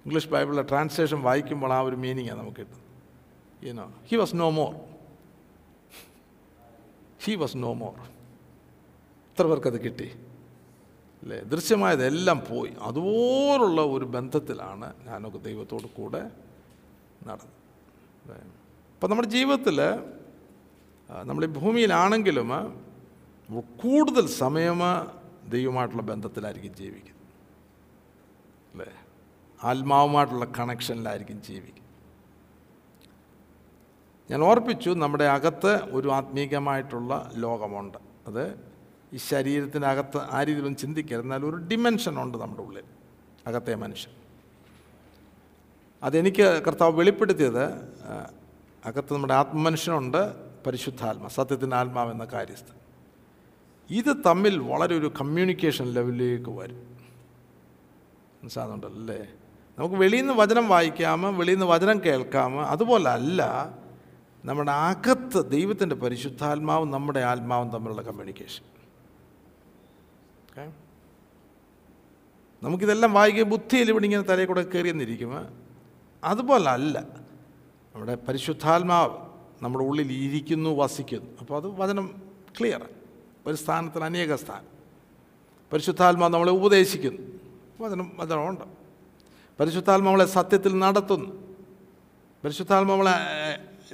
[0.07, 2.83] ഇംഗ്ലീഷ് ബൈബിളിലെ ട്രാൻസ്ലേഷൻ വായിക്കുമ്പോൾ ആ ഒരു മീനിങ്ങാണ് നമുക്ക് കിട്ടുന്നത്.
[3.65, 4.75] You know he was no more
[7.25, 7.95] he was no more
[9.31, 10.15] എത്ര പേർക്കത് കിട്ടി?
[11.27, 11.41] അല്ലേ?
[11.41, 12.75] ദൃശ്യമായതെല്ലാം പോയി.
[12.81, 16.31] അതുപോലുള്ള ഒരു ബന്ധത്തിലാണ് ഞാനൊക്കെ ദൈവത്തോട് കൂടെ
[17.27, 18.37] നടന്നത്.
[18.95, 19.81] അപ്പം നമ്മുടെ ജീവിതത്തിൽ
[21.23, 22.49] നമ്മൾ ഈ ഭൂമിയിലാണെങ്കിലും
[23.61, 24.81] കൂടുതൽ സമയം
[25.49, 27.23] ദൈവമായിട്ടുള്ള ബന്ധത്തിലായിരിക്കും ജീവിക്കുന്നത്.
[28.73, 28.93] അല്ലേ?
[29.65, 31.85] ആത്മാവുമായിട്ടുള്ള കണക്ഷനിലായിരിക്കും ജീവിക്കുന്നത്.
[34.31, 37.99] ഞാൻ ഓർപ്പിച്ചു നമ്മുടെ അകത്ത് ഒരു ആത്മീകമായിട്ടുള്ള ലോകമുണ്ട്.
[38.27, 38.66] അത്
[39.17, 41.25] ഈ ശരീരത്തിനകത്ത് ആ രീതിയിലൊന്നും ചിന്തിക്കരുത്.
[41.25, 42.85] എന്നാൽ ഒരു ഡിമെൻഷൻ ഉണ്ട് നമ്മുടെ ഉള്ളിൽ.
[43.47, 44.13] അകത്തെ മനുഷ്യൻ.
[46.03, 47.65] അതെനിക്ക് കർത്താവ് വെളിപ്പെടുത്തിയത്
[48.85, 50.21] അകത്ത് നമ്മുടെ ആത്മമനുഷ്യനുണ്ട്
[50.65, 52.71] പരിശുദ്ധാത്മ സത്യത്തിന്റെ ആത്മാവ് എന്ന കാര്യസ്ഥ
[53.91, 56.97] ഇത് തമ്മിൽ വളരെ ഒരു കമ്മ്യൂണിക്കേഷൻ ലെവലിലേക്ക് വരും.
[58.43, 59.19] മനസ്സിലാകുന്നുണ്ടല്ലേ
[59.79, 62.61] നമുക്ക് വെളിയിൽ നിന്ന് വചനം വായിക്കാം വെളിയിൽ നിന്ന് വചനം കേൾക്കാം.
[62.61, 63.43] അതുപോലെ അല്ല
[64.45, 68.76] നമ്മുടെ അകത്ത് ദൈവത്തിന്റെ പരിശുദ്ധാത്മാവും നമ്മുടെ ആത്മാവും തമ്മിലുള്ള കമ്മ്യൂണിക്കേഷൻ
[70.59, 70.73] ഓക്കെ.
[72.63, 75.49] നമുക്കിതെല്ലാം വായിക്കുക ബുദ്ധിയിൽ ഇവിടെ ഇങ്ങനെ തലയിൽ കൂടെ കയറിയെന്നിരിക്കും
[76.25, 77.07] അതുപോലെ അല്ല.
[77.95, 79.19] നമ്മുടെ പരിശുദ്ധാത്മാവ്
[79.63, 81.31] നമ്മുടെ ഉള്ളിൽ ഇരിക്കുന്നു വസിക്കുന്നു.
[81.41, 82.23] അപ്പോൾ അത് വചനം
[82.61, 82.89] ക്ലിയർ
[83.47, 84.65] ഒരു സ്ഥാനത്തിൽ അനേക സ്ഥാനം.
[85.73, 87.23] പരിശുദ്ധാത്മാവ് നമ്മളെ ഉപദേശിക്കുന്നു.
[87.81, 88.65] വചനം വചനമുണ്ട്.
[89.61, 91.57] പരിശുദ്ധാത്മാവ് നമ്മളെ സത്യത്തിൽ നടത്തുന്നു.
[92.45, 93.15] പരിശുദ്ധാത്മാവ് നമ്മളെ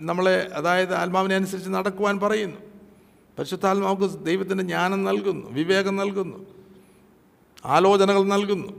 [0.00, 2.71] നമ്മളെ അതായത് ആത്മാവിനെ അനുസരിച്ച് നടക്കുവാൻ പറയുന്നു.
[3.38, 6.38] പരിശുദ്ധാത്മാവുക്ക് ദൈവത്തിന്റെ ജ്ഞാനം നൽകുന്നു വിവേകം നൽകുന്നു
[7.64, 8.72] ആലോചനകൾ നൽകുന്നു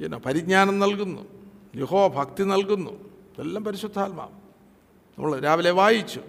[0.00, 1.22] പിന്നെ പരിജ്ഞാനം നൽകുന്നു
[1.76, 4.34] യുഹോ ഭക്തി നൽകുന്നു ഇതെല്ലാം പരിശുദ്ധാത്മാവ്.
[5.18, 6.20] നമ്മൾ രാവിലെ വായിച്ചു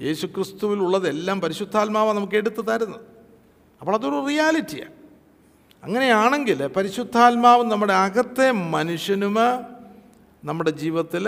[0.00, 3.04] യേശു ക്രിസ്തുവിൽ ഉള്ളതെല്ലാം പരിശുദ്ധാത്മാവാണ് നമുക്ക് എടുത്തു തരുന്നത്.
[3.80, 4.96] അപ്പോൾ അതൊരു റിയാലിറ്റിയാണ്
[5.84, 9.38] അങ്ങനെയാണെങ്കിൽ പരിശുദ്ധാത്മാവ് നമ്മുടെ അകത്തെ മനുഷ്യനുമ
[10.44, 11.26] നമ്മുടെ ജീവിതത്തിൽ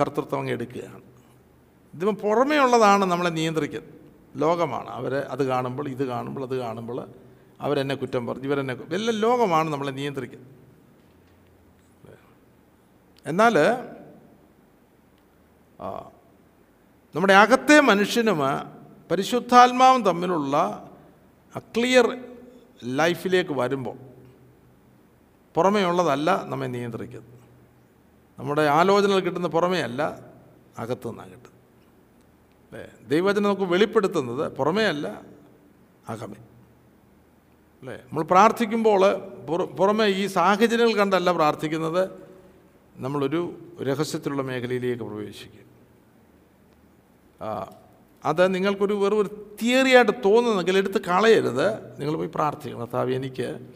[0.00, 1.02] കർത്തൃത്വം എടുക്കുകയാണ്.
[1.94, 3.90] ഇതിപ്പം പുറമേ ഉള്ളതാണ് നമ്മളെ നിയന്ത്രിക്കുന്നത്
[4.42, 4.88] ലോകമാണ്.
[4.98, 6.98] അവർ അത് കാണുമ്പോൾ ഇത് കാണുമ്പോൾ അത് കാണുമ്പോൾ
[7.64, 10.60] അവരെന്നെ കുറ്റം പറഞ്ഞു ഇവരെന്നെ എല്ലാം ലോകമാണ് നമ്മളെ നിയന്ത്രിക്കുന്നത്
[13.26, 13.56] എന്നാൽ
[17.14, 18.40] നമ്മുടെ അകത്തെ മനുഷ്യനും
[19.10, 20.56] പരിശുദ്ധാത്മാവും തമ്മിലുള്ള
[21.74, 22.06] ക്ലിയർ
[23.00, 23.96] ലൈഫിലേക്ക് വരുമ്പോൾ
[25.54, 27.38] പുറമേ ഉള്ളതല്ല നമ്മെ നിയന്ത്രിക്കുന്നത്
[28.38, 30.02] നമ്മുടെ ആലോചനകൾ കിട്ടുന്ന പുറമേ അല്ല
[30.78, 31.51] അകത്തു നിന്നാണ് കിട്ടുന്നത്.
[32.72, 35.22] അല്ലേ ദൈവവചനം നമുക്ക് വെളിപ്പെടുത്തുന്നത് പുറമേ അല്ല
[36.08, 36.34] അകമേ.
[37.80, 37.94] അല്ലേ?
[37.94, 39.14] നമ്മൾ പ്രാർത്ഥിക്കുമ്പോൾ
[39.46, 42.10] പുറ- പുറമേ ഈ സാഹചര്യങ്ങൾ കണ്ടല്ല പ്രാർത്ഥിക്കുന്നത്
[42.96, 45.72] നമ്മളൊരു രഹസ്യത്തിലുള്ള മേഖലയിലേക്ക് പ്രവേശിക്കും.
[48.24, 52.00] അത് നിങ്ങൾക്കൊരു വെറും ഒരു തിയറിയായിട്ട് തോന്നുന്നെങ്കിൽ എടുത്ത് കളയരുത്.
[52.00, 52.80] നിങ്ങൾ പോയി പ്രാർത്ഥിക്കണം.
[52.80, 53.66] കർത്താവ് എനിക്ക്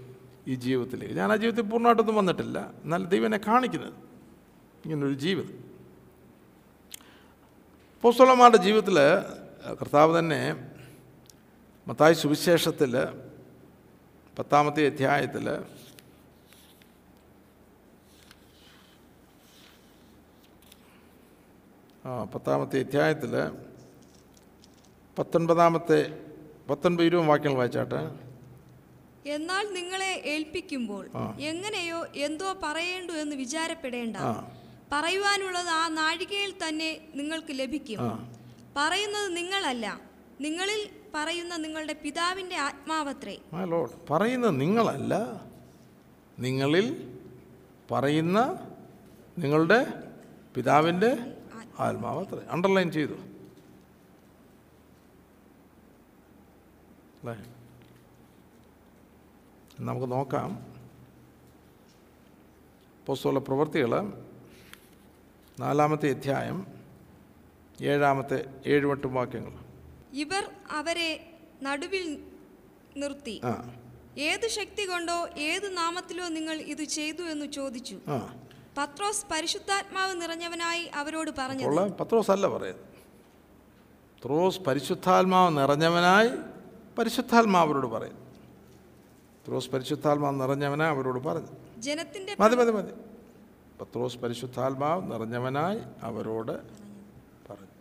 [0.48, 2.70] ഈ ജീവിതത്തിലേക്ക് ഞാൻ ആ ജീവിതത്തിൽ പൂർണമായിട്ടൊന്നും വന്നിട്ടില്ല.
[2.84, 3.92] എന്നാൽ ദൈവം എന്നെ കാണിക്കുന്നത്.
[4.84, 5.75] ഇങ്ങനൊരു ജീവിതം.
[8.06, 8.98] പോസ്തോലന്മാരുടെ ജീവിതത്തിൽ
[9.80, 10.40] കർത്താവ് തന്നെ
[11.88, 12.92] മത്തായി സുവിശേഷത്തിൽ
[14.38, 15.46] പത്താമത്തെ അധ്യായത്തിൽ
[22.04, 23.34] ആ പത്താമത്തെ അധ്യായത്തിൽ
[25.18, 26.00] പത്തൊൻപതാമത്തെ
[26.70, 28.02] പത്തൊൻപത് ഇരുപത് വാക്യങ്ങൾ വായിച്ചാട്ടെ?
[29.30, 34.16] എന്നാൽ നിങ്ങളെ ഏൽപ്പിക്കുമ്പോൾ എങ്ങനെയോ എന്തോ പറയേണ്ടു എന്ന് വിചാരപ്പെടേണ്ട.
[34.92, 37.98] പറയുവാനുള്ളത് ആ നാഴികയിൽ തന്നെ നിങ്ങൾക്ക് ലഭിക്കും.
[38.76, 40.00] പറയുന്നത് നിങ്ങളല്ല.
[40.40, 43.38] നിങ്ങളിൽ പറയുന്ന നിങ്ങളുടെ പിതാവിന്റെ ആത്മാവത്രേ.
[44.10, 45.44] പറയുന്ന നിങ്ങളല്ല.
[46.38, 47.18] നിങ്ങളിൽ
[47.90, 48.58] പറയുന്ന
[49.38, 50.02] നിങ്ങളുടെ
[50.54, 51.36] പിതാവിന്റെ
[51.78, 52.46] ആത്മാവത്രേ.
[52.50, 53.14] അണ്ടർലൈൻ ചെയ്തു.
[59.80, 60.66] നമുക്ക് നോക്കാം.
[63.06, 64.25] പുസ്തക പ്രവൃത്തികൾ
[65.60, 66.66] നാലാമത്തെ അധ്യായം
[67.82, 69.52] ഏഴാമത്തെ ഏഴുവട്ടും വാക്യങ്ങൾ.
[70.12, 71.30] ഇവർ അവരെ
[71.62, 72.22] നടുവിൽ
[72.96, 73.40] നിർത്തി.
[74.18, 77.96] ഏത് ശക്തി കൊണ്ടോ ഏത് നാമത്തിലോ നിങ്ങൾ ഇത് ചെയ്തു എന്ന് ചോദിച്ചു.
[78.78, 82.84] പത്രോസ് പരിശുദ്ധാത്മാവ് നിറഞ്ഞവനായി അവരോട് പറഞ്ഞു പത്രോസ് അല്ല പറയുന്നത്.
[84.24, 86.30] ത്രോസ് പരിശുദ്ധാത്മാവ് നിറഞ്ഞവനായി
[86.98, 88.20] പരിശുദ്ധാത്മാവരോട് പറയുന്നു.
[89.48, 92.92] ത്രോസ് പരിശുദ്ധാത്മാവ് നിറഞ്ഞവനായി അവരോട് പറഞ്ഞു ജനത്തിന്റെ മതി മതി മതി.
[93.80, 96.54] പത്രോസ് പരിശുദ്ധാത്മാവ് നിറഞ്ഞവനായി അവരോട്
[97.48, 97.74] പറഞ്ഞു.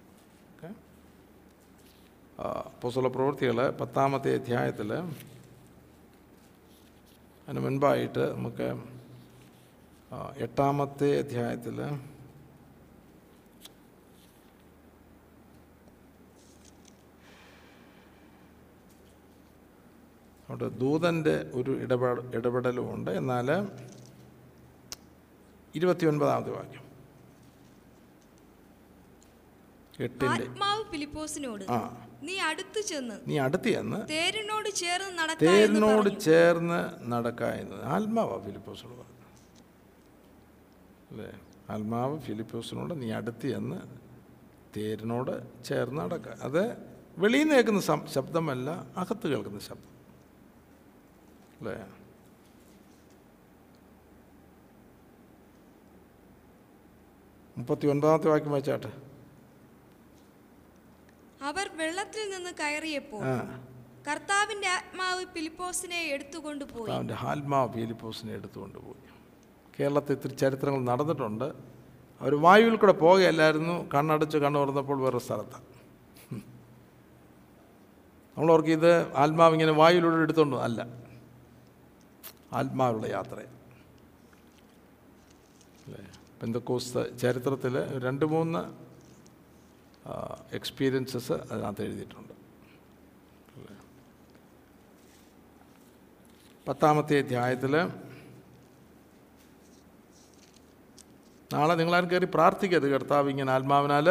[2.82, 4.94] പുസ്തക പ്രവൃത്തികൾ പത്താമത്തെ അധ്യായത്തിൽ
[7.48, 8.68] അതിന് മുൻപായിട്ട് നമുക്ക്
[10.38, 11.78] എട്ടാമത്തെ അധ്യായത്തിൽ
[20.50, 23.12] അവിടെ ദൂതന്റെ ഒരു ഇടപെട ഇടപെടലുമുണ്ട്.
[23.12, 23.48] എന്നാൽ
[25.78, 26.82] ഇരുപത്തിയൊൻപതാമത്തെ വാക്യം.
[30.32, 31.64] ആത്മാവ് ഫിലിപ്പോസിനോട്
[32.28, 36.10] നീ അടുത്ത് ചെന്ന് നീ അടുത്ത് ചെന്ന് തേരിനോട് ചേർന്ന് തേരിനോട്.
[36.28, 36.80] ചേർന്ന്
[37.14, 39.14] നടക്കുക എന്നത് ആത്മാവാ ഫിലിപ്പോസിനോട് പറഞ്ഞു
[41.12, 41.30] അല്ലേ?
[41.76, 43.80] ആത്മാവ് ഫിലിപ്പോസിനോട് നീ അടുത്ത് ചെന്ന്
[44.78, 45.34] തേരിനോട്
[45.70, 46.64] ചേർന്ന് നടക്കുക അത്
[47.24, 47.82] വെളിയിൽ നിന്ന് കേൾക്കുന്ന
[48.16, 48.70] ശബ്ദമല്ല
[49.02, 49.92] അകത്ത് കേൾക്കുന്ന ശബ്ദം.
[51.60, 51.76] അല്ലേ?
[57.58, 58.92] മുപ്പത്തി ഒൻപതാമത്തെ വാക്യം വായിച്ചാട്ടെ.
[61.50, 63.24] അവർ വെള്ളത്തിൽ നിന്ന് കയറിയപ്പോൾ
[64.08, 66.90] കർത്താവിന്റെ ആത്മാവ് ഫിലിപ്പോസിനെ എടുത്തുകൊണ്ടുപോയി.
[66.96, 69.02] അവന്റെ ആത്മാവ് ഫിലിപ്പോസിനെ എടുത്തുകൊണ്ട് പോയി
[69.78, 71.48] കേരളത്തിൽ ഇത്തിരി ചരിത്രങ്ങൾ നടന്നിട്ടുണ്ട്.
[72.22, 75.66] അവർ വായുവിൽ കൂടെ പോകുകയല്ലായിരുന്നു കണ്ണടച്ച് കണ്ണു തുറന്നപ്പോൾ വേറെ സ്ഥലത്താണ്
[78.38, 78.92] നമ്മളോർക്ക് ഇത്
[79.24, 80.80] ആത്മാവ് ഇങ്ങനെ വായുവിലൂടെ എടുത്തുകൊണ്ട് അല്ല
[82.60, 83.38] ആത്മാവുള്ള യാത്ര
[85.86, 86.02] അല്ലേ?
[86.46, 88.60] പെന്തക്കോസ്ത ചരിത്രത്തിൽ രണ്ട് മൂന്ന്
[90.56, 92.34] എക്സ്പീരിയൻസസ് അതിനകത്ത് എഴുതിയിട്ടുണ്ട്.
[96.68, 97.74] പത്താമത്തെ അധ്യായത്തിൽ
[101.54, 104.10] നാളെ നിങ്ങളാരും കയറി പ്രാർത്ഥിക്കരുത് കർത്താവ് ഇങ്ങനെ ആത്മാവിനാൽ.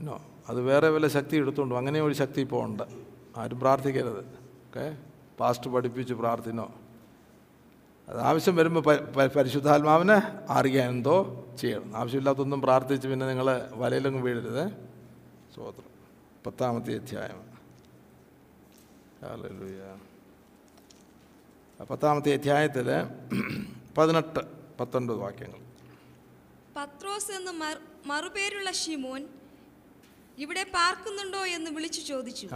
[0.00, 2.82] നോ അത് വേറെ വല്ല ശക്തി എടുത്തുകൊണ്ട് അങ്ങനെ ഒരു ശക്തി ഇപ്പോൾ ഉണ്ട്.
[3.36, 4.22] ആരും പ്രാർത്ഥിക്കരുത്.
[4.66, 4.98] ഓക്കെ
[5.40, 6.74] പാസ്റ്റ് പഠിപ്പിച്ച് പ്രാർത്ഥിനോ
[8.08, 8.96] അത് ആവശ്യം വരുമ്പോൾ
[9.36, 11.96] പരിശുദ്ധാത്മാവിനെ അറിയാൻ എന്തോ ചെയ്യണം.
[11.96, 14.64] ആവശ്യമില്ലാത്തൊന്നും പ്രാർത്ഥിച്ച് പിന്നെ നിങ്ങൾ വലയിലൊന്നും വീഴരുത്.
[15.54, 15.90] സ്വോത്രം
[16.46, 17.48] പത്താമത്തെ അധ്യായം.
[21.90, 22.88] പത്താമത്തെ അധ്യായത്തിൽ
[23.98, 24.40] പതിനെട്ട്
[24.80, 25.60] പത്തൊൻപത് വാക്യങ്ങൾ.
[26.76, 27.52] പത്രോസ് എന്ന്
[28.08, 29.22] മറുപേരുള്ള ഷിമോൻ
[30.38, 32.48] ഇവിടെ പാർക്കുന്നുണ്ടോ എന്ന് വിളിച്ചു ചോദിച്ചു.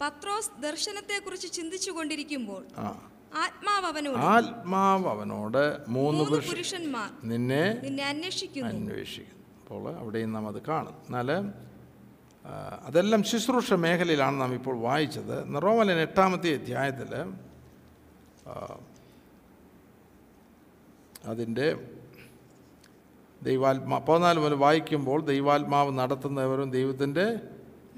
[0.00, 2.64] പത്രോസ് ദർശനത്തെക്കുറിച്ച് ചിന്തിച്ചു കൊണ്ടിരിക്കുമ്പോൾ
[3.36, 8.70] ആത്മാവ് അവനോട് മൂന്ന് പുരുഷന്മാർ നിന്നെ അന്വേഷിക്കുന്നു.
[8.70, 10.94] അന്വേഷിക്കും അപ്പോൾ അവിടെയും നാം അത് കാണും.
[11.06, 11.28] എന്നാൽ
[12.84, 15.54] അതെല്ലാം ശുശ്രൂഷ മേഖലയിലാണ് നാം ഇപ്പോൾ വായിച്ചത്.
[15.54, 17.12] നിറോമലൻ എട്ടാമത്തെ അധ്യായത്തിൽ
[21.24, 21.66] അതിന്റെ
[23.42, 27.26] ദൈവാത്മാ പതിനാല് മുതൽ വായിക്കുമ്പോൾ ദൈവാത്മാവ് നടത്തുന്നവരും ദൈവത്തിന്റെ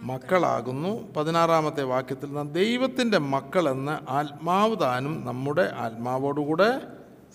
[0.03, 1.13] മക്കളാകുന്നു.
[1.13, 6.83] പതിനാറാമത്തെ വാക്യത്തിൽ നാം ദൈവത്തിന്റെ മക്കളെന്ന് ആത്മാവ് താനും നമ്മുടെ ആത്മാവോടുകൂടെ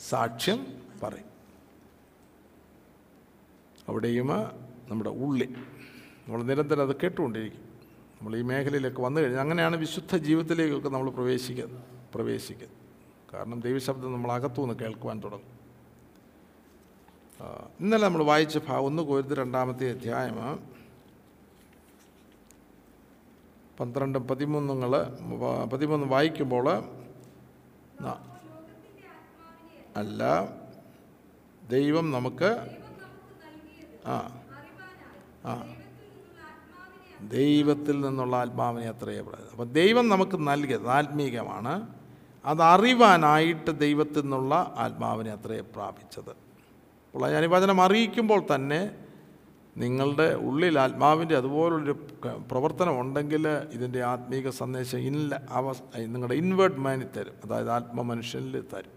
[0.10, 0.68] സാക്ഷ്യം
[1.04, 1.30] പറയും.
[3.88, 4.28] അവിടെയും
[4.90, 5.50] നമ്മുടെ ഉള്ളി
[6.28, 7.62] നമ്മൾ നിരന്തരം അത് കേട്ടുകൊണ്ടിരിക്കും.
[8.20, 11.82] നമ്മൾ ഈ മേഖലയിലേക്ക് വന്നു കഴിഞ്ഞാൽ അങ്ങനെയാണ് വിശുദ്ധ ജീവിതത്തിലേക്കൊക്കെ നമ്മൾ പ്രവേശിക്കുന്നത്
[12.16, 12.78] പ്രവേശിക്കുന്നത്
[13.34, 15.54] കാരണം ദൈവശബ്ദം നമ്മൾ അകത്തുനിന്ന് കേൾക്കുവാൻ തുടങ്ങും.
[17.80, 20.73] ഇന്നലെ നമ്മൾ വായിച്ച ഭാഗം ഒന്ന് കോരുത് രണ്ടാമത്തെ അധ്യായം
[23.84, 24.92] പന്ത്രണ്ടും പതിമൂന്നുങ്ങൾ
[25.74, 26.68] പതിമൂന്ന് വായിക്കുമ്പോൾ
[29.98, 30.22] അല്ല
[31.70, 32.50] ദൈവം നമുക്ക്
[34.06, 34.44] ആ
[35.46, 35.76] ആ
[37.22, 39.52] ദൈവത്തിൽ നിന്നുള്ള ആത്മാവിനെ അത്രയേ പറയുന്നത്.
[39.52, 41.96] അപ്പം ദൈവം നമുക്ക് നൽകിയത് ആത്മീകമാണ്.
[42.46, 46.32] അത് അറിവാനായിട്ട് ദൈവത്തിൽ നിന്നുള്ള ആത്മാവിനെ അത്രയേ പ്രാപിച്ചത്.
[47.14, 49.03] അപ്പോൾ ഞാൻ വചനം അറിയിക്കുമ്പോൾ തന്നെ
[49.78, 51.94] നിങ്ങളുടെ ഉള്ളിൽ ആത്മാവിന്റെ അതുപോലൊരു
[52.52, 57.36] പ്രവർത്തനം ഉണ്ടെങ്കിൽ ഇതിന്റെ ആത്മീക സന്ദേശം ഇല്ല അവ നിങ്ങളുടെ ഇൻവേർട്ട് മാനിൽ തരും.
[57.46, 58.94] അതായത് ആത്മ മനുഷ്യനിൽ തരും.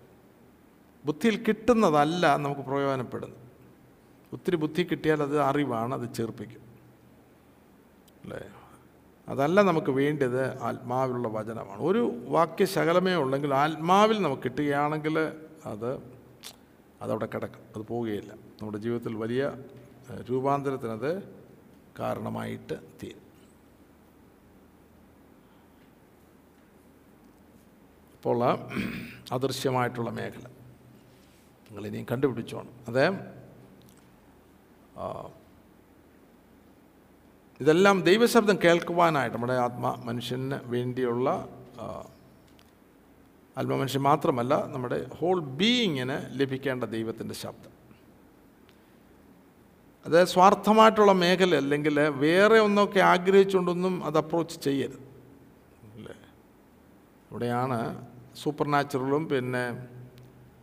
[1.05, 3.41] ബുദ്ധിയിൽ കിട്ടുന്നതല്ല നമുക്ക് പ്രയോജനപ്പെടുന്നത്
[4.33, 6.63] ഒത്തിരി ബുദ്ധി കിട്ടിയാൽ അത് അറിവാണ് അത് ചേർപ്പിക്കും
[8.25, 8.41] അല്ലേ?
[9.29, 11.81] അതല്ല നമുക്ക് വേണ്ടത് ആത്മാവിലുള്ള വചനമാണ്.
[11.83, 15.19] ഒരു വാക്യ ശകലമേ ഉള്ളെങ്കിൽ ആത്മാവിൽ നമുക്ക് കിട്ടുകയാണെങ്കിൽ
[15.65, 15.91] അത്
[17.03, 17.63] അതവിടെ കിടക്കും.
[17.77, 18.33] അത് പോവുകയില്ല.
[18.33, 19.43] നമ്മുടെ ജീവിതത്തിൽ വലിയ
[20.13, 21.37] രൂപാന്തരത്തിനത്
[21.99, 23.27] കാരണമായിട്ട് തീരും.
[28.15, 28.45] അപ്പോൾ
[29.33, 30.47] അദൃശ്യമായിട്ടുള്ള മേഖല
[31.67, 32.71] നിങ്ങൾ ഇനിയും കണ്ടുപിടിച്ചോണം.
[32.89, 33.11] അത്?
[37.61, 41.49] ഇതെല്ലാം ദൈവശബ്ദം കേൾക്കുവാനായിട്ട് നമ്മുടെ ആത്മ മനുഷ്യന് വേണ്ടിയുള്ള
[41.81, 42.11] ആത്മ
[43.59, 47.76] ആത്മമനുഷ്യൻ മാത്രമല്ല നമ്മുടെ ഹോൾ ബീയിങ്ങിന് ലഭിക്കേണ്ട ദൈവത്തിന്റെ ശബ്ദം.
[50.07, 55.03] അത് സ്വാർത്ഥമായിട്ടുള്ള മേഖല അല്ലെങ്കിൽ വേറെ ഒന്നൊക്കെ ആഗ്രഹിച്ചുകൊണ്ടൊന്നും അത് അപ്രോച്ച് ചെയ്യരുത്.
[55.95, 56.15] അല്ലേ?
[57.31, 57.79] ഇവിടെയാണ്
[58.43, 59.65] സൂപ്പർ നാച്ചുറലും പിന്നെ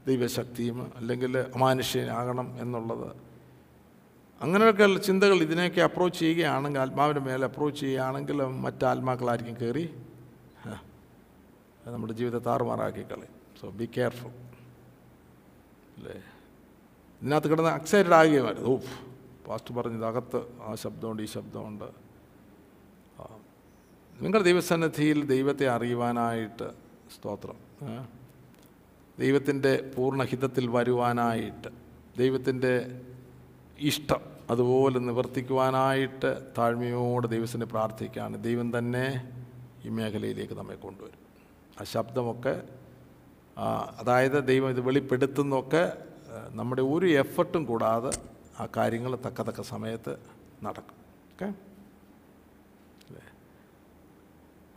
[0.07, 3.09] ദൈവശക്തിയും അല്ലെങ്കിൽ അമാനുഷ്യനാകണം എന്നുള്ളത്.
[4.41, 9.85] അങ്ങനെയൊക്കെ ചിന്തകൾ ഇതിനെയൊക്കെ അപ്രോച്ച് ചെയ്യുകയാണെങ്കിൽ ആത്മാവിന്റെ മേലെ അപ്രോച്ച് ചെയ്യുകയാണെങ്കിൽ മറ്റ് ആത്മാക്കളായിരിക്കും കയറി
[11.85, 13.33] നമ്മുടെ ജീവിതത്തെ താറുമാറാക്കി കളയും.
[13.61, 14.31] സോ ബി കെയർഫുൾ
[15.97, 16.15] അല്ലേ?
[17.21, 18.93] ഇതിനകത്ത് കിടന്ന് എക്സൈറ്റഡ് ആകുകയുമായിരുന്നു ഓഫ്
[19.53, 21.87] പാസ്റ്റ് പറഞ്ഞത് അകത്ത് ആ ശബ്ദമുണ്ട് ഈ ശബ്ദമുണ്ട്.
[24.13, 26.67] നിങ്ങളുടെ ദൈവസന്നിധിയിൽ ദൈവത്തെ അറിയുവാനായിട്ട്
[27.15, 27.57] സ്തോത്രം?
[29.19, 31.69] ദൈവത്തിന്റെ പൂർണഹിതത്തിൽ വരുവാനായിട്ട്
[32.17, 32.73] ദൈവത്തിന്റെ
[33.79, 39.05] ഇഷ്ടം അതുപോലെ നിവർത്തിക്കുവാനായിട്ട് താഴ്മയോടെ ദൈവത്തിനെ പ്രാർത്ഥിക്കുകയാണ് ദൈവം തന്നെ
[39.85, 41.21] ഈ മേഖലയിലേക്ക് നമ്മെ കൊണ്ടുവരും
[41.79, 42.55] ആ ശബ്ദമൊക്കെ
[44.01, 45.83] അതായത് ദൈവം ഇത് വെളിപ്പെടുത്തുന്നൊക്കെ
[46.51, 48.11] നമ്മുടെ ഒരു എഫർട്ടും കൂടാതെ
[48.59, 50.17] ആ കാര്യങ്ങൾ തക്ക തക്ക സമയത്ത്
[50.63, 50.95] നടക്കും.
[51.33, 51.45] ഓക്കെ
[53.05, 53.21] അല്ലേ?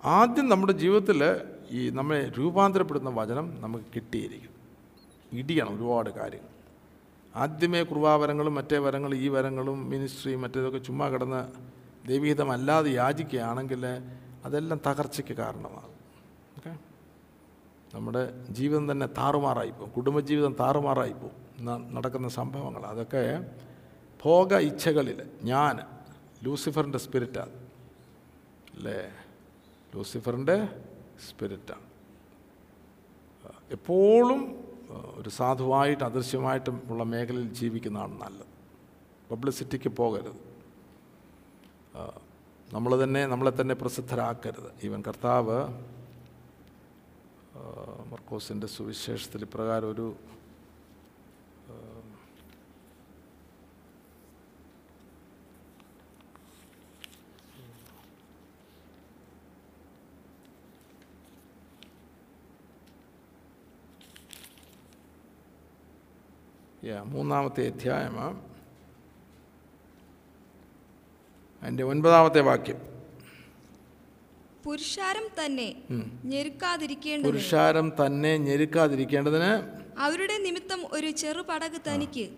[0.05, 1.25] ആദ്യം നമ്മുടെ ജീവിതത്തിൽ
[1.71, 4.51] ഈ നമ്മെ രൂപാന്തരപ്പെടുന്ന വചനം നമുക്ക് കിട്ടിയിരിക്കും.
[5.33, 6.49] ഇടിയണം ഒരുപാട് കാര്യങ്ങൾ.
[7.37, 11.53] ആദ്യമേ കുർവാവരങ്ങളും മറ്റേ വരങ്ങളും ഈ വരങ്ങളും മിനിസ്ട്രി മറ്റേതൊക്കെ ചുമ്മാ കിടന്ന്
[12.09, 13.87] ദൈവീഹിതമല്ലാതെ യാചിക്കുകയാണെങ്കിൽ
[14.45, 15.97] അതെല്ലാം തകർച്ചയ്ക്ക് കാരണമാകും.
[16.57, 16.79] ഓക്കെ
[17.95, 19.93] നമ്മുടെ ജീവിതം തന്നെ താറുമാറായിപ്പോകും.
[19.93, 21.46] കുടുംബജീവിതം താറുമാറായിപ്പോകും.
[21.65, 22.87] നടക്കുന്ന സംഭവങ്ങൾ.
[22.87, 23.55] അതൊക്കെ
[24.25, 25.81] ഭോഗ ഇച്ഛകളിൽ ഞാൻ
[26.45, 27.53] ലൂസിഫറിന്റെ സ്പിരിറ്റാണ്
[28.75, 29.11] അല്ലേ
[29.95, 30.85] ലൂസിഫറിന്റെ
[31.29, 31.87] സ്പിരിറ്റാണ്
[33.71, 34.65] എപ്പോഴും
[35.17, 38.47] ഒരു സാധുവായിട്ട് അദൃശ്യമായിട്ടും ഉള്ള മേഖലയിൽ ജീവിക്കുന്നതാണ് നല്ലത്.
[39.31, 40.41] പബ്ലിസിറ്റിക്ക് പോകരുത്.
[42.75, 44.85] നമ്മൾ തന്നെ നമ്മളെ തന്നെ പ്രസിദ്ധരാക്കരുത്.
[44.85, 45.69] ഈവൻ കർത്താവ്
[48.13, 50.15] മർക്കോസിന്റെ സുവിശേഷത്തിൽ ഇപ്രകാരം ഒരു
[66.95, 68.41] മൂന്നാമത്തെ അധ്യായമാണ്
[71.63, 72.97] അതിന്റെ ഒൻപതാമത്തെ വാക്യം.
[74.65, 75.83] പുരുഷാരം തന്നെ
[76.25, 82.31] ഞെരുക്കാതിരിക്കേണ്ടത് പുരുഷാരം തന്നെ ഞെരുക്കാതിരിക്കേണ്ടതിന് അവരുടെ നിമിത്തം ഒരു ചെറുപടക് തനിക്ക്.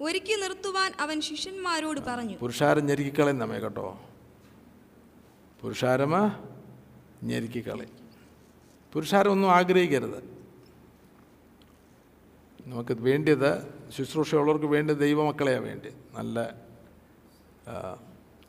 [0.00, 2.36] ഒരുക്കി നിർത്തുവാൻ അവൻ ശിഷ്യന്മാരോട് പറഞ്ഞു.
[2.36, 4.00] പുരുഷാരം ഞെരുക്കിക്കളയും നമ്മെ കേട്ടോ.
[5.62, 6.32] പുരുഷാരമ
[7.22, 7.90] ഞെരുക്കിക്കളയും.
[8.92, 10.33] പുരുഷാരം ഒന്നും ആഗ്രഹിക്കരുത്.
[12.66, 13.50] നമുക്ക് വേണ്ടിയത്
[13.90, 15.90] ശുശ്രൂഷയുള്ളവർക്ക് വേണ്ടി ദൈവമക്കളെയാണ് വേണ്ടി.
[16.14, 16.38] നല്ല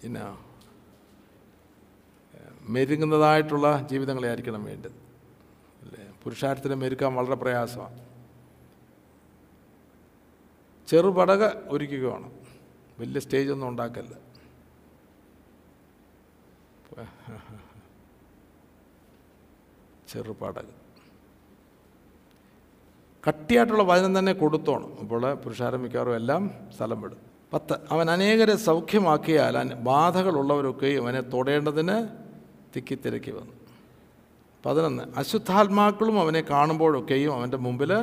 [0.02, 0.22] പിന്നെ
[2.62, 4.96] മെരുങ്ങുന്നതായിട്ടുള്ള ജീവിതങ്ങളെ ആയിരിക്കണം വേണ്ടത്.
[5.82, 6.14] അല്ലേ?
[6.24, 8.00] പുരുഷാരത്തിനെ മെരുക്കാൻ വളരെ പ്രയാസമാണ്.
[10.88, 12.32] ചെറുപടക ഒരുക്കുകയാണ്
[13.00, 14.16] വലിയ സ്റ്റേജൊന്നും ഉണ്ടാക്കല്ല.
[20.08, 20.85] ചെറുപടക.
[23.28, 25.00] കട്ടിയായിട്ടുള്ള വചനം തന്നെ കൊടുത്തോണം.
[25.00, 27.18] അപ്പോൾ പുരുഷാരം മിക്കവാറും എല്ലാം സ്ഥലം വിടും.
[27.54, 27.80] പത്ത്.
[27.92, 32.08] അവൻ അനേകരെ സൗഖ്യമാക്കിയാൽ ബാധകളുള്ളവരൊക്കെ അവനെ തൊടേണ്ടതിന്
[32.76, 33.54] തിക്കിത്തിരക്കി വന്നു.
[34.66, 35.04] പതിനൊന്ന്.
[35.18, 37.94] അശുദ്ധാത്മാക്കളും അവനെ കാണുമ്പോഴൊക്കെയും അവന്റെ മുമ്പിൽ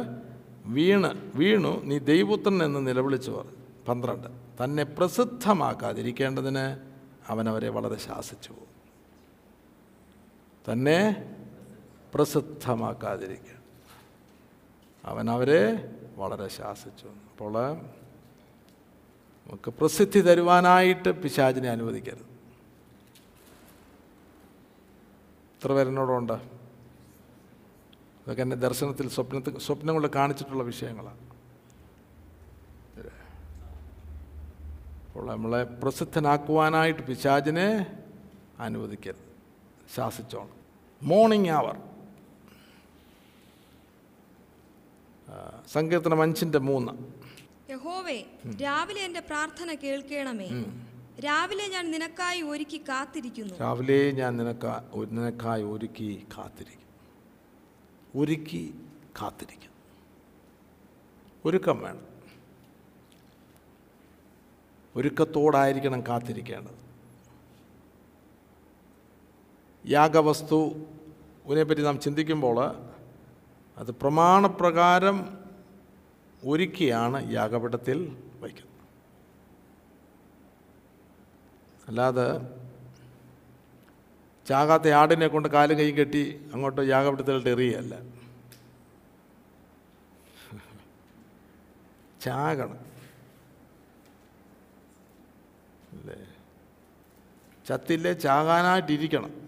[0.66, 3.51] വീണ് വീണു നീ ദൈവപുത്രൻ എന്ന് നിലവിളിച്ചു പറഞ്ഞു.
[3.89, 4.29] പന്ത്രണ്ട്.
[4.64, 6.77] തന്നെ പ്രസിദ്ധമാക്കാതിരിക്കേണ്ടതിന്
[7.29, 8.55] അവനവരെ വളരെ ശാസിച്ചു.
[10.73, 11.31] തന്നെ
[12.14, 13.51] പ്രസിദ്ധമാക്കാതിരിക്കുക
[15.05, 17.07] അവൻ അവരെ വളരെ ശാസിച്ചു.
[17.07, 17.76] അപ്പോൾ
[19.46, 22.26] നമുക്ക് പ്രസിദ്ധി തരുവാനായിട്ട് പിശാചിനെ അനുവദിക്കരുത്.
[25.57, 26.32] എത്ര പേരെന്നോടുണ്ട്.
[26.32, 31.18] ഇതൊക്കെ എന്റെ ദർശനത്തിൽ സ്വപ്നത്തിൽ സ്വപ്നം കൊണ്ട് കാണിച്ചിട്ടുള്ള വിഷയങ്ങളാണ്.
[35.07, 37.98] അപ്പോൾ നമ്മളെ പ്രസിദ്ധനാക്കുവാനായിട്ട് പിശാചിനെ
[38.59, 39.32] അനുവദിക്കരുത്.
[39.94, 40.55] ശാസിച്ചോണം.
[41.03, 41.91] മോർണിംഗ് അവർ
[45.68, 46.93] സങ്കീർത്തനം അഞ്ചിന്റെ മൂന്ന്.
[47.70, 48.24] യഹോവേ
[48.62, 50.49] രാവിലെ എന്റെ പ്രാർത്ഥന കേൾക്കണമേ.
[51.20, 53.55] രാവിലെ ഞാൻ നിനക്കായി ഒരുക്കി കാത്തിരിക്കുന്നു.
[53.55, 56.83] രാവിലെ ഞാൻ നിനക്കാ നിനക്കായി ഒരുക്കി കാത്തിരിക്കും.
[58.20, 58.74] ഒരുക്കി
[59.22, 59.70] കാത്തിരിക്കും.
[61.45, 62.12] ഒരുക്കം വേണം.
[64.97, 66.83] ഒരുക്കത്തോടായിരിക്കണം കാത്തിരിക്കേണ്ടത്.
[69.89, 72.91] യാഗവസ്തുവിനെപ്പറ്റി നാം ചിന്തിക്കുമ്പോൾ
[73.83, 75.39] അത് പ്രമാണപ്രകാരം
[76.47, 78.72] ഒരുക്കിയാണ് യാഗപീഠത്തിൽ വയ്ക്കുന്നത്.
[81.89, 82.41] അല്ലാതെ
[84.47, 88.03] ചാകാത്ത ആടിനെ കൊണ്ട് കാലും കൈ കെട്ടി അങ്ങോട്ട് യാഗപീഠത്തിലോട്ട് എറിയല്ല.
[92.20, 92.78] ചാകണം.
[95.93, 96.26] അല്ലേ?
[97.66, 99.41] ചത്തില്ലേ ചാകാനായിട്ടിരിക്കണം.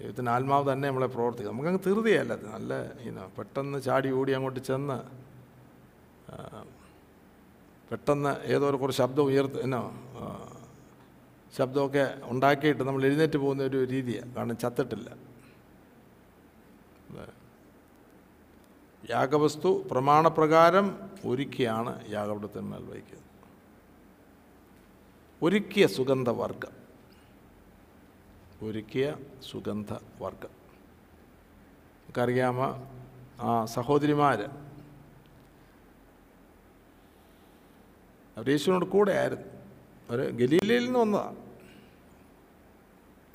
[0.00, 1.52] ദൈവത്തിന് ആത്മാവ് തന്നെ നമ്മളെ പ്രവർത്തിക്കും.
[1.52, 2.46] നമുക്കങ്ങ് തീർതിയല്ല അത്.
[2.54, 2.74] നല്ല
[3.08, 4.98] ഇനോ പെട്ടെന്ന് ചാടി ഓടി അങ്ങോട്ട് ചെന്ന്
[7.90, 9.82] പെട്ടെന്ന് ഏതോ ഒരു കുറച്ച് ശബ്ദം ഉയർത്ത് എന്നോ
[11.56, 15.08] ശബ്ദമൊക്കെ ഉണ്ടാക്കിയിട്ട് നമ്മൾ എഴുന്നേറ്റ് പോകുന്ന ഒരു രീതിയാണ് കാരണം ചത്തിട്ടില്ല.
[19.10, 20.86] യാഗവസ്തു പ്രമാണപ്രകാരം
[21.26, 23.26] ഒരുക്കിയാണ് യാഗപീഠത്തിന്മേൽ വഹിക്കുന്നത്.
[25.42, 26.74] ഒരുക്കിയ സുഗന്ധവർഗം
[28.62, 29.16] ഒരുക്കിയ
[29.50, 30.52] സുഗന്ധ വർഗം
[32.00, 32.86] നമുക്കറിയാമ
[33.40, 34.40] ആ സഹോദരിമാർ
[38.36, 39.44] അവർ യേശുവിനോട് കൂടെ ആയിരുന്നു
[40.10, 41.36] അവർ ഗലീലയിൽ നിന്ന് വന്നതാണ്.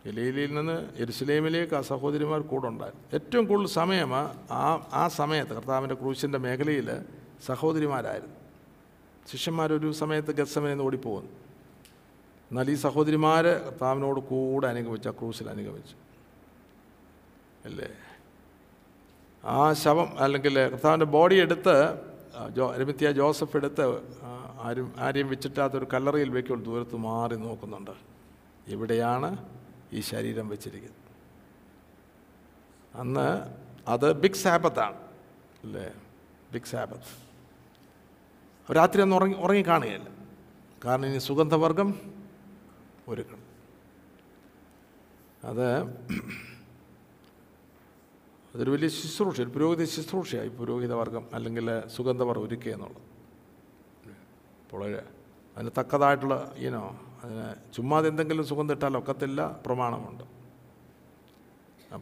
[0.06, 3.06] ഗലീലയിൽ നിന്ന് എരുസലേമിലേക്ക് ആ സഹോദരിമാർ കൂടെ ഉണ്ടായിരുന്നു.
[3.14, 4.16] ഏറ്റവും കൂടുതൽ സമയം
[4.52, 6.90] ആ ആ സമയത്ത് കർത്താവിന്റെ ക്രൂശിന്റെ മേഖലയിൽ
[7.46, 8.36] സഹോദരിമാരായിരുന്നു.
[9.32, 11.45] ശിഷ്യന്മാരൊരു സമയത്ത് ഗസമയിൽ നിന്ന് ഓടിപ്പോകുന്നു.
[12.50, 15.96] എന്നാൽ ഈ സഹോദരിമാർ കർത്താവിനോട് കൂടെ അനുഗമിച്ചു ആ ക്രൂസിൽ അനുഗമിച്ചു.
[17.66, 17.90] അല്ലേ?
[19.44, 21.76] ആ ശവം അല്ലെങ്കിൽ കർത്താവിന്റെ ബോഡി എടുത്ത്
[22.56, 23.86] ജോ അരുമിത്തിയ ജോസഫ് എടുത്ത്
[24.62, 27.92] ആരും ആരെയും വെച്ചിട്ടാത്തൊരു കല്ലറയിൽ വയ്ക്കുമ്പോൾ ദൂരത്ത് മാറി നോക്കുന്നുണ്ട്.
[28.68, 29.30] ഇവിടെയാണ്
[29.94, 31.02] ഈ ശരീരം വെച്ചിരിക്കുന്നത്?
[32.96, 33.28] അന്ന്
[33.88, 34.98] അത് ബിഗ് സാബത്താണ്
[35.64, 35.88] അല്ലേ?
[36.54, 37.12] Big Sabbath.
[38.78, 40.10] രാത്രി അന്ന് ഉറങ്ങി ഉറങ്ങിക്കാണുകയല്ല
[40.86, 41.90] കാരണം ഇനി സുഗന്ധവർഗം
[43.12, 43.44] ഒരുക്കണം.
[45.50, 45.68] അത്
[48.54, 53.04] അതൊരു വലിയ ശുശ്രൂഷ ഒരു പുരോഹിത ശുശ്രൂഷയായി പുരോഹിത വർഗം അല്ലെങ്കിൽ സുഗന്ധവർ ഒരുക്കുക എന്നുള്ളത്.
[54.62, 54.84] അപ്പോൾ
[55.56, 56.84] അതിന് തക്കതായിട്ടുള്ള ഈനോ
[57.24, 57.46] അതിന്
[57.76, 60.26] ചുമ്മാതെ എന്തെങ്കിലും സുഗന്ധം ഇട്ടാൽ ഒക്കത്തില്ല പ്രമാണമുണ്ട്.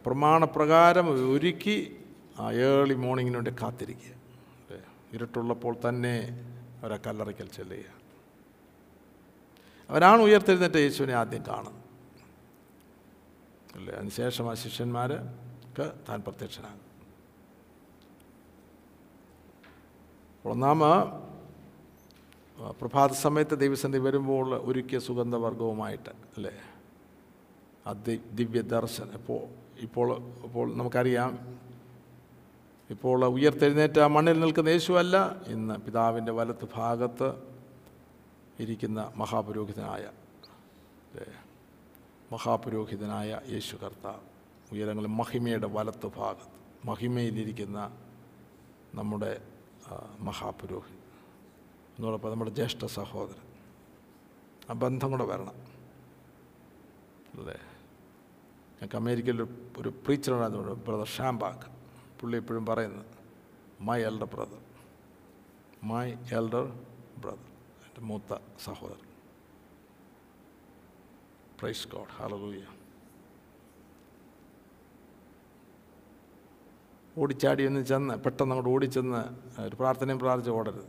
[0.06, 1.76] പ്രമാണപ്രകാരം ഒരുക്കി
[2.68, 4.14] ഏർലി മോർണിംഗിന് വേണ്ടി കാത്തിരിക്കുക?
[5.16, 6.14] ഇരുട്ടുള്ളപ്പോൾ തന്നെ
[6.80, 7.90] അവരെ കല്ലറയ്ക്കൽ ചെല്ലുക.
[9.90, 11.84] അവരാണ് ഉയർത്തെഴുന്നേറ്റ യേശുവിനെ ആദ്യം കാണുന്നത്.
[13.74, 13.94] അല്ലേ?
[13.94, 16.84] അതിനുശേഷം ആ ശിഷ്യന്മാർക്ക് താൻ പ്രത്യക്ഷനാകും.
[20.50, 20.84] ഒന്നാമ
[22.80, 26.52] പ്രഭാത സമയത്ത് ദൈവസന്ധി വരുമ്പോൾ ഒരുക്കിയ സുഗന്ധവർഗവുമായിട്ട് അല്ലേ?
[27.86, 27.92] ആ
[28.32, 29.12] ദിവ്യ ദർശനം.
[29.12, 29.40] ഇപ്പോൾ
[29.78, 31.58] ഇപ്പോൾ ഇപ്പോൾ നമുക്കറിയാം
[32.90, 37.53] ഇപ്പോൾ ഉയർത്തെഴുന്നേറ്റ മണ്ണിൽ നിൽക്കുന്ന യേശുവല്ല ഇന്ന് പിതാവിന്റെ വലത്ത് ഭാഗത്ത്
[38.58, 40.10] ഇരിക്കുന്ന മഹാപുരോഹിതനായ
[42.32, 44.20] മഹാപുരോഹിതനായ യേശു കർത്താവ്
[44.72, 47.78] ഉയരങ്ങളിൽ മഹിമയുടെ വലത്ത് ഭാഗത്ത് മഹിമയിലിരിക്കുന്ന
[48.94, 49.32] നമ്മുടെ
[50.20, 50.98] മഹാപുരോഹിത് മഹാപുരോഹിതൻ.
[51.98, 53.46] എന്നോടൊപ്പം നമ്മുടെ ജ്യേഷ്ഠ സഹോദരൻ
[54.70, 55.56] ആ ബന്ധം കൂടെ വരണം.
[57.34, 57.58] അല്ലേ
[58.74, 59.42] ഞങ്ങൾക്ക് അമേരിക്കയിൽ
[59.78, 61.68] ഒരു പ്രീച്ചറുണ്ടായിരുന്നു ബ്രദർ ഷാംബാക്ക്.
[62.20, 63.06] പുള്ളി എപ്പോഴും പറയുന്നത്
[63.80, 64.62] my elder brother
[65.82, 66.66] my elder
[68.00, 69.08] മൂത്ത സഹോദരൻ.
[71.60, 72.62] പ്രൈസ് ഗോഡ് ഹല്ലേലൂയ
[77.18, 79.22] ഓടിച്ചാടി ഒന്ന് ചെന്ന് പെട്ടെന്ന് അങ്ങോട്ട് ഓടിച്ചെന്ന്
[79.62, 80.86] ഒരു പ്രാർത്ഥനയും പ്രാർത്ഥിച്ച് ഓടരുത്.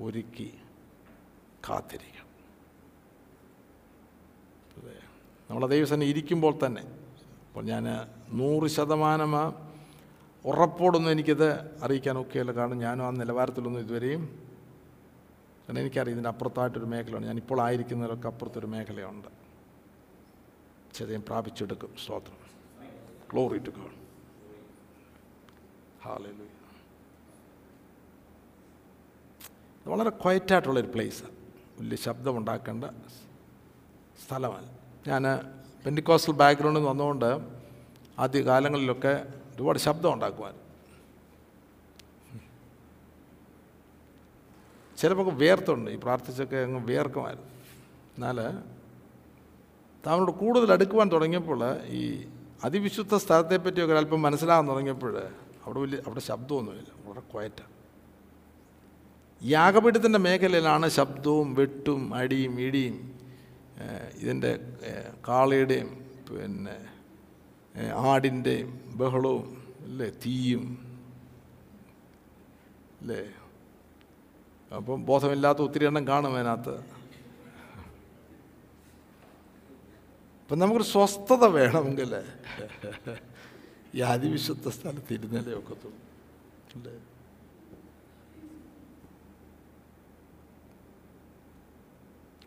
[0.00, 0.54] ഒരുക്കി
[1.68, 2.18] കാത്തിരിക്കണം.
[5.50, 6.82] നമ്മളെ ദൈവസന്നെ ഇരിക്കുമ്പോൾ തന്നെ
[7.48, 7.84] അപ്പോൾ ഞാൻ
[8.32, 9.34] നൂറ് ശതമാനം
[10.44, 14.47] ഉറപ്പോടൊന്നും എനിക്കിത് അറിയിക്കാൻ ഒക്കെയല്ല കാരണം ഞാനും ആ നിലവാരത്തിലൊന്നും ഇതുവരെയും
[15.68, 17.26] കാരണം എനിക്കറിയാം ഇതിന്റെ അപ്പുറത്തായിട്ടൊരു മേഖലയുണ്ട്.
[17.26, 19.28] ഞാനിപ്പോൾ ആയിരിക്കുന്നതിലൊക്കെ അപ്പുറത്തൊരു മേഖലയുണ്ട്.
[20.94, 21.90] ചെറിയ പ്രാപിച്ചെടുക്കും.
[22.04, 22.38] സ്തോത്രം.
[23.32, 23.96] ഗ്ലോറി ടു ഗോഡ്
[29.86, 31.34] വളരെ ക്വയറ്റായിട്ടുള്ളൊരു പ്ലേസാണ്
[31.78, 32.84] വലിയ ശബ്ദം ശബ്ദമുണ്ടാക്കേണ്ട
[34.24, 34.68] സ്ഥലമാണ്
[35.08, 35.24] ഞാൻ
[35.84, 37.30] പെൻഡിക്കോസ്റ്റൽ ബാക്ക്ഗ്രൗണ്ടിൽ നിന്ന് വന്നുകൊണ്ട്
[38.18, 39.14] ആദ്യ കാലങ്ങളിലൊക്കെ
[39.54, 40.54] ഒരുപാട് ശബ്ദം ഉണ്ടാക്കുവാൻ
[45.00, 45.88] ചിലപ്പോൾ വേർത്തുണ്ട്.
[45.94, 47.50] ഈ പ്രാർത്ഥിച്ചൊക്കെ അങ്ങ് വേർക്കുമായിരുന്നു.
[48.16, 48.38] എന്നാൽ
[50.04, 51.60] താങ്കളോട് കൂടുതൽ അടുക്കുവാൻ തുടങ്ങിയപ്പോൾ
[51.98, 52.02] ഈ
[52.64, 55.12] അതിവിശുദ്ധ സ്ഥലത്തെപ്പറ്റിയൊക്കെ അല്പം മനസ്സിലാകാൻ തുടങ്ങിയപ്പോൾ
[55.64, 56.90] അവിടെ വലിയ അവിടെ ശബ്ദമൊന്നുമില്ല.
[57.06, 57.74] വളരെ ക്വയറ്റാണ്
[59.40, 62.96] യാഗപീഠത്തിന്റെ മേഖലയിലാണ് ശബ്ദവും വെട്ടും അടിയും ഇടിയും
[64.20, 64.50] ഇതിന്റെ
[65.28, 65.90] കാളയുടെയും
[66.28, 66.76] പിന്നെ
[68.10, 68.70] ആടിന്റെയും
[69.00, 69.46] ബഹളവും
[69.84, 70.64] അല്ലേ തീയും
[73.00, 73.20] അല്ലേ
[74.76, 76.74] അപ്പം ബോധമില്ലാത്ത ഒത്തിരി എണ്ണം കാണും അതിനകത്ത്.
[80.42, 82.12] അപ്പം നമുക്കൊരു സ്വസ്ഥത വേണമെങ്കിൽ
[83.94, 85.98] ഈ അതിവിശുദ്ധ സ്ഥലത്ത് ഇരുന്നല്ലേ ഒക്കത്തുള്ളൂ.
[86.76, 86.94] അല്ലേ?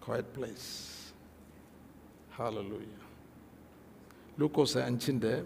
[0.07, 0.69] ക്വയറ്റ് പ്ലേസ്
[2.35, 2.89] ഹാലലൂയ
[4.39, 5.45] ലൂക്കോസ് അഞ്ചിന്റെ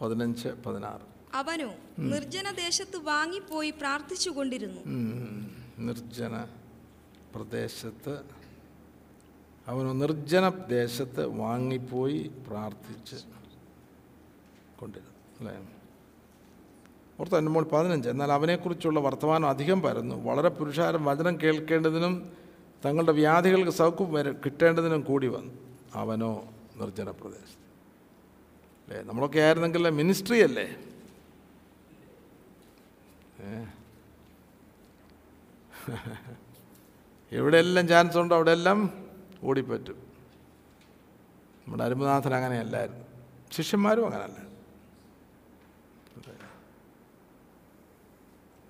[0.00, 1.15] പതിനഞ്ച് പതിനാറ്.
[1.36, 5.56] അവനോ നിർജന ദേശത്ത് വാങ്ങിപ്പോയി പ്രാർത്ഥിച്ചു കൊണ്ടിരുന്നു ഉം.
[5.78, 6.46] നിർജന
[7.34, 8.14] പ്രദേശത്ത്
[9.66, 13.16] അവനോ നിർജന ദേശത്ത് വാങ്ങിപ്പോയി പ്രാർത്ഥിച്ച്
[14.78, 15.68] കൊണ്ടിരുന്നു അല്ലേ?
[17.20, 18.08] ഓർത്ത് അനുമോൾ മോൾ പതിനഞ്ച്.
[18.08, 20.14] എന്നാൽ അവനെക്കുറിച്ചുള്ള വർത്തമാനം അധികം പരന്നു.
[20.14, 22.32] വളരെ പുരുഷാരം വചനം കേൾക്കേണ്ടതിനും
[22.84, 25.54] തങ്ങളുടെ വ്യാധികൾക്ക് സൗഖ്യം വരെ കിട്ടേണ്ടതിനും കൂടി വന്നു.
[25.94, 26.30] അവനോ
[26.76, 27.62] നിർജന പ്രദേശത്ത്.
[28.84, 29.02] അല്ലേ?
[29.02, 30.66] നമ്മളൊക്കെ ആയിരുന്നെങ്കിൽ മിനിസ്ട്രി അല്ലേ
[37.32, 39.06] എവിടെയെല്ലാം ചാൻസ് ഉണ്ടോ അവിടെയെല്ലാം
[39.42, 40.06] ഓടിപ്പറ്റും.
[41.66, 43.04] നമ്മുടെ അരുമനാഥൻ അങ്ങനെയല്ലായിരുന്നു.
[43.52, 44.46] ശിഷ്യന്മാരും അങ്ങനല്ല.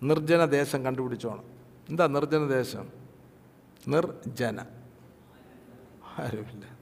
[0.03, 1.45] നിർജന ദേശം കണ്ടുപിടിച്ചോണം.
[1.89, 2.93] എന്താ നിർജന ദേശം?
[3.89, 4.67] നിർജന.
[6.19, 6.77] ആരുമില്ല.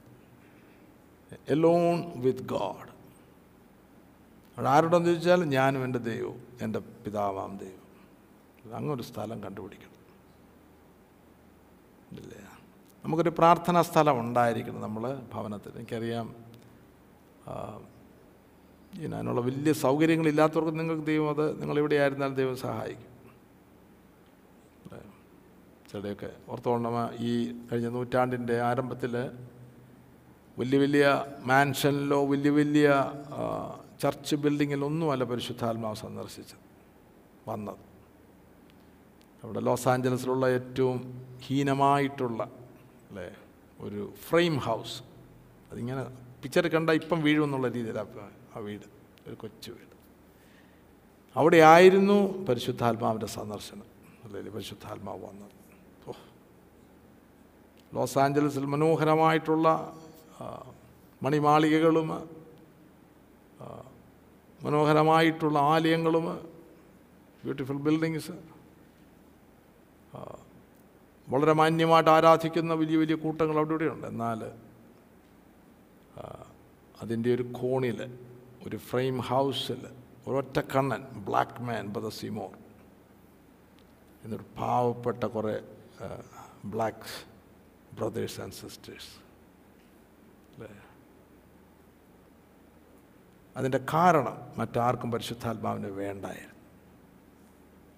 [1.49, 2.95] എലോൺ വിത്ത് ഗോഡ്
[4.57, 7.84] അവിടെ ആരോടെന്ന് ചോദിച്ചാൽ ഞാനും എന്റെ ദൈവവും എന്റെ പിതാവാം ദൈവം
[8.73, 9.95] അങ്ങൊരു സ്ഥലം കണ്ടുപിടിക്കണം.
[12.19, 12.41] ഇല്ലേ?
[13.05, 16.35] നമുക്കൊരു പ്രാർത്ഥനാ സ്ഥലം ഉണ്ടായിരിക്കണം നമ്മൾ ഭവനത്തിൽ എനിക്കറിയാം
[18.93, 23.15] ഇതിനുള്ള വലിയ സൗകര്യങ്ങളില്ലാത്തവർക്ക് നിങ്ങൾക്ക് ദൈവം അത് നിങ്ങളിവിടെ ആയിരുന്നാലും ദൈവം സഹായിക്കും?
[25.91, 29.17] ചിലയൊക്കെ ഓർത്തോണ്ടമ ഈ കഴിഞ്ഞ നൂറ്റാണ്ടിന്റെ ആരംഭത്തിൽ
[30.59, 33.13] വലിയ വലിയ മാൻഷനിലോ വലിയ വലിയ
[34.01, 36.59] ചർച്ച് ബിൽഡിങ്ങിലൊന്നുമല്ല പരിശുദ്ധാത്മാവ് സന്ദർശിച്ചത്
[37.49, 37.94] വന്നത്.
[39.45, 42.43] അവിടെ ലോസ് ആഞ്ചലസിലുള്ള ഏറ്റവും ഹീനമായിട്ടുള്ള
[43.09, 43.35] അല്ലേ
[43.81, 45.01] ഒരു ഫ്രെയിം ഹൗസ്.
[45.71, 46.03] അതിങ്ങനെ
[46.43, 48.07] പിക്ചർ കണ്ട ഇപ്പം വീഴുമെന്നുള്ള രീതിയിലാണ്
[48.55, 48.87] ആ വീട്
[49.27, 49.93] ഒരു കൊച്ചു വീട്.
[51.35, 53.83] അവിടെ ആയിരുന്നു പരിശുദ്ധാത്മാവിന്റെ സന്ദർശനം.
[54.23, 55.51] അല്ലെങ്കിൽ പരിശുദ്ധാത്മാവ് വന്നത്.
[56.07, 56.11] ഓ.
[57.93, 59.67] ലോസ് ആഞ്ചലസിൽ മനോഹരമായിട്ടുള്ള
[61.23, 62.07] മണിമാളികകളും
[64.63, 66.25] മനോഹരമായിട്ടുള്ള ആലയങ്ങളും
[67.43, 68.54] ബ്യൂട്ടിഫുൾ ബിൽഡിങ്സ്
[71.27, 74.41] വളരെ മാന്യമായിട്ട് ആരാധിക്കുന്ന വലിയ വലിയ കൂട്ടങ്ങൾ അവിടെ ഇവിടെയുണ്ട് എന്നാൽ
[77.01, 77.99] അതിന്റെ ഒരു കോണിൽ
[78.67, 79.81] ഒരു ഫ്രെയിം ഹൗസിൽ
[80.27, 82.51] ഒരൊറ്റ കണ്ണൻ ബ്ലാക്ക് മാൻ ബദ സിമോർ
[84.23, 85.55] എന്നൊരു പാവപ്പെട്ട കുറേ
[86.65, 87.09] ബ്ലാക്ക്
[87.93, 89.11] ബ്രദേഴ്സ് ആൻഡ് സിസ്റ്റേഴ്സ്
[90.53, 90.69] അല്ലേ?
[93.55, 96.55] അതിന്റെ കാരണം മറ്റാർക്കും പരിശുദ്ധാത്മാവിന് വേണ്ടായിരുന്നു.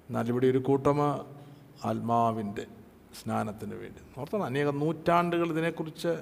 [0.10, 1.00] എന്നാൽ ഇവിടെ ഒരു കൂട്ടം
[1.86, 2.66] ആത്മാവിന്റെ
[3.22, 4.20] സ്നാനത്തിന് വേണ്ടി.
[4.20, 6.18] ഓർത്തണം അനേകം നൂറ്റാണ്ടുകൾ ഇതിനെക്കുറിച്ച്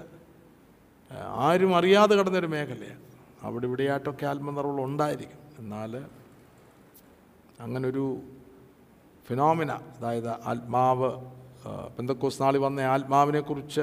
[1.27, 3.01] ആരും അറിയാതെ കിടന്നൊരു മേഖലയാണ്.
[3.41, 5.39] അവിടെ ഇവിടെയായിട്ടൊക്കെ ആത്മനിർവൾ ഉണ്ടായിരിക്കും.
[5.59, 5.97] എന്നാൽ
[7.59, 8.21] അങ്ങനൊരു
[9.27, 11.25] ഫിനോമിന അതായത് ആത്മാവ്
[11.97, 13.81] പെന്തക്കോസ് നാളി വന്ന ആത്മാവിനെക്കുറിച്ച്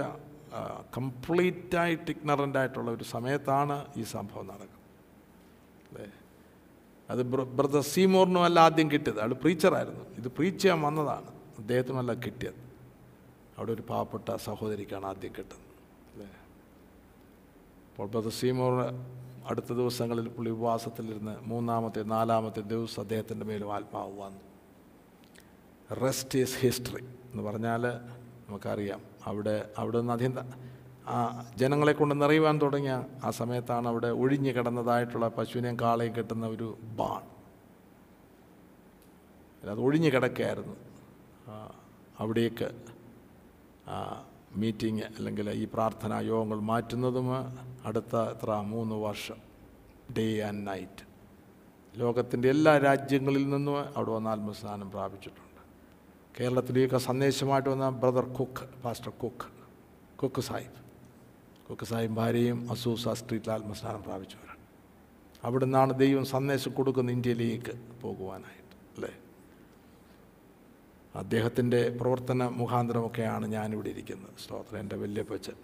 [0.96, 4.82] കംപ്ലീറ്റായിട്ട് ഇഗ്നറന്റ് ആയിട്ടുള്ള ഒരു സമയത്താണ് ഈ സംഭവം നടക്കുന്നത്.
[5.90, 6.12] അല്ലേ?
[7.10, 9.18] അത് ബ്രദർ സീമോറിനും അല്ല ആദ്യം കിട്ടിയത്.
[9.18, 11.41] അയാൾ പ്രീച്ചറായിരുന്നു ഇത് പ്രീച്ച് ചെയ്യാൻ വന്നതാണ്.
[11.58, 12.54] അദ്ദേഹത്തിനല്ല കിട്ടിയത്.
[13.58, 15.72] അവിടെ ഒരു പാവപ്പെട്ട സഹോദരിക്കാണ് ആദ്യം കിട്ടുന്നത്.
[16.12, 16.26] അല്ലേ?
[17.90, 18.72] അപ്പോൾ ബ്രദർ സീമോർ
[19.46, 24.40] അടുത്ത ദിവസങ്ങളിൽ പുള്ളി ഉപവാസത്തിലിരുന്ന് മൂന്നാമത്തെ നാലാമത്തെ ദിവസം അദ്ദേഹത്തിന്റെ മേലും ആത്മാവ് വന്നു.
[25.94, 27.86] റെസ്റ്റ് ഈസ് ഹിസ്റ്ററി എന്ന് പറഞ്ഞാൽ
[28.48, 29.00] നമുക്കറിയാം.
[29.26, 30.38] അവിടെ അവിടെ നിന്ന് അധികം
[31.06, 37.22] ആ ജനങ്ങളെ കൊണ്ട് നിറയുവാൻ തുടങ്ങിയ ആ സമയത്താണ് അവിടെ ഒഴിഞ്ഞു കിടന്നതായിട്ടുള്ള പശുവിനെയും കാളയും കിട്ടുന്ന ഒരു ബാൺ
[39.70, 40.91] അത് ഒഴിഞ്ഞു കിടക്കുകയായിരുന്നു
[42.22, 42.68] അവിടേക്ക്
[44.62, 47.28] മീറ്റിംഗ് അല്ലെങ്കിൽ ഈ പ്രാർത്ഥനാ യോഗങ്ങൾ മാറ്റുന്നതും
[47.88, 49.38] അടുത്ത എത്ര മൂന്ന് വർഷം
[50.16, 51.04] ഡേ ആൻഡ് നൈറ്റ്
[51.94, 55.60] ലോകത്തിന്റെ എല്ലാ രാജ്യങ്ങളിൽ നിന്നും അവിടെ വന്ന് ആത്മസ്നാനം പ്രാപിച്ചിട്ടുണ്ട്.
[56.36, 59.48] കേരളത്തിലേക്ക് സന്ദേശമായിട്ട് വന്ന brother Cook pastor Cook
[60.20, 60.78] Cook Sahib.
[61.66, 64.60] Cook Sahib ഭാര്യയും അസൂസ സ്ട്രീറ്റിൽ ആത്മസ്നാനം പ്രാപിച്ചവരാണ്.
[65.46, 69.12] അവിടെ നിന്നാണ് ദൈവം സന്ദേശം കൊടുക്കുന്ന ഇന്ത്യയിലേക്ക് പോകുവാനായിട്ട് അല്ലേ?
[71.14, 74.30] അദ്ദേഹത്തിന്റെ പ്രവർത്തന മുഖാന്തരമൊക്കെയാണ് ഞാനിവിടെ ഇരിക്കുന്നത്.
[74.44, 75.54] സ്തോത്രം എന്റെ വല്യപ്പച്ചൻ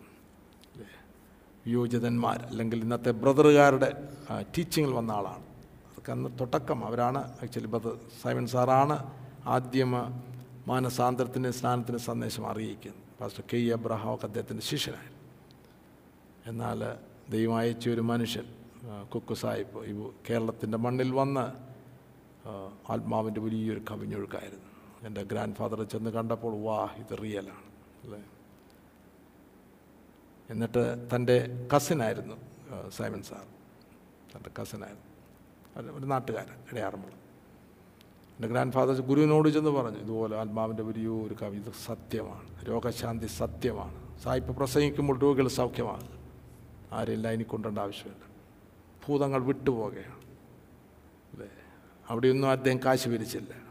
[1.67, 4.09] വിയോജിതന്മാർ അല്ലെങ്കിൽ ഇന്നത്തെ ബ്രദറുകാരുടെ
[4.41, 5.43] ടീച്ചിങ്ങിൽ വന്ന ആളാണ്.
[5.89, 6.85] അതൊക്കെ അന്ന് തുടക്കം.
[6.85, 8.97] അവരാണ് ആക്ച്വലി ബ്രദർ സൈമൻ സാറാണ്
[9.47, 9.93] ആദ്യം
[10.69, 13.03] മാനസാന്തരത്തിന്റെ സ്നാനത്തിന്റെ സന്ദേശം അറിയിക്കുന്നത്.
[13.21, 13.73] Pastor K.
[13.73, 15.19] അബ്രഹാം ഒക്കെ അദ്ദേഹത്തിന്റെ ശിഷ്യനായിരുന്നു.
[16.47, 16.81] എന്നാൽ
[17.31, 17.59] ദൈവം
[17.93, 18.47] ഒരു മനുഷ്യൻ
[19.15, 19.93] കുക്കു സാഹിബ് ഈ
[20.31, 21.47] കേരളത്തിന്റെ മണ്ണിൽ വന്ന്
[22.93, 24.68] ആത്മാവിന്റെ വലിയൊരു കവിഞ്ഞൊഴുക്കായിരുന്നു.
[25.03, 27.63] എന്റെ ഗ്രാൻഡ് ഫാദർ ചെന്ന് കണ്ടപ്പോൾ വാ ഇത് റിയലാണ്
[28.05, 28.25] അല്ലേ?
[30.51, 32.35] എന്നിട്ട് തന്റെ കസിനായിരുന്നു
[32.91, 33.47] സൈമൻ സാർ.
[34.37, 35.09] തന്റെ കസിനായിരുന്നു.
[35.97, 42.69] ഒരു- നാട്ടുകാരൻ ഇടയാറുമ്പോൾ എന്റെ ഗ്രാൻഡ് ഫാദർ ഗുരുവിനോട് ചെന്ന് പറഞ്ഞു ഇതുപോലെ ആത്മാവിന്റെ വലിയോ ഒരു ഇത് സത്യമാണ്.
[42.69, 44.19] രോഗശാന്തി സത്യമാണ്.
[44.19, 46.19] സായിപ്പ് പ്രസംഗിക്കുമ്പോൾ രോഗികൾ സൗഖ്യമാകും
[46.93, 48.25] ആരെയും ലൈനിൽ കൊണ്ടേണ്ട ആവശ്യമില്ല.
[49.09, 50.19] ഭൂതങ്ങൾ വിട്ടുപോകുകയാണ്
[51.33, 51.49] അല്ലേ?
[52.09, 53.68] അവിടെയൊന്നും അദ്ദേഹം കാശ് പിരിച്ചില്ല?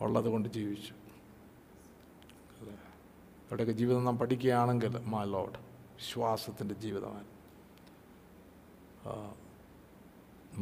[0.00, 0.92] ഉള്ളത് കൊണ്ട് ജീവിച്ചു.
[3.48, 5.58] അവിടെയൊക്കെ ജീവിതം നാം പഠിക്കുകയാണെങ്കിൽ മാ ലോഡ്
[5.96, 7.28] വിശ്വാസത്തിന്റെ ജീവിതമാണ്.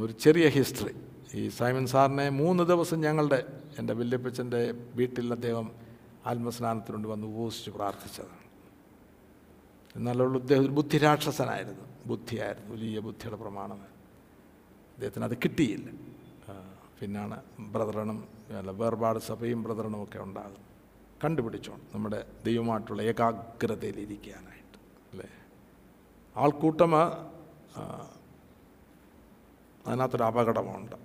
[0.03, 0.95] ഒരു ചെറിയ ഹിസ്റ്ററി
[1.35, 5.73] ഈ സൈമൻ സാറിനെ മൂന്ന് ദിവസം ഞങ്ങളുടെ എന്റെ വല്യപ്പച്ചന്റെ വീട്ടിൽ അദ്ദേഹം
[6.27, 8.43] ആത്മസ്നാനത്തിനുണ്ട് വന്ന് ഉപസിച്ച് പ്രാർത്ഥിച്ചതാണ്.
[9.97, 14.03] എന്നാലുള്ള അദ്ദേഹം ഒരു ബുദ്ധിരാക്ഷസനായിരുന്നു ബുദ്ധിയായിരുന്നു വലിയ ബുദ്ധിയുടെ പ്രമാണമായിരുന്നു
[14.95, 16.12] അദ്ദേഹത്തിന് അത് കിട്ടിയില്ല.
[17.03, 20.63] പിന്നാണ് ബ്രദറണും അല്ല വേർപാട് സഭയും ബ്രദറണും ഒക്കെ ഉണ്ടാകും
[21.25, 21.87] കണ്ടുപിടിച്ചോണം.
[21.95, 24.79] നമ്മുടെ ദൈവമായിട്ടുള്ള ഏകാഗ്രതയിലിരിക്കാനായിട്ട്
[25.13, 25.29] അല്ലേ?
[26.37, 26.97] ആൾക്കൂട്ടം
[29.87, 30.97] അതിനകത്തൊരു അപകടമുണ്ട്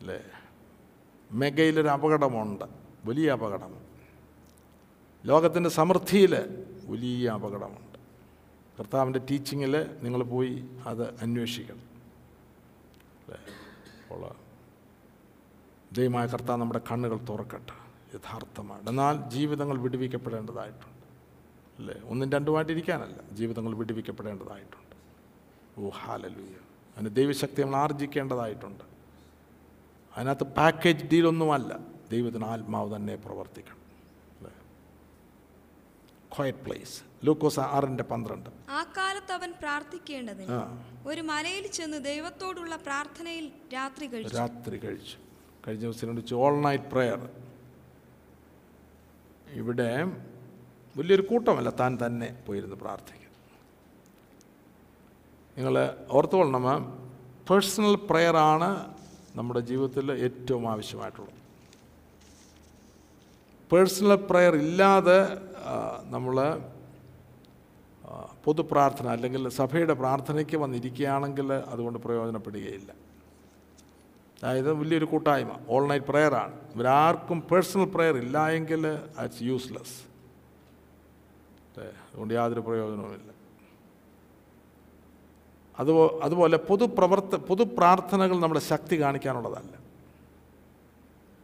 [0.00, 0.20] അല്ലേ?
[1.32, 2.64] മെഗയിലൊരു അപകടമുണ്ട്
[3.04, 3.74] വലിയ അപകടം.
[5.26, 6.34] ലോകത്തിന്റെ സമൃദ്ധിയിൽ
[6.86, 7.98] വലിയ അപകടമുണ്ട്.
[8.78, 11.87] കർത്താവിന്റെ ടീച്ചിങ്ങിൽ നിങ്ങൾ പോയി അത് അന്വേഷിക്കണം.
[13.28, 13.54] അല്ലേ
[14.02, 14.34] അപ്പോൾ
[15.94, 21.06] ദൈവമായ കർത്താവ് നമ്മുടെ കണ്ണുകൾ തുറക്കട്ടെ യഥാർത്ഥമാണ് എന്നാൽ ജീവിതങ്ങൾ വിടുവിക്കപ്പെടേണ്ടതായിട്ടുണ്ട്.
[21.78, 21.94] അല്ലേ?
[22.04, 24.96] ഒന്നും രണ്ടുമായിട്ടിരിക്കാനല്ല ജീവിതങ്ങൾ വിടുവിക്കപ്പെടേണ്ടതായിട്ടുണ്ട്.
[25.80, 26.54] ഓ ഹാലലൂയ
[26.96, 28.84] അതിന് ദൈവശക്തി നമ്മൾ ആർജിക്കേണ്ടതായിട്ടുണ്ട്.
[30.16, 31.78] അതിനകത്ത് പാക്കേജ് ഡീലൊന്നുമല്ല
[32.10, 33.77] ദൈവത്തിന് ആത്മാവ് തന്നെ പ്രവർത്തിക്കണം.
[36.38, 36.96] ക്വയറ്റ് പ്ലേസ്
[37.26, 38.50] ലൂക്കോസ് ആറിന്റെ പന്ത്രണ്ട്.
[38.70, 40.58] ആ കാലത്ത് അവൻ പ്രാർത്ഥിക്കേണ്ടതിന്
[41.08, 44.36] ഒരു മലയിൽ ചെന്ന് ദൈവത്തോടുള്ള പ്രാർത്ഥനയിൽ രാത്രി കഴിച്ചു.
[44.36, 45.16] രാത്രി കഴിച്ചു.
[45.66, 47.20] കഴിഞ്ഞ ദിവസം വിളിച്ചു ഓൾ നൈറ്റ് പ്രെയർ
[49.60, 49.90] ഇവിടെ
[50.98, 53.32] വലിയൊരു കൂട്ടമല്ല താൻ തന്നെ പോയിരുന്ന് പ്രാർത്ഥിക്കും.
[55.56, 55.74] നിങ്ങൾ
[56.10, 56.84] ഓർത്തുകൊള്ളണം
[57.50, 58.70] പേഴ്സണൽ പ്രെയറാണ്
[59.36, 61.34] നമ്മുടെ ജീവിതത്തിൽ ഏറ്റവും ആവശ്യമായിട്ടുള്ളത്.
[63.72, 65.20] പേഴ്സണൽ പ്രെയർ ഇല്ലാതെ
[66.14, 66.36] നമ്മൾ
[68.44, 72.90] പൊതുപ്രാർത്ഥന അല്ലെങ്കിൽ സഭയുടെ പ്രാർത്ഥനയ്ക്ക് വന്നിരിക്കുകയാണെങ്കിൽ അതുകൊണ്ട് പ്രയോജനപ്പെടുകയില്ല.
[74.42, 75.52] അതായത് വലിയൊരു കൂട്ടായ്മ.
[75.68, 78.86] ഓൾ നൈറ്റ് പ്രെയറാണ് ഇവരാർക്കും പേഴ്സണൽ പ്രെയർ ഇല്ല എങ്കിൽ
[79.18, 79.96] അറ്റ്സ് യൂസ്ലെസ്
[81.78, 83.30] അതുകൊണ്ട് യാതൊരു പ്രയോജനവുമില്ല.
[85.78, 89.74] അതുപോ അതുപോലെ പൊതുപ്രവർത്ത പൊതുപ്രാർത്ഥനകൾ നമ്മുടെ ശക്തി കാണിക്കാനുള്ളതല്ല.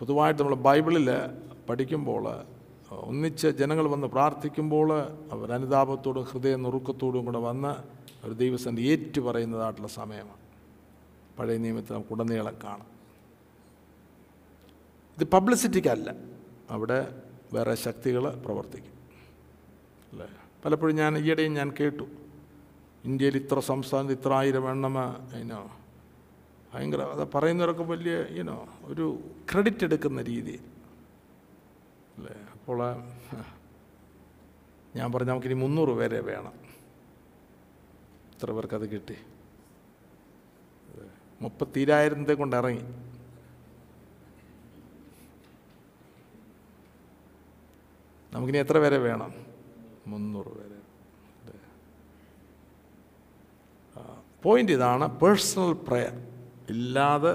[0.00, 1.08] പൊതുവായിട്ട് നമ്മൾ ബൈബിളിൽ
[1.68, 2.24] പഠിക്കുമ്പോൾ
[3.00, 4.92] ഒന്നിച്ച് ജനങ്ങൾ വന്ന് പ്രാർത്ഥിക്കുമ്പോൾ
[5.32, 7.74] അവർ അനുതാപത്തോടും ഹൃദയ നുറുക്കത്തോടും കൂടെ വന്ന്
[8.26, 10.44] ഒരു ദൈവസന്ധി ഏറ്റു പറയുന്നതായിട്ടുള്ള സമയമാണ്.
[11.38, 12.86] പഴയ നിയമത്തിൽ നമുക്ക് ഉടനീളം കാണാം.
[15.18, 16.14] ഇത് പബ്ലിസിറ്റിക്കല്ല.
[16.70, 17.22] അവിടെ
[17.52, 18.92] വേറെ ശക്തികൾ പ്രവർത്തിക്കും.
[20.12, 20.26] അല്ലേ?
[20.64, 22.02] പലപ്പോഴും ഞാൻ ഈയിടെയും ഞാൻ കേട്ടു.
[23.04, 25.70] ഇന്ത്യയിൽ ഇത്ര സംസ്ഥാനത്ത് ഇത്ര ആയിരം എണ്ണം അതിനോ
[26.74, 29.18] ഭയങ്കര അത് പറയുന്നവരൊക്കെ വലിയ ഇനോ ഒരു
[29.52, 30.60] ക്രെഡിറ്റ് എടുക്കുന്ന രീതിയിൽ.
[32.18, 32.53] അല്ലേ?
[32.64, 32.80] അപ്പോൾ
[34.96, 36.54] ഞാൻ പറഞ്ഞു നമുക്കിനി മുന്നൂറ് പേരെ വേണം.
[38.34, 39.16] ഇത്ര പേർക്കത് കിട്ടി?
[41.42, 42.84] മുപ്പത്തിരായിരത്തെ കൊണ്ട് ഇറങ്ങി.
[48.32, 49.34] നമുക്കിനി എത്ര പേരെ വേണം?
[50.06, 50.78] മുന്നൂറ് പേരെ.
[54.42, 56.14] പോയിന്റ് ഇതാണ് പേഴ്സണൽ പ്രയർ
[56.70, 57.34] ഇല്ലാതെ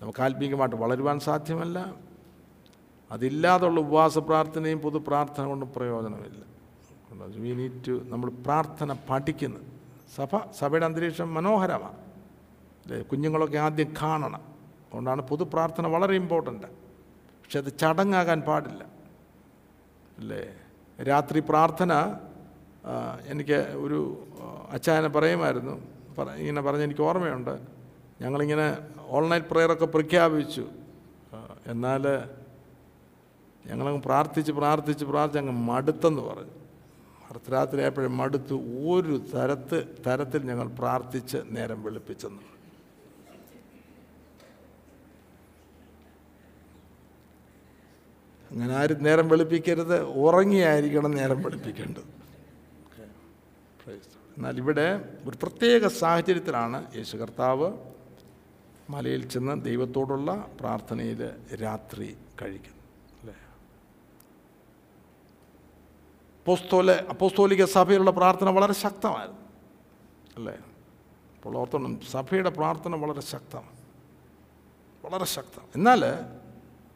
[0.00, 2.03] നമുക്ക് ആത്മീകമായിട്ട് വളരുവാൻ സാധ്യമല്ല.
[3.14, 6.42] അതില്ലാതുള്ള ഉപവാസ പ്രാർത്ഥനയും പൊതു പ്രാർത്ഥന കൊണ്ട് പ്രയോജനമില്ല.
[7.42, 9.60] വി നീഡ് ടു നമ്മൾ പ്രാർത്ഥന പഠിക്കുന്നു.
[10.16, 11.98] സഭ സഭയുടെ അന്തരീക്ഷം മനോഹരമാണ്.
[12.84, 14.42] അല്ലേ കുഞ്ഞുങ്ങളൊക്കെ ആദ്യം കാണണം.
[14.86, 16.66] അതുകൊണ്ടാണ് പൊതു പ്രാർത്ഥന വളരെ ഇമ്പോർട്ടന്റ്
[17.42, 18.82] പക്ഷെ അത് ചടങ്ങാകാൻ പാടില്ല.
[20.18, 20.42] അല്ലേ?
[21.02, 21.92] രാത്രി പ്രാർത്ഥന
[23.26, 23.98] എനിക്ക് ഒരു
[24.70, 25.74] അച്ചായനെ പറയുമായിരുന്നു.
[26.18, 27.54] പറ ഇങ്ങനെ പറഞ്ഞ് എനിക്ക് ഓർമ്മയുണ്ട്.
[28.20, 28.76] ഞങ്ങളിങ്ങനെ
[29.08, 30.64] ഓൺലൈൻ പ്രെയറൊക്കെ പ്രഖ്യാപിച്ചു.
[31.66, 32.04] എന്നാൽ
[33.68, 36.56] ഞങ്ങളങ്ങ് പ്രാർത്ഥിച്ച് പ്രാർത്ഥിച്ച് പ്രാർത്ഥിച്ച് അങ്ങ് മടുത്തെന്ന് പറഞ്ഞു.
[37.30, 38.54] അർദ്ധരാത്രിയായപ്പോഴും മടുത്ത്
[38.88, 42.42] ഒരു തരത്ത് തരത്തിൽ ഞങ്ങൾ പ്രാർത്ഥിച്ച് നേരം വെളുപ്പിച്ചെന്ന്
[48.50, 52.10] അങ്ങനെ ആരും നേരം വെളുപ്പിക്കരുത് ഉറങ്ങിയായിരിക്കണം നേരം വെളുപ്പിക്കേണ്ടത്.
[54.36, 54.86] എന്നാൽ ഇവിടെ
[55.28, 57.68] ഒരു പ്രത്യേക സാഹചര്യത്തിലാണ് യേശു കർത്താവ്
[58.94, 60.30] മലയിൽ ചെന്ന് ദൈവത്തോടുള്ള
[60.60, 61.20] പ്രാർത്ഥനയിൽ
[61.64, 62.08] രാത്രി
[62.40, 62.73] കഴിക്കുന്നത്.
[66.44, 69.40] അപ്പോസ്തോല അപ്പോസ്തോലിക സഭയിലുള്ള പ്രാർത്ഥന വളരെ ശക്തമായിരുന്നു.
[70.36, 70.52] അല്ലേ?
[71.36, 73.76] അപ്പോൾ ഓർത്തോണം സഭയുടെ പ്രാർത്ഥന വളരെ ശക്തമാണ്.
[75.04, 76.04] വളരെ ശക്തം എന്നാൽ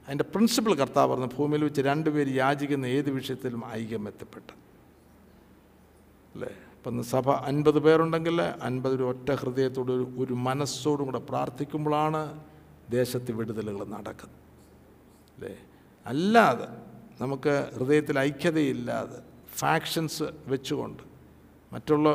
[0.07, 4.51] അതിന്റെ പ്രിൻസിപ്പിൾ കർത്താവ് പറഞ്ഞ ഭൂമിയിൽ വെച്ച് രണ്ടുപേര് യാചിക്കുന്ന ഏത് വിഷയത്തിലും ഐക്യം എത്തപ്പെട്ട.
[6.35, 6.49] അല്ലേ?
[6.49, 12.45] ഇപ്പം സഭ അൻപത് പേരുണ്ടെങ്കിൽ അൻപത് ഒരു ഒറ്റ ഹൃദയത്തോട് ഒരു മനസ്സോടും കൂടെ പ്രാർത്ഥിക്കുമ്പോഴാണ്
[12.91, 14.37] ദേശത്ത് വിടുതലുകൾ നടക്കുന്നത്.
[15.37, 15.59] അല്ലേ?
[16.07, 16.67] അല്ലാതെ
[17.21, 19.28] നമുക്ക് ഹൃദയത്തിൽ ഐക്യതയില്ലാതെ
[19.61, 21.05] ഫാക്ഷൻസ് വെച്ചുകൊണ്ട്
[21.73, 22.09] മറ്റുള്ള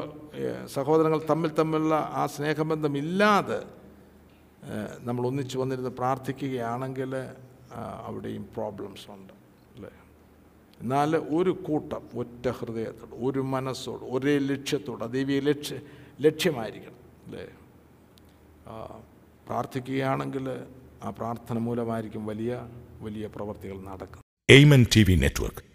[0.75, 3.59] സഹോദരങ്ങൾ തമ്മിൽ തമ്മിലുള്ള ആ സ്നേഹബന്ധം ഇല്ലാതെ
[5.07, 7.13] നമ്മൾ ഒന്നിച്ചു വന്നിരുന്ന് പ്രാർത്ഥിക്കുകയാണെങ്കിൽ
[8.07, 9.33] അവിടെയും പ്രോബ്ലംസ് ഉണ്ട്
[9.75, 9.91] അല്ലേ?
[10.81, 15.77] എന്നാൽ ഒരു കൂട്ടം ഒറ്റ ഹൃദയത്തോട് ഒരു മനസ്സോട് ഒരേ ലക്ഷ്യത്തോട് ദൈവീയ ലക്ഷ്യ
[16.27, 17.45] ലക്ഷ്യമായിരിക്കണം അല്ലേ?
[19.47, 20.45] പ്രാർത്ഥിക്കുകയാണെങ്കിൽ
[21.03, 22.51] ആ പ്രാർത്ഥന മൂലമായിരിക്കും വലിയ
[23.05, 24.25] വലിയ പ്രവർത്തികൾ നടക്കുന്നത്.
[24.57, 25.63] Amen T V network